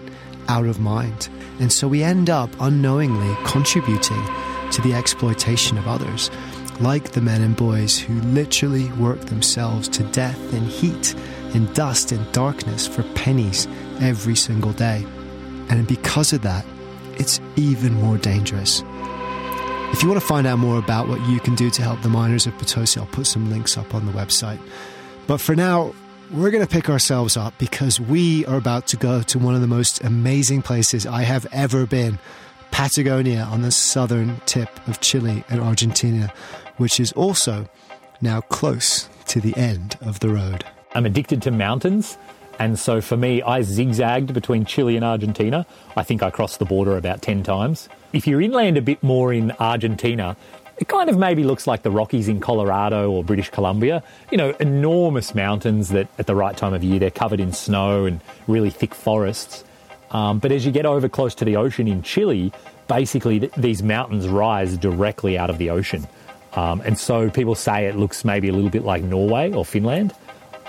out 0.49 0.67
of 0.67 0.81
mind. 0.81 1.29
And 1.61 1.73
so 1.73 1.89
we 1.89 2.03
end 2.03 2.31
up 2.31 2.51
unknowingly 2.61 3.37
contributing 3.45 4.23
to 4.71 4.83
the 4.83 4.95
exploitation 4.95 5.79
of 5.79 5.89
others, 5.89 6.31
like 6.81 7.13
the 7.13 7.21
men 7.21 7.43
and 7.43 7.57
boys 7.57 7.99
who 7.99 8.21
literally 8.21 8.91
work 8.93 9.21
themselves 9.23 9.89
to 9.89 10.05
death 10.05 10.39
in 10.55 10.65
heat, 10.65 11.15
in 11.55 11.73
dust, 11.73 12.13
in 12.13 12.25
darkness 12.33 12.87
for 12.87 13.03
pennies 13.15 13.67
every 14.01 14.37
single 14.37 14.73
day. 14.73 15.05
And 15.69 15.87
because 15.87 16.33
of 16.33 16.43
that, 16.43 16.65
it's 17.19 17.41
even 17.57 17.95
more 17.95 18.19
dangerous. 18.19 18.83
If 19.91 20.03
you 20.03 20.09
want 20.09 20.21
to 20.21 20.27
find 20.27 20.47
out 20.47 20.59
more 20.59 20.79
about 20.79 21.09
what 21.09 21.21
you 21.29 21.41
can 21.41 21.55
do 21.55 21.71
to 21.71 21.83
help 21.83 22.03
the 22.03 22.09
miners 22.09 22.47
of 22.47 22.57
Potosi, 22.59 23.01
I'll 23.01 23.07
put 23.07 23.27
some 23.27 23.51
links 23.51 23.77
up 23.77 23.95
on 23.95 24.07
the 24.07 24.13
website. 24.13 24.61
But 25.27 25.41
for 25.41 25.57
now, 25.57 25.95
we're 26.33 26.51
going 26.51 26.65
to 26.65 26.71
pick 26.71 26.91
ourselves 26.91 27.37
up 27.37 27.57
because 27.59 27.99
we 27.99 28.45
are 28.47 28.57
about 28.57 28.87
to 28.89 28.97
go 28.97 29.23
to 29.23 29.39
one 29.39 29.55
of 29.55 29.61
the 29.61 29.67
most 29.67 30.03
amazing 30.05 30.63
places 30.63 31.07
I 31.07 31.23
have 31.23 31.47
ever 31.53 31.87
been 31.87 32.19
Patagonia 32.71 33.43
on 33.43 33.63
the 33.63 33.71
southern 33.71 34.41
tip 34.45 34.69
of 34.87 35.01
Chile 35.01 35.45
and 35.49 35.61
Argentina, 35.61 36.33
which 36.77 37.01
is 37.01 37.13
also 37.13 37.69
now 38.21 38.41
close 38.43 39.09
to 39.27 39.41
the 39.41 39.57
end 39.57 39.97
of 40.01 40.21
the 40.21 40.29
road. 40.29 40.65
I'm 40.95 41.07
addicted 41.07 41.41
to 41.43 41.51
mountains. 41.51 42.19
And 42.59 42.79
so 42.79 43.01
for 43.01 43.17
me, 43.17 43.41
I 43.43 43.63
zigzagged 43.63 44.35
between 44.35 44.65
Chile 44.65 44.97
and 44.97 45.05
Argentina. 45.05 45.65
I 45.97 46.03
think 46.03 46.23
I 46.23 46.31
crossed 46.31 46.59
the 46.59 46.65
border 46.65 46.97
about 46.97 47.23
10 47.23 47.45
times. 47.45 47.89
If 48.13 48.27
you're 48.27 48.41
inland 48.41 48.77
a 48.77 48.83
bit 48.83 49.03
more 49.03 49.33
in 49.33 49.53
Argentina, 49.61 50.37
it 50.79 50.89
kind 50.89 51.11
of 51.11 51.19
maybe 51.19 51.45
looks 51.45 51.67
like 51.67 51.83
the 51.83 51.91
Rockies 51.91 52.29
in 52.29 52.41
Colorado 52.41 53.11
or 53.11 53.25
British 53.25 53.51
Columbia. 53.51 54.03
You 54.31 54.39
know, 54.39 54.51
enormous 54.61 55.35
mountains 55.35 55.89
that 55.91 56.09
at 56.19 56.27
the 56.27 56.35
right 56.35 56.57
time 56.57 56.75
of 56.75 56.85
year 56.85 56.99
they're 56.99 57.11
covered 57.11 57.41
in 57.41 57.53
snow 57.53 58.05
and 58.05 58.21
really 58.47 58.71
thick 58.71 58.95
forests. 58.95 59.65
Um, 60.11 60.39
but 60.39 60.53
as 60.53 60.65
you 60.65 60.73
get 60.73 60.87
over 60.87 61.09
close 61.09 61.35
to 61.37 61.45
the 61.45 61.57
ocean 61.57 61.89
in 61.89 62.03
Chile, 62.03 62.53
basically 62.87 63.41
th- 63.41 63.53
these 63.53 63.83
mountains 63.83 64.29
rise 64.29 64.79
directly 64.79 65.37
out 65.37 65.51
of 65.51 65.59
the 65.59 65.71
ocean. 65.71 66.07
Um, 66.55 66.81
and 66.85 66.99
so 66.99 67.29
people 67.29 67.55
say 67.55 67.87
it 67.87 67.97
looks 67.97 68.25
maybe 68.25 68.49
a 68.49 68.53
little 68.53 68.71
bit 68.71 68.85
like 68.85 69.03
Norway 69.03 69.53
or 69.53 69.65
Finland. 69.65 70.15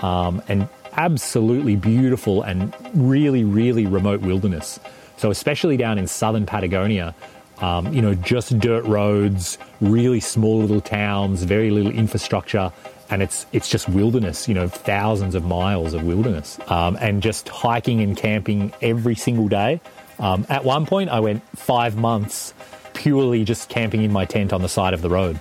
Um, 0.02 0.42
and 0.48 0.68
absolutely 0.96 1.76
beautiful 1.76 2.42
and 2.42 2.74
really, 2.94 3.44
really 3.44 3.86
remote 3.86 4.20
wilderness. 4.20 4.80
So, 5.16 5.30
especially 5.30 5.76
down 5.76 5.98
in 5.98 6.06
southern 6.06 6.46
Patagonia, 6.46 7.14
um, 7.60 7.92
you 7.92 8.00
know, 8.00 8.14
just 8.14 8.58
dirt 8.58 8.84
roads, 8.84 9.58
really 9.80 10.20
small 10.20 10.58
little 10.58 10.80
towns, 10.80 11.42
very 11.42 11.70
little 11.70 11.92
infrastructure, 11.92 12.72
and 13.10 13.22
it's 13.22 13.46
it's 13.52 13.68
just 13.68 13.88
wilderness. 13.88 14.48
You 14.48 14.54
know, 14.54 14.68
thousands 14.68 15.34
of 15.34 15.44
miles 15.44 15.94
of 15.94 16.04
wilderness, 16.04 16.58
um, 16.68 16.96
and 17.00 17.22
just 17.22 17.48
hiking 17.48 18.00
and 18.00 18.16
camping 18.16 18.72
every 18.80 19.14
single 19.14 19.48
day. 19.48 19.80
Um, 20.18 20.46
at 20.48 20.64
one 20.64 20.86
point, 20.86 21.10
I 21.10 21.20
went 21.20 21.42
five 21.56 21.96
months 21.96 22.54
purely 22.92 23.44
just 23.44 23.68
camping 23.68 24.02
in 24.02 24.12
my 24.12 24.24
tent 24.24 24.52
on 24.52 24.62
the 24.62 24.68
side 24.68 24.94
of 24.94 25.02
the 25.02 25.10
road, 25.10 25.40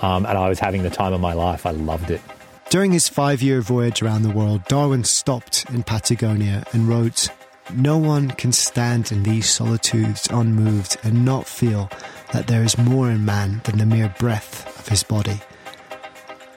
um, 0.00 0.26
and 0.26 0.36
I 0.38 0.48
was 0.48 0.58
having 0.58 0.82
the 0.82 0.90
time 0.90 1.12
of 1.12 1.20
my 1.20 1.32
life. 1.32 1.66
I 1.66 1.70
loved 1.70 2.10
it. 2.10 2.20
During 2.68 2.90
his 2.90 3.08
five 3.08 3.42
year 3.42 3.60
voyage 3.60 4.02
around 4.02 4.22
the 4.22 4.30
world, 4.30 4.64
Darwin 4.64 5.04
stopped 5.04 5.66
in 5.70 5.84
Patagonia 5.84 6.64
and 6.72 6.88
wrote, 6.88 7.28
No 7.74 7.98
one 7.98 8.30
can 8.30 8.52
stand 8.52 9.10
in 9.10 9.22
these 9.22 9.50
solitudes 9.50 10.28
unmoved 10.30 10.96
and 11.02 11.24
not 11.24 11.46
feel 11.46 11.90
that 12.32 12.46
there 12.46 12.62
is 12.62 12.78
more 12.78 13.10
in 13.10 13.24
man 13.24 13.60
than 13.64 13.78
the 13.78 13.86
mere 13.86 14.14
breath 14.18 14.78
of 14.78 14.88
his 14.88 15.02
body. 15.02 15.40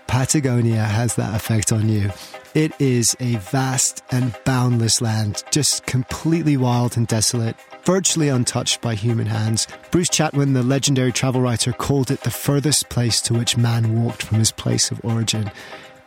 Patagonia 0.07 0.83
has 0.83 1.15
that 1.15 1.35
effect 1.35 1.71
on 1.71 1.89
you. 1.89 2.11
It 2.53 2.73
is 2.79 3.15
a 3.19 3.35
vast 3.35 4.03
and 4.11 4.35
boundless 4.43 5.01
land, 5.01 5.43
just 5.51 5.85
completely 5.85 6.57
wild 6.57 6.97
and 6.97 7.07
desolate, 7.07 7.55
virtually 7.83 8.29
untouched 8.29 8.81
by 8.81 8.95
human 8.95 9.27
hands. 9.27 9.67
Bruce 9.91 10.09
Chatwin, 10.09 10.53
the 10.53 10.63
legendary 10.63 11.11
travel 11.11 11.41
writer, 11.41 11.73
called 11.73 12.11
it 12.11 12.21
the 12.21 12.31
furthest 12.31 12.89
place 12.89 13.21
to 13.21 13.33
which 13.33 13.57
man 13.57 14.03
walked 14.03 14.23
from 14.23 14.39
his 14.39 14.51
place 14.51 14.89
of 14.89 15.03
origin 15.03 15.51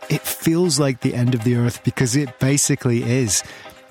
it 0.08 0.22
feels 0.22 0.78
like 0.78 1.00
the 1.00 1.14
end 1.14 1.34
of 1.34 1.44
the 1.44 1.56
earth 1.56 1.82
because 1.84 2.16
it 2.16 2.38
basically 2.38 3.02
is. 3.02 3.42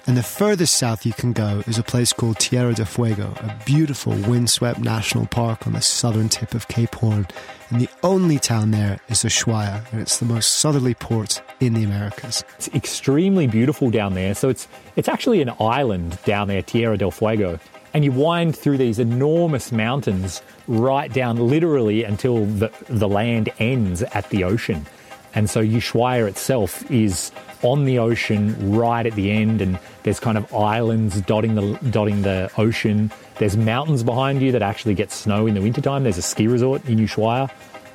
And 0.07 0.17
the 0.17 0.23
furthest 0.23 0.75
south 0.75 1.05
you 1.05 1.13
can 1.13 1.31
go 1.31 1.63
is 1.67 1.77
a 1.77 1.83
place 1.83 2.11
called 2.11 2.39
Tierra 2.39 2.73
del 2.73 2.87
Fuego, 2.87 3.33
a 3.37 3.55
beautiful 3.65 4.13
windswept 4.13 4.79
national 4.79 5.27
park 5.27 5.67
on 5.67 5.73
the 5.73 5.81
southern 5.81 6.27
tip 6.27 6.55
of 6.55 6.67
Cape 6.67 6.95
Horn. 6.95 7.27
And 7.69 7.79
the 7.79 7.89
only 8.01 8.39
town 8.39 8.71
there 8.71 8.99
is 9.09 9.23
Ushuaia, 9.23 9.83
and 9.91 10.01
it's 10.01 10.17
the 10.17 10.25
most 10.25 10.55
southerly 10.55 10.95
port 10.95 11.41
in 11.59 11.73
the 11.73 11.83
Americas. 11.83 12.43
It's 12.57 12.67
extremely 12.69 13.45
beautiful 13.45 13.91
down 13.91 14.15
there. 14.15 14.33
So 14.33 14.49
it's 14.49 14.67
it's 14.95 15.07
actually 15.07 15.41
an 15.41 15.51
island 15.59 16.17
down 16.25 16.47
there, 16.47 16.63
Tierra 16.63 16.97
del 16.97 17.11
Fuego. 17.11 17.59
And 17.93 18.03
you 18.03 18.11
wind 18.11 18.57
through 18.57 18.77
these 18.77 18.97
enormous 18.99 19.71
mountains 19.71 20.41
right 20.67 21.13
down 21.13 21.37
literally 21.37 22.03
until 22.03 22.45
the, 22.45 22.71
the 22.87 23.07
land 23.07 23.49
ends 23.59 24.01
at 24.01 24.29
the 24.29 24.45
ocean. 24.45 24.87
And 25.33 25.49
so 25.49 25.63
Ushuaia 25.63 26.27
itself 26.27 26.89
is 26.91 27.31
on 27.63 27.85
the 27.85 27.99
ocean 27.99 28.75
right 28.75 29.05
at 29.05 29.13
the 29.13 29.31
end, 29.31 29.61
and 29.61 29.79
there's 30.03 30.19
kind 30.19 30.37
of 30.37 30.53
islands 30.53 31.21
dotting 31.21 31.55
the 31.55 31.77
dotting 31.89 32.21
the 32.23 32.51
ocean. 32.57 33.11
There's 33.37 33.55
mountains 33.55 34.03
behind 34.03 34.41
you 34.41 34.51
that 34.51 34.61
actually 34.61 34.95
get 34.95 35.11
snow 35.11 35.47
in 35.47 35.53
the 35.53 35.61
wintertime. 35.61 36.03
There's 36.03 36.17
a 36.17 36.23
ski 36.23 36.47
resort 36.47 36.85
in 36.85 36.97
Ushuaia. 36.97 37.51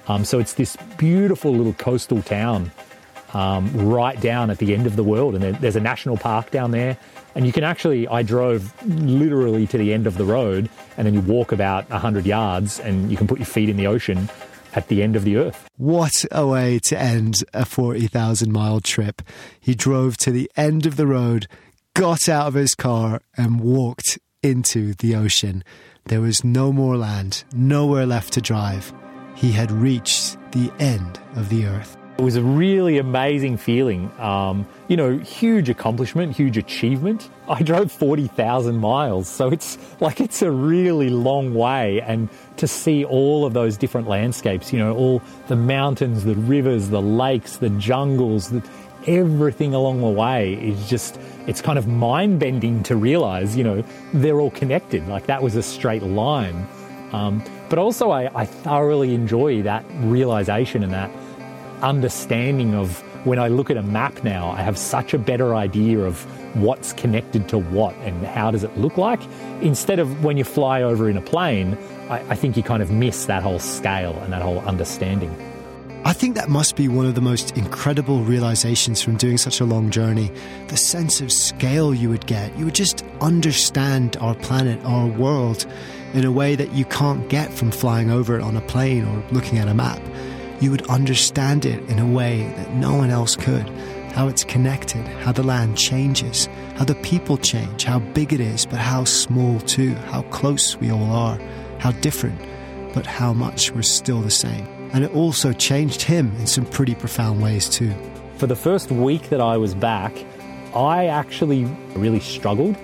Um, 0.09 0.25
so 0.25 0.38
it's 0.38 0.55
this 0.55 0.77
beautiful 0.96 1.53
little 1.53 1.72
coastal 1.72 2.22
town 2.22 2.70
um, 3.35 3.70
right 3.88 4.20
down 4.20 4.51
at 4.51 4.59
the 4.59 4.72
end 4.72 4.87
of 4.87 4.96
the 4.96 5.03
world. 5.03 5.35
And 5.35 5.57
there's 5.57 5.77
a 5.77 5.81
national 5.81 6.16
park 6.16 6.51
down 6.51 6.70
there. 6.70 6.96
And 7.35 7.44
you 7.44 7.53
can 7.53 7.64
actually, 7.64 8.09
I 8.09 8.22
drove 8.22 8.72
literally 8.87 9.66
to 9.66 9.77
the 9.77 9.92
end 9.92 10.07
of 10.07 10.16
the 10.16 10.25
road, 10.25 10.70
and 10.96 11.07
then 11.07 11.12
you 11.12 11.20
walk 11.20 11.53
about 11.53 11.88
100 11.90 12.25
yards, 12.25 12.81
and 12.81 13.11
you 13.11 13.16
can 13.18 13.27
put 13.27 13.38
your 13.38 13.46
feet 13.46 13.68
in 13.68 13.77
the 13.77 13.87
ocean 13.87 14.31
at 14.77 14.89
the 14.89 15.03
end 15.03 15.17
of 15.17 15.25
the 15.25 15.37
earth. 15.37 15.69
What 15.77 16.25
a 16.31 16.47
way 16.47 16.79
to 16.85 17.01
end 17.01 17.43
a 17.53 17.65
40,000 17.65 18.53
mile 18.53 18.81
trip. 18.81 19.23
He 19.59 19.75
drove 19.75 20.17
to 20.19 20.31
the 20.31 20.51
end 20.57 20.87
of 20.87 20.97
the 20.97 21.07
road, 21.07 21.49
got 21.95 22.29
out 22.29 22.47
of 22.47 22.55
his 22.55 22.75
car, 22.75 23.23
and 23.37 23.59
walked 23.59 24.19
into 24.43 24.95
the 24.95 25.17
ocean. 25.17 25.65
There 26.05 26.21
was 26.21 26.45
no 26.45 26.73
more 26.73 26.97
land, 26.97 27.43
nowhere 27.53 28.07
left 28.07 28.35
to 28.35 28.41
drive. 28.41 28.93
He 29.35 29.53
had 29.53 29.73
reached 29.73 30.39
the 30.53 30.71
end 30.79 31.19
of 31.35 31.49
the 31.49 31.67
earth. 31.67 31.97
It 32.18 32.22
was 32.22 32.37
a 32.37 32.42
really 32.42 32.96
amazing 32.96 33.59
feeling. 33.59 34.11
Um, 34.18 34.66
you 34.88 34.96
know, 34.96 35.18
huge 35.18 35.68
accomplishment, 35.68 36.35
huge 36.35 36.57
achievement. 36.57 37.29
I 37.46 37.62
drove 37.62 37.92
40,000 37.92 38.79
miles, 38.79 39.29
so 39.29 39.50
it's 39.50 39.76
like 40.00 40.18
it's 40.20 40.40
a 40.40 40.50
really 40.50 41.11
long 41.11 41.52
way. 41.52 42.00
And 42.00 42.31
to 42.57 42.66
see 42.66 43.05
all 43.05 43.44
of 43.44 43.52
those 43.52 43.76
different 43.76 44.09
landscapes, 44.09 44.72
you 44.72 44.79
know, 44.79 44.96
all 44.96 45.22
the 45.48 45.57
mountains, 45.57 46.24
the 46.24 46.37
rivers, 46.37 46.88
the 46.88 47.02
lakes, 47.02 47.59
the 47.59 47.68
jungles, 47.70 48.48
the, 48.48 48.66
everything 49.07 49.74
along 49.74 50.00
the 50.00 50.09
way 50.09 50.55
is 50.55 50.88
just, 50.88 51.20
it's 51.46 51.61
kind 51.61 51.79
of 51.79 51.87
mind 51.87 52.40
bending 52.40 52.83
to 52.85 52.96
realize, 52.96 53.59
you 53.59 53.64
know, 53.64 53.85
they're 54.14 54.40
all 54.40 54.52
connected. 54.52 55.07
Like 55.07 55.26
that 55.26 55.42
was 55.42 55.55
a 55.55 55.62
straight 55.62 56.02
line. 56.02 56.66
Um, 57.12 57.44
but 57.68 57.79
also, 57.79 58.11
I, 58.11 58.31
I 58.35 58.46
thoroughly 58.46 59.14
enjoy 59.14 59.62
that 59.62 59.85
realization 59.96 60.83
and 60.83 60.92
that 60.92 61.11
understanding 61.83 62.75
of 62.75 63.03
when 63.27 63.39
I 63.39 63.49
look 63.49 63.71
at 63.71 63.77
a 63.77 63.83
map 63.83 64.23
now, 64.23 64.51
I 64.51 64.62
have 64.62 64.79
such 64.79 65.12
a 65.12 65.19
better 65.19 65.55
idea 65.55 65.99
of 66.01 66.23
what's 66.55 66.93
connected 66.93 67.49
to 67.49 67.59
what 67.59 67.95
and 67.97 68.25
how 68.25 68.51
does 68.51 68.62
it 68.62 68.77
look 68.79 68.97
like. 68.97 69.21
Instead 69.61 69.99
of 69.99 70.25
when 70.25 70.37
you 70.37 70.45
fly 70.45 70.83
over 70.83 71.11
in 71.11 71.17
a 71.17 71.21
plane, 71.21 71.77
I, 72.09 72.19
I 72.31 72.35
think 72.37 72.57
you 72.57 72.62
kind 72.62 72.83
of 72.83 72.91
miss 72.91 73.27
that 73.27 73.43
whole 73.43 73.59
scale 73.59 74.17
and 74.23 74.33
that 74.33 74.43
whole 74.43 74.61
understanding. 74.61 75.35
I 76.05 76.12
think 76.12 76.37
that 76.37 76.49
must 76.49 76.77
be 76.77 76.87
one 76.87 77.05
of 77.05 77.17
the 77.17 77.21
most 77.21 77.57
incredible 77.57 78.23
realizations 78.23 79.03
from 79.03 79.17
doing 79.17 79.39
such 79.39 79.61
a 79.61 79.65
long 79.65 79.91
journey. 79.91 80.31
The 80.69 80.77
sense 80.77 81.21
of 81.21 81.33
scale 81.33 81.93
you 81.93 82.09
would 82.11 82.29
get. 82.29 82.57
You 82.57 82.67
would 82.67 82.77
just 82.77 83.05
understand 83.21 84.17
our 84.19 84.37
planet, 84.37 84.81
our 84.85 85.09
world, 85.09 85.67
in 86.15 86.25
a 86.25 86.31
way 86.31 86.55
that 86.55 86.71
you 86.73 86.85
can't 86.85 87.29
get 87.29 87.53
from 87.53 87.73
flying 87.73 88.11
over 88.12 88.39
it 88.39 88.43
on 88.43 88.57
a 88.57 88.61
plane 88.61 89.05
or 89.05 89.25
looking 89.33 89.59
at 89.59 89.67
a 89.67 89.75
map 89.75 90.01
you 90.61 90.71
would 90.71 90.87
understand 90.88 91.66
it 91.66 91.83
in 91.88 91.99
a 91.99 92.07
way 92.07 92.42
that 92.57 92.73
no 92.75 92.95
one 92.95 93.11
else 93.11 93.37
could. 93.37 93.69
How 94.12 94.29
it's 94.29 94.45
connected, 94.45 95.07
how 95.23 95.33
the 95.33 95.42
land 95.42 95.77
changes, 95.77 96.49
how 96.77 96.85
the 96.85 96.95
people 96.97 97.37
change, 97.37 97.85
how 97.85 97.99
big 97.99 98.33
it 98.33 98.40
is, 98.40 98.64
but 98.64 98.79
how 98.79 99.05
small 99.05 99.61
too, 99.61 99.95
how 100.11 100.23
close 100.23 100.77
we 100.77 100.90
all 100.90 101.11
are, 101.11 101.38
how 101.79 101.92
different, 101.92 102.40
but 102.95 103.05
how 103.05 103.35
much 103.35 103.73
we're 103.73 103.83
still 103.83 104.23
the 104.23 104.31
same. 104.31 104.66
And 104.95 105.05
it 105.05 105.14
also 105.14 105.53
changed 105.53 106.01
him 106.01 106.35
in 106.37 106.47
some 106.47 106.64
pretty 106.64 106.95
profound 106.95 107.42
ways 107.42 107.69
too. 107.69 107.92
For 108.39 108.47
the 108.47 108.57
first 108.57 108.91
week 108.91 109.28
that 109.28 109.41
I 109.41 109.59
was 109.59 109.74
back, 109.74 110.14
I 110.74 111.07
actually 111.07 111.64
really 111.95 112.20
struggled. 112.20 112.76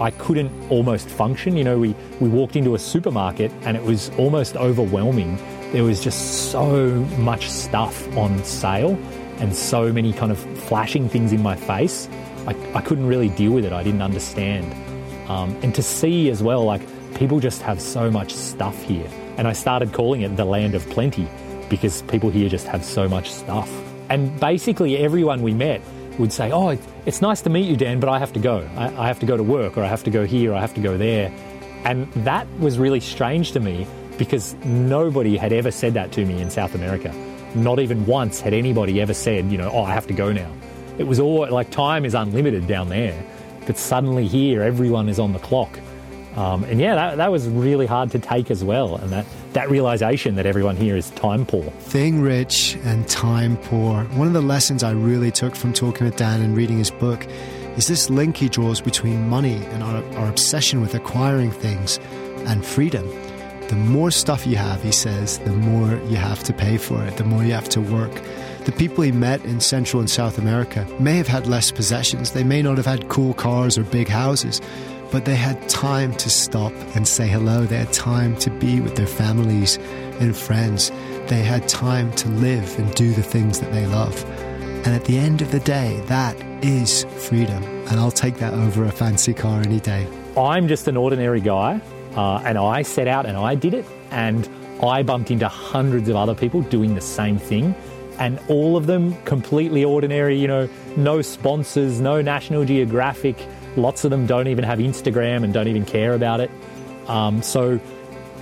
I 0.00 0.10
couldn't 0.12 0.52
almost 0.70 1.08
function. 1.08 1.56
You 1.56 1.64
know, 1.64 1.78
we, 1.78 1.94
we 2.20 2.28
walked 2.28 2.56
into 2.56 2.74
a 2.74 2.78
supermarket 2.78 3.52
and 3.62 3.76
it 3.76 3.82
was 3.82 4.10
almost 4.10 4.56
overwhelming 4.56 5.36
there 5.72 5.84
was 5.84 6.02
just 6.02 6.50
so 6.50 6.90
much 7.18 7.48
stuff 7.50 8.16
on 8.16 8.42
sale 8.42 8.98
and 9.38 9.54
so 9.54 9.92
many 9.92 10.12
kind 10.12 10.32
of 10.32 10.38
flashing 10.64 11.08
things 11.08 11.32
in 11.32 11.42
my 11.42 11.56
face. 11.56 12.08
I, 12.46 12.56
I 12.74 12.80
couldn't 12.80 13.06
really 13.06 13.28
deal 13.28 13.52
with 13.52 13.64
it. 13.64 13.72
I 13.72 13.82
didn't 13.82 14.02
understand. 14.02 14.72
Um, 15.30 15.54
and 15.62 15.74
to 15.74 15.82
see 15.82 16.30
as 16.30 16.42
well, 16.42 16.64
like 16.64 16.80
people 17.14 17.38
just 17.38 17.60
have 17.62 17.80
so 17.80 18.10
much 18.10 18.32
stuff 18.34 18.82
here. 18.82 19.06
And 19.36 19.46
I 19.46 19.52
started 19.52 19.92
calling 19.92 20.22
it 20.22 20.36
the 20.36 20.44
land 20.44 20.74
of 20.74 20.88
plenty 20.90 21.28
because 21.68 22.02
people 22.02 22.30
here 22.30 22.48
just 22.48 22.66
have 22.66 22.84
so 22.84 23.06
much 23.06 23.30
stuff. 23.30 23.70
And 24.08 24.40
basically, 24.40 24.96
everyone 24.96 25.42
we 25.42 25.52
met 25.52 25.82
would 26.18 26.32
say, 26.32 26.50
Oh, 26.50 26.78
it's 27.04 27.20
nice 27.20 27.42
to 27.42 27.50
meet 27.50 27.68
you, 27.68 27.76
Dan, 27.76 28.00
but 28.00 28.08
I 28.08 28.18
have 28.18 28.32
to 28.32 28.40
go. 28.40 28.68
I, 28.74 28.86
I 29.04 29.06
have 29.06 29.20
to 29.20 29.26
go 29.26 29.36
to 29.36 29.42
work, 29.42 29.76
or 29.76 29.84
I 29.84 29.88
have 29.88 30.02
to 30.04 30.10
go 30.10 30.24
here, 30.24 30.52
or 30.52 30.54
I 30.54 30.60
have 30.60 30.74
to 30.74 30.80
go 30.80 30.96
there. 30.96 31.30
And 31.84 32.10
that 32.24 32.48
was 32.58 32.78
really 32.78 33.00
strange 33.00 33.52
to 33.52 33.60
me 33.60 33.86
because 34.18 34.54
nobody 34.64 35.36
had 35.36 35.52
ever 35.52 35.70
said 35.70 35.94
that 35.94 36.12
to 36.12 36.24
me 36.24 36.40
in 36.40 36.50
South 36.50 36.74
America. 36.74 37.14
Not 37.54 37.78
even 37.78 38.04
once 38.04 38.40
had 38.40 38.52
anybody 38.52 39.00
ever 39.00 39.14
said, 39.14 39.50
you 39.50 39.56
know, 39.56 39.70
oh, 39.70 39.84
I 39.84 39.94
have 39.94 40.06
to 40.08 40.14
go 40.14 40.32
now. 40.32 40.52
It 40.98 41.04
was 41.04 41.20
all 41.20 41.48
like 41.48 41.70
time 41.70 42.04
is 42.04 42.14
unlimited 42.14 42.66
down 42.66 42.88
there, 42.88 43.24
but 43.66 43.78
suddenly 43.78 44.26
here 44.26 44.62
everyone 44.62 45.08
is 45.08 45.18
on 45.18 45.32
the 45.32 45.38
clock. 45.38 45.78
Um, 46.36 46.62
and 46.64 46.80
yeah, 46.80 46.94
that, 46.94 47.16
that 47.16 47.32
was 47.32 47.48
really 47.48 47.86
hard 47.86 48.10
to 48.12 48.18
take 48.18 48.50
as 48.50 48.62
well. 48.62 48.96
And 48.96 49.10
that, 49.10 49.26
that 49.54 49.70
realization 49.70 50.36
that 50.36 50.46
everyone 50.46 50.76
here 50.76 50.96
is 50.96 51.10
time 51.10 51.44
poor. 51.44 51.64
Thing 51.64 52.20
rich 52.20 52.76
and 52.84 53.08
time 53.08 53.56
poor. 53.56 54.04
One 54.04 54.28
of 54.28 54.34
the 54.34 54.42
lessons 54.42 54.84
I 54.84 54.92
really 54.92 55.32
took 55.32 55.56
from 55.56 55.72
talking 55.72 56.06
with 56.06 56.16
Dan 56.16 56.42
and 56.42 56.56
reading 56.56 56.78
his 56.78 56.90
book 56.90 57.26
is 57.76 57.88
this 57.88 58.10
link 58.10 58.36
he 58.36 58.48
draws 58.48 58.80
between 58.80 59.28
money 59.28 59.64
and 59.66 59.82
our, 59.82 60.04
our 60.18 60.28
obsession 60.28 60.80
with 60.80 60.94
acquiring 60.94 61.50
things 61.50 61.98
and 62.46 62.64
freedom. 62.64 63.08
The 63.68 63.76
more 63.76 64.10
stuff 64.10 64.46
you 64.46 64.56
have, 64.56 64.82
he 64.82 64.92
says, 64.92 65.38
the 65.40 65.52
more 65.52 65.96
you 66.08 66.16
have 66.16 66.42
to 66.44 66.52
pay 66.54 66.78
for 66.78 67.04
it, 67.04 67.18
the 67.18 67.24
more 67.24 67.44
you 67.44 67.52
have 67.52 67.68
to 67.70 67.80
work. 67.80 68.12
The 68.64 68.72
people 68.72 69.04
he 69.04 69.12
met 69.12 69.44
in 69.44 69.60
Central 69.60 70.00
and 70.00 70.08
South 70.08 70.38
America 70.38 70.86
may 70.98 71.16
have 71.16 71.28
had 71.28 71.46
less 71.46 71.70
possessions, 71.70 72.32
they 72.32 72.44
may 72.44 72.62
not 72.62 72.78
have 72.78 72.86
had 72.86 73.08
cool 73.08 73.34
cars 73.34 73.76
or 73.76 73.84
big 73.84 74.08
houses, 74.08 74.60
but 75.12 75.24
they 75.26 75.36
had 75.36 75.68
time 75.68 76.14
to 76.14 76.30
stop 76.30 76.72
and 76.94 77.06
say 77.06 77.28
hello. 77.28 77.64
They 77.64 77.76
had 77.78 77.92
time 77.92 78.36
to 78.38 78.50
be 78.50 78.80
with 78.80 78.96
their 78.96 79.06
families 79.06 79.76
and 80.20 80.36
friends. 80.36 80.90
They 81.28 81.42
had 81.42 81.68
time 81.68 82.12
to 82.12 82.28
live 82.28 82.78
and 82.78 82.92
do 82.94 83.12
the 83.12 83.22
things 83.22 83.60
that 83.60 83.72
they 83.72 83.86
love. 83.86 84.24
And 84.84 84.88
at 84.88 85.04
the 85.04 85.18
end 85.18 85.42
of 85.42 85.50
the 85.50 85.60
day, 85.60 86.00
that 86.06 86.36
is 86.64 87.04
freedom. 87.18 87.62
And 87.88 88.00
I'll 88.00 88.10
take 88.10 88.36
that 88.36 88.54
over 88.54 88.84
a 88.84 88.92
fancy 88.92 89.34
car 89.34 89.60
any 89.60 89.80
day. 89.80 90.06
I'm 90.36 90.68
just 90.68 90.88
an 90.88 90.96
ordinary 90.96 91.40
guy, 91.40 91.80
uh, 92.18 92.42
and 92.44 92.58
I 92.58 92.82
set 92.82 93.06
out 93.06 93.26
and 93.26 93.36
I 93.36 93.54
did 93.54 93.74
it. 93.74 93.86
And 94.10 94.48
I 94.82 95.04
bumped 95.04 95.30
into 95.30 95.46
hundreds 95.46 96.08
of 96.08 96.16
other 96.16 96.34
people 96.34 96.62
doing 96.62 96.96
the 96.96 97.00
same 97.00 97.38
thing. 97.38 97.76
And 98.18 98.40
all 98.48 98.76
of 98.76 98.86
them 98.86 99.14
completely 99.22 99.84
ordinary, 99.84 100.36
you 100.36 100.48
know, 100.48 100.68
no 100.96 101.22
sponsors, 101.22 102.00
no 102.00 102.20
National 102.20 102.64
Geographic. 102.64 103.36
Lots 103.76 104.02
of 104.02 104.10
them 104.10 104.26
don't 104.26 104.48
even 104.48 104.64
have 104.64 104.80
Instagram 104.80 105.44
and 105.44 105.54
don't 105.54 105.68
even 105.68 105.84
care 105.84 106.14
about 106.14 106.40
it. 106.40 106.50
Um, 107.06 107.40
so, 107.40 107.78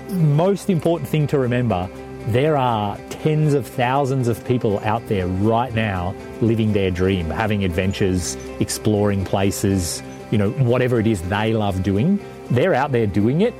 most 0.08 0.70
important 0.70 1.10
thing 1.10 1.26
to 1.26 1.38
remember 1.38 1.90
there 2.28 2.56
are 2.56 2.96
tens 3.10 3.52
of 3.52 3.66
thousands 3.66 4.26
of 4.26 4.42
people 4.46 4.78
out 4.80 5.06
there 5.08 5.26
right 5.26 5.74
now 5.74 6.14
living 6.40 6.72
their 6.72 6.90
dream, 6.90 7.28
having 7.28 7.62
adventures, 7.62 8.36
exploring 8.58 9.26
places, 9.26 10.02
you 10.30 10.38
know, 10.38 10.50
whatever 10.52 10.98
it 10.98 11.06
is 11.06 11.20
they 11.28 11.52
love 11.52 11.82
doing. 11.82 12.18
They're 12.50 12.74
out 12.74 12.92
there 12.92 13.06
doing 13.06 13.42
it 13.42 13.52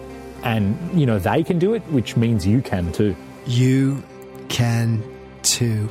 and, 0.46 0.98
you 0.98 1.06
know, 1.06 1.18
they 1.18 1.42
can 1.42 1.58
do 1.58 1.74
it, 1.74 1.82
which 1.88 2.16
means 2.16 2.46
you 2.46 2.62
can 2.62 2.92
too. 2.92 3.16
You 3.46 4.00
can 4.48 5.02
too. 5.42 5.90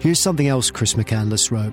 Here's 0.00 0.18
something 0.18 0.48
else 0.48 0.72
Chris 0.72 0.94
McCandless 0.94 1.52
wrote. 1.52 1.72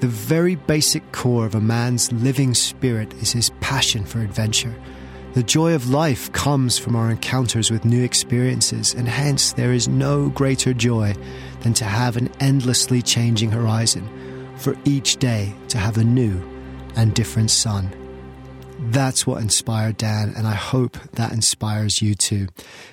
The 0.00 0.08
very 0.08 0.56
basic 0.56 1.12
core 1.12 1.46
of 1.46 1.54
a 1.54 1.60
man's 1.60 2.10
living 2.10 2.52
spirit 2.52 3.14
is 3.22 3.30
his 3.30 3.50
passion 3.60 4.04
for 4.04 4.20
adventure. 4.22 4.74
The 5.34 5.44
joy 5.44 5.72
of 5.74 5.88
life 5.88 6.32
comes 6.32 6.78
from 6.78 6.96
our 6.96 7.12
encounters 7.12 7.70
with 7.70 7.84
new 7.84 8.02
experiences, 8.02 8.92
and 8.92 9.08
hence 9.08 9.52
there 9.52 9.72
is 9.72 9.86
no 9.86 10.30
greater 10.30 10.74
joy 10.74 11.14
than 11.60 11.74
to 11.74 11.84
have 11.84 12.16
an 12.16 12.28
endlessly 12.40 13.02
changing 13.02 13.52
horizon, 13.52 14.08
for 14.56 14.74
each 14.84 15.18
day 15.18 15.54
to 15.68 15.78
have 15.78 15.96
a 15.96 16.02
new 16.02 16.42
and 16.96 17.14
different 17.14 17.52
sun. 17.52 17.94
That's 18.80 19.26
what 19.26 19.42
inspired 19.42 19.96
Dan, 19.96 20.32
and 20.36 20.46
I 20.46 20.54
hope 20.54 20.98
that 21.12 21.32
inspires 21.32 22.00
you 22.00 22.14
too. 22.14 22.46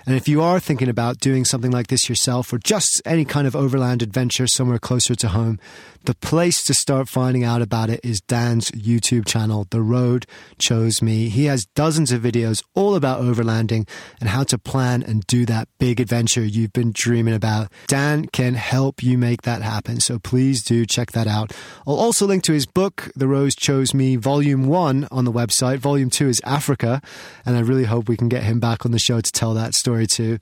And 0.05 0.15
if 0.15 0.27
you 0.27 0.41
are 0.41 0.59
thinking 0.59 0.89
about 0.89 1.19
doing 1.19 1.45
something 1.45 1.71
like 1.71 1.87
this 1.87 2.09
yourself 2.09 2.51
or 2.51 2.57
just 2.57 3.01
any 3.05 3.23
kind 3.23 3.45
of 3.45 3.55
overland 3.55 4.01
adventure 4.01 4.47
somewhere 4.47 4.79
closer 4.79 5.13
to 5.15 5.27
home, 5.29 5.59
the 6.05 6.15
place 6.15 6.63
to 6.63 6.73
start 6.73 7.09
finding 7.09 7.43
out 7.43 7.61
about 7.61 7.89
it 7.89 7.99
is 8.03 8.21
Dan's 8.21 8.69
YouTube 8.71 9.25
channel, 9.25 9.67
The 9.69 9.81
Road 9.81 10.25
Chose 10.59 11.01
Me. 11.01 11.29
He 11.29 11.45
has 11.45 11.65
dozens 11.75 12.11
of 12.11 12.21
videos 12.21 12.63
all 12.73 12.95
about 12.95 13.21
overlanding 13.21 13.87
and 14.19 14.29
how 14.29 14.43
to 14.45 14.57
plan 14.57 15.03
and 15.03 15.25
do 15.27 15.45
that 15.47 15.67
big 15.79 15.99
adventure 15.99 16.43
you've 16.43 16.73
been 16.73 16.91
dreaming 16.93 17.33
about. 17.33 17.71
Dan 17.87 18.27
can 18.27 18.53
help 18.53 19.01
you 19.01 19.17
make 19.17 19.41
that 19.43 19.61
happen, 19.61 19.99
so 19.99 20.19
please 20.19 20.63
do 20.63 20.85
check 20.85 21.11
that 21.13 21.27
out. 21.27 21.51
I'll 21.87 21.95
also 21.95 22.25
link 22.27 22.43
to 22.43 22.53
his 22.53 22.65
book, 22.65 23.11
The 23.15 23.27
Road 23.27 23.55
Chose 23.55 23.93
Me, 23.93 24.15
Volume 24.15 24.67
1 24.67 25.07
on 25.11 25.25
the 25.25 25.31
website. 25.31 25.79
Volume 25.79 26.09
2 26.09 26.27
is 26.27 26.41
Africa, 26.43 27.01
and 27.45 27.55
I 27.55 27.61
really 27.61 27.85
hope 27.85 28.07
we 28.07 28.17
can 28.17 28.29
get 28.29 28.43
him 28.43 28.59
back 28.59 28.85
on 28.85 28.91
the 28.91 28.99
show 28.99 29.21
to 29.21 29.31
tell 29.31 29.53
that 29.53 29.73
story 29.73 30.07
too. 30.07 30.39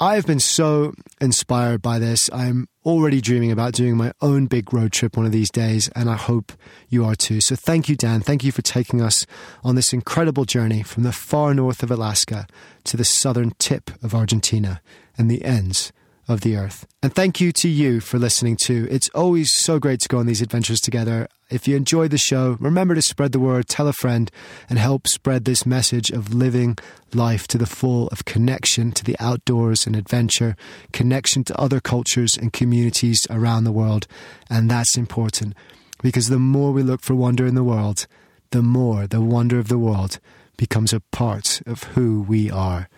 I've 0.00 0.26
been 0.26 0.40
so 0.40 0.92
inspired 1.20 1.80
by 1.80 2.00
this. 2.00 2.28
I'm 2.32 2.66
already 2.84 3.20
dreaming 3.20 3.52
about 3.52 3.74
doing 3.74 3.96
my 3.96 4.12
own 4.20 4.46
big 4.46 4.72
road 4.72 4.92
trip 4.92 5.16
one 5.16 5.24
of 5.24 5.30
these 5.30 5.52
days, 5.52 5.88
and 5.94 6.10
I 6.10 6.16
hope 6.16 6.52
you 6.88 7.04
are 7.04 7.14
too. 7.14 7.40
So 7.40 7.54
thank 7.54 7.88
you, 7.88 7.94
Dan. 7.94 8.20
Thank 8.20 8.42
you 8.42 8.50
for 8.50 8.62
taking 8.62 9.00
us 9.00 9.24
on 9.62 9.76
this 9.76 9.92
incredible 9.92 10.46
journey 10.46 10.82
from 10.82 11.04
the 11.04 11.12
far 11.12 11.54
north 11.54 11.84
of 11.84 11.92
Alaska 11.92 12.48
to 12.84 12.96
the 12.96 13.04
southern 13.04 13.52
tip 13.60 13.90
of 14.02 14.16
Argentina 14.16 14.82
and 15.16 15.30
the 15.30 15.44
ends 15.44 15.92
of 16.28 16.40
the 16.40 16.56
earth. 16.56 16.86
And 17.02 17.14
thank 17.14 17.40
you 17.40 17.52
to 17.52 17.68
you 17.68 18.00
for 18.00 18.18
listening 18.18 18.56
too. 18.56 18.88
It's 18.90 19.08
always 19.10 19.52
so 19.52 19.78
great 19.78 20.00
to 20.00 20.08
go 20.08 20.18
on 20.18 20.26
these 20.26 20.42
adventures 20.42 20.80
together. 20.80 21.28
If 21.50 21.68
you 21.68 21.76
enjoyed 21.76 22.10
the 22.10 22.18
show, 22.18 22.56
remember 22.60 22.94
to 22.94 23.02
spread 23.02 23.32
the 23.32 23.38
word, 23.38 23.68
tell 23.68 23.86
a 23.86 23.92
friend, 23.92 24.30
and 24.68 24.78
help 24.78 25.06
spread 25.06 25.44
this 25.44 25.66
message 25.66 26.10
of 26.10 26.32
living 26.32 26.78
life 27.12 27.46
to 27.48 27.58
the 27.58 27.66
full, 27.66 28.08
of 28.08 28.24
connection 28.24 28.90
to 28.92 29.04
the 29.04 29.16
outdoors 29.20 29.86
and 29.86 29.94
adventure, 29.94 30.56
connection 30.92 31.44
to 31.44 31.60
other 31.60 31.80
cultures 31.80 32.36
and 32.36 32.52
communities 32.52 33.26
around 33.28 33.64
the 33.64 33.72
world. 33.72 34.06
And 34.48 34.70
that's 34.70 34.96
important 34.96 35.54
because 36.02 36.28
the 36.28 36.38
more 36.38 36.72
we 36.72 36.82
look 36.82 37.02
for 37.02 37.14
wonder 37.14 37.46
in 37.46 37.54
the 37.54 37.64
world, 37.64 38.06
the 38.50 38.62
more 38.62 39.06
the 39.06 39.20
wonder 39.20 39.58
of 39.58 39.68
the 39.68 39.78
world 39.78 40.18
becomes 40.56 40.92
a 40.92 41.00
part 41.00 41.60
of 41.66 41.84
who 41.94 42.22
we 42.22 42.50
are. 42.50 42.88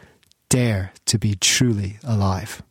Dare 0.49 0.93
to 1.07 1.18
be 1.18 1.35
truly 1.35 1.99
alive. 2.05 2.62